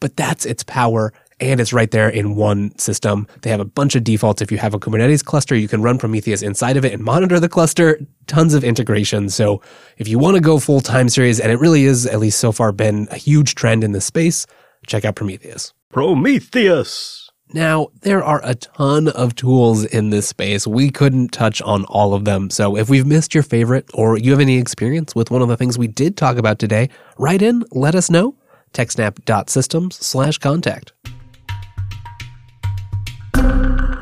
but 0.00 0.16
that's 0.16 0.44
its 0.44 0.62
power. 0.62 1.12
And 1.40 1.60
it's 1.60 1.72
right 1.72 1.90
there 1.90 2.08
in 2.08 2.36
one 2.36 2.76
system. 2.78 3.26
They 3.42 3.50
have 3.50 3.60
a 3.60 3.64
bunch 3.64 3.96
of 3.96 4.04
defaults. 4.04 4.40
If 4.40 4.52
you 4.52 4.58
have 4.58 4.74
a 4.74 4.78
Kubernetes 4.78 5.24
cluster, 5.24 5.56
you 5.56 5.68
can 5.68 5.82
run 5.82 5.98
Prometheus 5.98 6.42
inside 6.42 6.76
of 6.76 6.84
it 6.84 6.92
and 6.92 7.02
monitor 7.02 7.40
the 7.40 7.48
cluster. 7.48 8.00
Tons 8.26 8.54
of 8.54 8.62
integration. 8.62 9.28
So 9.28 9.60
if 9.98 10.06
you 10.08 10.18
want 10.18 10.36
to 10.36 10.40
go 10.40 10.58
full 10.58 10.80
time 10.80 11.08
series, 11.08 11.40
and 11.40 11.50
it 11.50 11.58
really 11.58 11.84
is, 11.84 12.06
at 12.06 12.20
least 12.20 12.38
so 12.38 12.52
far, 12.52 12.72
been 12.72 13.08
a 13.10 13.16
huge 13.16 13.54
trend 13.54 13.82
in 13.82 13.92
this 13.92 14.06
space, 14.06 14.46
check 14.86 15.04
out 15.04 15.16
Prometheus. 15.16 15.72
Prometheus. 15.90 17.24
Now, 17.52 17.88
there 18.00 18.24
are 18.24 18.40
a 18.42 18.54
ton 18.54 19.08
of 19.08 19.36
tools 19.36 19.84
in 19.84 20.10
this 20.10 20.26
space. 20.26 20.66
We 20.66 20.90
couldn't 20.90 21.28
touch 21.28 21.62
on 21.62 21.84
all 21.84 22.14
of 22.14 22.24
them. 22.24 22.50
So 22.50 22.76
if 22.76 22.88
we've 22.88 23.06
missed 23.06 23.34
your 23.34 23.44
favorite 23.44 23.88
or 23.94 24.18
you 24.18 24.32
have 24.32 24.40
any 24.40 24.58
experience 24.58 25.14
with 25.14 25.30
one 25.30 25.42
of 25.42 25.48
the 25.48 25.56
things 25.56 25.78
we 25.78 25.86
did 25.86 26.16
talk 26.16 26.36
about 26.36 26.58
today, 26.58 26.90
write 27.18 27.42
in, 27.42 27.64
let 27.70 27.94
us 27.94 28.10
know. 28.10 28.34
TechSnap.systems 28.72 30.04
slash 30.04 30.38
contact. 30.38 30.92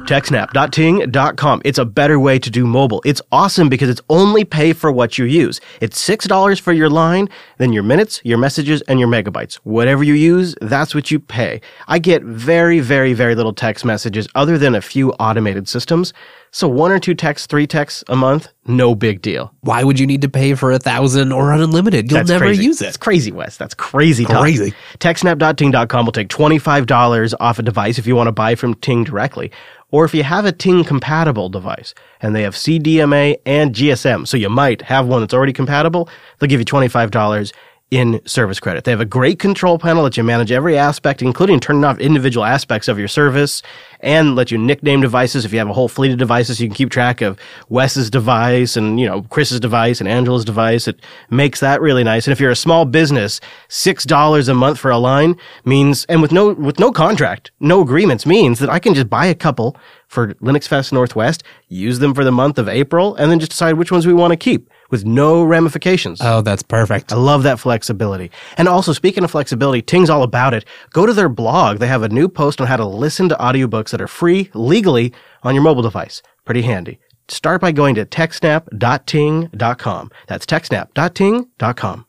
TechSnap.ting.com. 0.07 1.63
It's 1.65 1.79
a 1.79 1.85
better 1.85 2.19
way 2.19 2.39
to 2.39 2.51
do 2.51 2.67
mobile. 2.67 3.03
It's 3.05 3.23
awesome 3.31 3.69
because 3.69 3.89
it's 3.89 4.01
only 4.09 4.45
pay 4.45 4.73
for 4.73 4.91
what 4.93 5.19
you 5.19 5.25
use. 5.25 5.61
It's 5.81 6.03
$6 6.07 6.61
for 6.61 6.73
your 6.73 6.91
line, 6.91 7.29
then 7.59 7.73
your 7.73 7.83
minutes, 7.83 8.21
your 8.25 8.39
messages, 8.39 8.83
and 8.83 8.99
your 8.99 9.09
megabytes. 9.09 9.55
Whatever 9.65 10.03
you 10.05 10.15
use, 10.15 10.55
that's 10.61 10.95
what 10.95 11.11
you 11.11 11.19
pay. 11.19 11.61
I 11.89 11.99
get 11.99 12.23
very, 12.23 12.81
very, 12.81 13.13
very 13.13 13.35
little 13.35 13.53
text 13.53 13.85
messages 13.85 14.29
other 14.35 14.59
than 14.59 14.75
a 14.75 14.81
few 14.83 15.13
automated 15.15 15.69
systems. 15.69 16.13
So 16.55 16.69
one 16.69 16.93
or 16.93 16.99
two 16.99 17.15
texts, 17.15 17.47
three 17.47 17.67
texts 17.67 18.05
a 18.09 18.17
month, 18.17 18.49
no 18.67 18.95
big 18.95 19.23
deal. 19.23 19.55
Why 19.63 19.85
would 19.85 19.99
you 19.99 20.07
need 20.07 20.21
to 20.21 20.29
pay 20.29 20.55
for 20.55 20.71
a 20.71 20.79
thousand 20.79 21.33
or 21.33 21.51
unlimited? 21.51 22.11
You'll 22.11 22.19
That's 22.19 22.29
never 22.29 22.45
crazy. 22.45 22.65
use 22.65 22.83
It's 22.83 22.97
it. 22.97 23.01
crazy, 23.01 23.33
Wes. 23.33 23.57
That's 23.57 23.73
crazy. 23.73 24.27
Crazy. 24.27 24.75
TechSnap.ting.com 24.99 26.05
will 26.05 26.13
take 26.13 26.29
$25 26.29 27.35
off 27.41 27.59
a 27.59 27.63
device 27.63 27.99
if 27.99 28.07
you 28.07 28.15
want 28.15 28.29
to 28.29 28.33
buy 28.33 28.55
from 28.55 28.75
Ting 28.75 29.03
directly. 29.05 29.51
Or 29.93 30.05
if 30.05 30.15
you 30.15 30.25
have 30.25 30.45
a 30.45 30.53
Ting 30.53 30.83
compatible 30.83 31.49
device 31.49 31.95
and 32.21 32.35
they 32.35 32.43
have 32.43 32.55
CDMA 32.55 33.37
and 33.47 33.75
GSM, 33.75 34.27
so 34.27 34.37
you 34.37 34.49
might 34.51 34.83
have 34.83 35.07
one 35.07 35.21
that's 35.21 35.35
already 35.35 35.53
compatible, 35.53 36.09
they'll 36.39 36.49
give 36.49 36.61
you 36.61 36.67
$25 36.67 37.53
in 37.93 38.27
service 38.27 38.59
credit. 38.59 38.85
They 38.85 38.91
have 38.91 39.03
a 39.03 39.05
great 39.05 39.39
control 39.39 39.79
panel 39.79 40.05
that 40.05 40.17
you 40.17 40.25
manage 40.25 40.51
every 40.51 40.79
aspect, 40.79 41.21
including 41.21 41.61
turning 41.61 41.85
off 41.85 41.99
individual 41.99 42.43
aspects 42.43 42.89
of 42.89 42.99
your 42.99 43.07
service 43.07 43.63
and 44.01 44.35
let 44.35 44.51
you 44.51 44.57
nickname 44.57 45.03
devices. 45.03 45.45
If 45.45 45.53
you 45.53 45.59
have 45.59 45.69
a 45.69 45.75
whole 45.75 45.89
fleet 45.89 46.11
of 46.11 46.17
devices, 46.17 46.59
you 46.59 46.69
can 46.69 46.75
keep 46.75 46.89
track 46.89 47.21
of 47.21 47.39
Wes's 47.69 48.09
device 48.09 48.79
and, 48.79 48.99
you 48.99 49.05
know, 49.05 49.21
Chris's 49.25 49.61
device 49.61 50.01
and 50.01 50.09
Angela's 50.09 50.47
device. 50.47 50.89
It 50.89 51.01
makes 51.29 51.61
that 51.61 51.83
really 51.83 52.03
nice. 52.03 52.27
And 52.27 52.33
if 52.33 52.41
you're 52.41 52.51
a 52.51 52.57
small 52.57 52.87
business, 52.87 53.43
$6 53.69 54.49
a 54.49 54.55
month 54.55 54.79
for 54.79 54.91
a 54.91 54.97
line 54.97 55.37
means, 55.67 56.07
and 56.07 56.23
with 56.23 56.33
no, 56.33 56.55
with 56.55 56.79
no 56.79 56.93
contract, 56.93 57.51
no 57.61 57.83
agreements 57.83 58.25
means 58.25 58.59
that 58.61 58.71
I 58.71 58.79
can 58.79 58.95
just 58.95 59.11
buy 59.11 59.27
a 59.27 59.35
couple 59.35 59.77
for 60.09 60.33
Linux 60.35 60.67
Fest 60.67 60.95
Northwest, 60.95 61.43
use 61.69 61.99
them 61.99 62.15
for 62.15 62.25
the 62.25 62.33
month 62.33 62.59
of 62.59 62.71
April, 62.71 63.15
and 63.17 63.31
then 63.31 63.39
just 63.39 63.51
decide 63.51 63.75
which 63.75 63.93
ones 63.93 64.07
we 64.07 64.15
want 64.15 64.31
to 64.31 64.37
keep 64.39 64.71
with 64.93 65.05
no 65.05 65.43
ramifications. 65.43 66.21
Oh, 66.23 66.43
that's 66.43 66.63
perfect. 66.63 67.13
I 67.13 67.17
love 67.17 67.43
that 67.43 67.59
flexibility. 67.59 68.31
And 68.57 68.69
also, 68.69 68.93
speaking 68.93 69.25
of 69.25 69.33
flexibility, 69.33 69.83
Ting's 69.83 70.11
all 70.11 70.23
about 70.23 70.55
it. 70.55 70.65
Go 70.91 71.07
to 71.07 71.13
their 71.13 71.29
blog. 71.29 71.79
They 71.79 71.89
have 71.89 72.05
a 72.05 72.09
new 72.09 72.29
post 72.29 72.61
on 72.61 72.69
how 72.69 72.77
to 72.77 72.87
listen 72.87 73.29
to 73.31 73.35
audiobooks 73.35 73.91
that 73.91 74.01
are 74.01 74.07
free 74.07 74.49
legally 74.55 75.13
on 75.43 75.55
your 75.55 75.65
mobile 75.65 75.83
device. 75.83 76.23
Pretty 76.45 76.63
handy. 76.63 77.01
Start 77.27 77.61
by 77.61 77.73
going 77.73 77.97
to 77.97 78.05
techsnap.ting.com. 78.05 80.11
That's 80.29 80.47
techsnap.ting.com. 80.47 82.07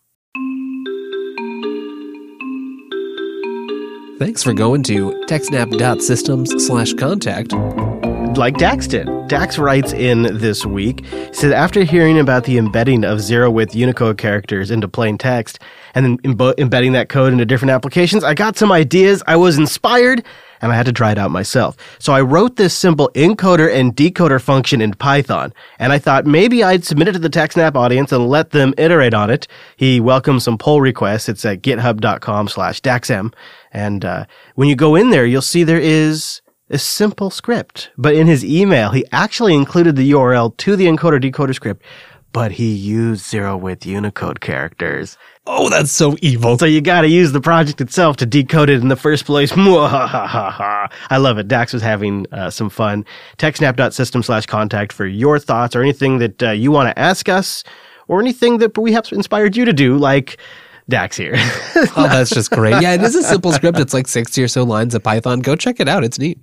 Thanks 4.19 4.43
for 4.43 4.53
going 4.53 4.83
to 4.83 5.11
techsnap.systems 5.27 6.65
slash 6.65 6.93
contact. 6.93 7.51
like 8.37 8.57
Dax 8.57 8.87
did. 8.87 9.09
Dax 9.27 9.57
writes 9.57 9.91
in 9.91 10.23
this 10.37 10.65
week, 10.65 11.03
said, 11.31 11.51
after 11.51 11.83
hearing 11.83 12.19
about 12.19 12.43
the 12.43 12.57
embedding 12.57 13.03
of 13.03 13.21
zero 13.21 13.49
width 13.49 13.75
Unicode 13.75 14.17
characters 14.17 14.69
into 14.69 14.87
plain 14.87 15.17
text 15.17 15.59
and 15.95 16.05
then 16.05 16.19
embedding 16.57 16.93
that 16.93 17.09
code 17.09 17.33
into 17.33 17.45
different 17.45 17.71
applications, 17.71 18.23
I 18.23 18.33
got 18.35 18.55
some 18.55 18.71
ideas. 18.71 19.23
I 19.27 19.35
was 19.35 19.57
inspired 19.57 20.23
and 20.63 20.71
I 20.71 20.75
had 20.75 20.85
to 20.85 20.93
try 20.93 21.11
it 21.11 21.17
out 21.17 21.29
myself. 21.29 21.75
So 21.99 22.13
I 22.13 22.21
wrote 22.21 22.55
this 22.55 22.73
simple 22.73 23.11
encoder 23.15 23.71
and 23.71 23.93
decoder 23.93 24.41
function 24.41 24.79
in 24.79 24.93
Python. 24.93 25.53
And 25.77 25.91
I 25.91 25.99
thought 25.99 26.25
maybe 26.25 26.63
I'd 26.63 26.85
submit 26.85 27.09
it 27.09 27.11
to 27.11 27.19
the 27.19 27.29
TechSnap 27.29 27.75
audience 27.75 28.13
and 28.13 28.29
let 28.29 28.51
them 28.51 28.73
iterate 28.77 29.13
on 29.13 29.29
it. 29.29 29.45
He 29.75 29.99
welcomes 29.99 30.45
some 30.45 30.57
pull 30.57 30.79
requests. 30.79 31.27
It's 31.27 31.43
at 31.43 31.61
github.com 31.61 32.47
slash 32.47 32.81
daxm. 32.81 33.33
And 33.73 34.05
uh, 34.05 34.25
when 34.55 34.69
you 34.69 34.77
go 34.77 34.95
in 34.95 35.09
there, 35.09 35.25
you'll 35.25 35.41
see 35.41 35.65
there 35.65 35.77
is 35.77 36.41
a 36.69 36.77
simple 36.77 37.29
script. 37.29 37.91
But 37.97 38.15
in 38.15 38.27
his 38.27 38.45
email, 38.45 38.91
he 38.91 39.05
actually 39.11 39.55
included 39.55 39.97
the 39.97 40.11
URL 40.11 40.55
to 40.55 40.77
the 40.77 40.85
encoder 40.85 41.21
decoder 41.21 41.53
script, 41.53 41.83
but 42.31 42.53
he 42.53 42.73
used 42.73 43.29
zero 43.29 43.57
width 43.57 43.85
Unicode 43.85 44.39
characters. 44.39 45.17
Oh, 45.45 45.69
that's 45.69 45.91
so 45.91 46.15
evil. 46.21 46.57
So 46.57 46.65
you 46.65 46.79
gotta 46.79 47.09
use 47.09 47.33
the 47.33 47.41
project 47.41 47.81
itself 47.81 48.15
to 48.17 48.25
decode 48.25 48.69
it 48.69 48.81
in 48.81 48.87
the 48.87 48.95
first 48.95 49.25
place. 49.25 49.51
I 49.55 50.89
love 51.17 51.37
it. 51.37 51.49
Dax 51.49 51.73
was 51.73 51.81
having 51.81 52.25
uh, 52.31 52.49
some 52.49 52.69
fun. 52.69 53.05
TechSnap.system 53.39 54.23
slash 54.23 54.45
contact 54.45 54.93
for 54.93 55.05
your 55.05 55.39
thoughts 55.39 55.75
or 55.75 55.81
anything 55.81 56.19
that 56.19 56.41
uh, 56.41 56.51
you 56.51 56.71
want 56.71 56.87
to 56.95 56.97
ask 56.97 57.27
us 57.27 57.65
or 58.07 58.21
anything 58.21 58.59
that 58.59 58.77
we 58.77 58.93
have 58.93 59.11
inspired 59.11 59.57
you 59.57 59.65
to 59.65 59.73
do, 59.73 59.97
like 59.97 60.37
Dax 60.87 61.17
here. 61.17 61.35
Oh, 61.95 62.07
that's 62.07 62.29
just 62.29 62.49
great. 62.49 62.81
Yeah, 62.81 62.93
it 62.93 63.01
is 63.01 63.15
a 63.15 63.23
simple 63.23 63.51
script. 63.51 63.77
It's 63.77 63.93
like 63.93 64.07
60 64.07 64.41
or 64.41 64.47
so 64.47 64.63
lines 64.63 64.95
of 64.95 65.03
Python. 65.03 65.41
Go 65.41 65.55
check 65.55 65.79
it 65.79 65.89
out. 65.89 66.03
It's 66.03 66.17
neat. 66.17 66.39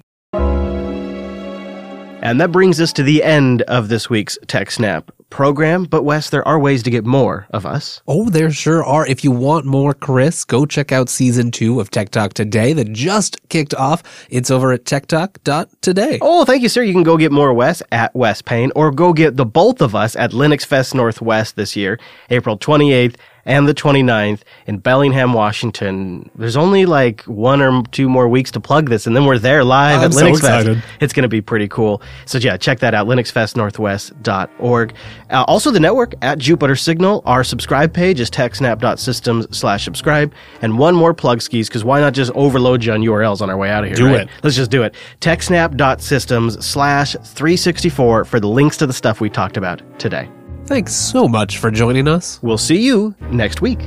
And 2.22 2.40
that 2.40 2.52
brings 2.52 2.80
us 2.80 2.92
to 2.94 3.02
the 3.02 3.24
end 3.24 3.62
of 3.62 3.88
this 3.88 4.10
week's 4.10 4.38
TechSnap 4.46 5.08
program. 5.30 5.84
But 5.84 6.02
Wes, 6.02 6.30
there 6.30 6.46
are 6.46 6.58
ways 6.58 6.82
to 6.82 6.90
get 6.90 7.06
more 7.06 7.46
of 7.50 7.64
us. 7.64 8.02
Oh, 8.06 8.28
there 8.28 8.50
sure 8.50 8.84
are. 8.84 9.06
If 9.06 9.24
you 9.24 9.30
want 9.30 9.64
more 9.64 9.94
Chris, 9.94 10.44
go 10.44 10.66
check 10.66 10.92
out 10.92 11.08
season 11.08 11.50
two 11.50 11.80
of 11.80 11.90
Tech 11.90 12.10
Talk 12.10 12.34
Today 12.34 12.72
that 12.74 12.92
just 12.92 13.36
kicked 13.48 13.74
off. 13.74 14.02
It's 14.28 14.50
over 14.50 14.72
at 14.72 14.84
techtalk.today. 14.84 16.18
Oh, 16.20 16.44
thank 16.44 16.62
you, 16.62 16.68
sir. 16.68 16.82
You 16.82 16.92
can 16.92 17.02
go 17.02 17.16
get 17.16 17.32
more 17.32 17.54
Wes 17.54 17.82
at 17.92 18.14
Wes 18.14 18.42
Payne 18.42 18.72
or 18.76 18.90
go 18.90 19.12
get 19.12 19.36
the 19.36 19.46
both 19.46 19.80
of 19.80 19.94
us 19.94 20.16
at 20.16 20.32
Linux 20.32 20.66
Fest 20.66 20.94
Northwest 20.94 21.56
this 21.56 21.76
year, 21.76 21.98
April 22.28 22.58
28th 22.58 23.16
and 23.44 23.68
the 23.68 23.74
29th 23.74 24.40
in 24.66 24.78
Bellingham, 24.78 25.32
Washington. 25.32 26.30
There's 26.34 26.56
only 26.56 26.86
like 26.86 27.22
one 27.22 27.60
or 27.62 27.82
two 27.90 28.08
more 28.08 28.28
weeks 28.28 28.50
to 28.52 28.60
plug 28.60 28.88
this, 28.88 29.06
and 29.06 29.14
then 29.16 29.24
we're 29.24 29.38
there 29.38 29.64
live 29.64 30.00
I'm 30.00 30.06
at 30.06 30.14
so 30.14 30.24
Linux 30.24 30.36
excited. 30.38 30.82
Fest. 30.82 30.88
It's 31.00 31.12
going 31.12 31.22
to 31.22 31.28
be 31.28 31.40
pretty 31.40 31.68
cool. 31.68 32.02
So 32.26 32.38
yeah, 32.38 32.56
check 32.56 32.80
that 32.80 32.94
out, 32.94 33.06
linuxfestnorthwest.org. 33.06 34.94
Uh, 35.30 35.44
also, 35.46 35.70
the 35.70 35.80
network 35.80 36.14
at 36.22 36.38
Jupiter 36.38 36.76
Signal. 36.76 37.22
Our 37.24 37.44
subscribe 37.44 37.92
page 37.92 38.20
is 38.20 38.30
techsnap.systems 38.30 39.56
slash 39.56 39.84
subscribe. 39.84 40.32
And 40.62 40.78
one 40.78 40.94
more 40.94 41.14
plug 41.14 41.42
skis, 41.42 41.68
because 41.68 41.84
why 41.84 42.00
not 42.00 42.14
just 42.14 42.30
overload 42.32 42.84
you 42.84 42.92
on 42.92 43.00
URLs 43.00 43.40
on 43.40 43.50
our 43.50 43.56
way 43.56 43.70
out 43.70 43.84
of 43.84 43.88
here? 43.88 43.96
Do 43.96 44.06
right? 44.06 44.22
it. 44.22 44.28
Let's 44.42 44.56
just 44.56 44.70
do 44.70 44.82
it. 44.82 44.94
Techsnap.systems 45.20 46.64
slash 46.64 47.12
364 47.12 48.24
for 48.24 48.40
the 48.40 48.48
links 48.48 48.76
to 48.78 48.86
the 48.86 48.92
stuff 48.92 49.20
we 49.20 49.30
talked 49.30 49.56
about 49.56 49.82
today. 49.98 50.28
Thanks 50.70 50.94
so 50.94 51.26
much 51.26 51.58
for 51.58 51.72
joining 51.72 52.06
us. 52.06 52.38
We'll 52.44 52.56
see 52.56 52.80
you 52.80 53.16
next 53.32 53.60
week. 53.60 53.80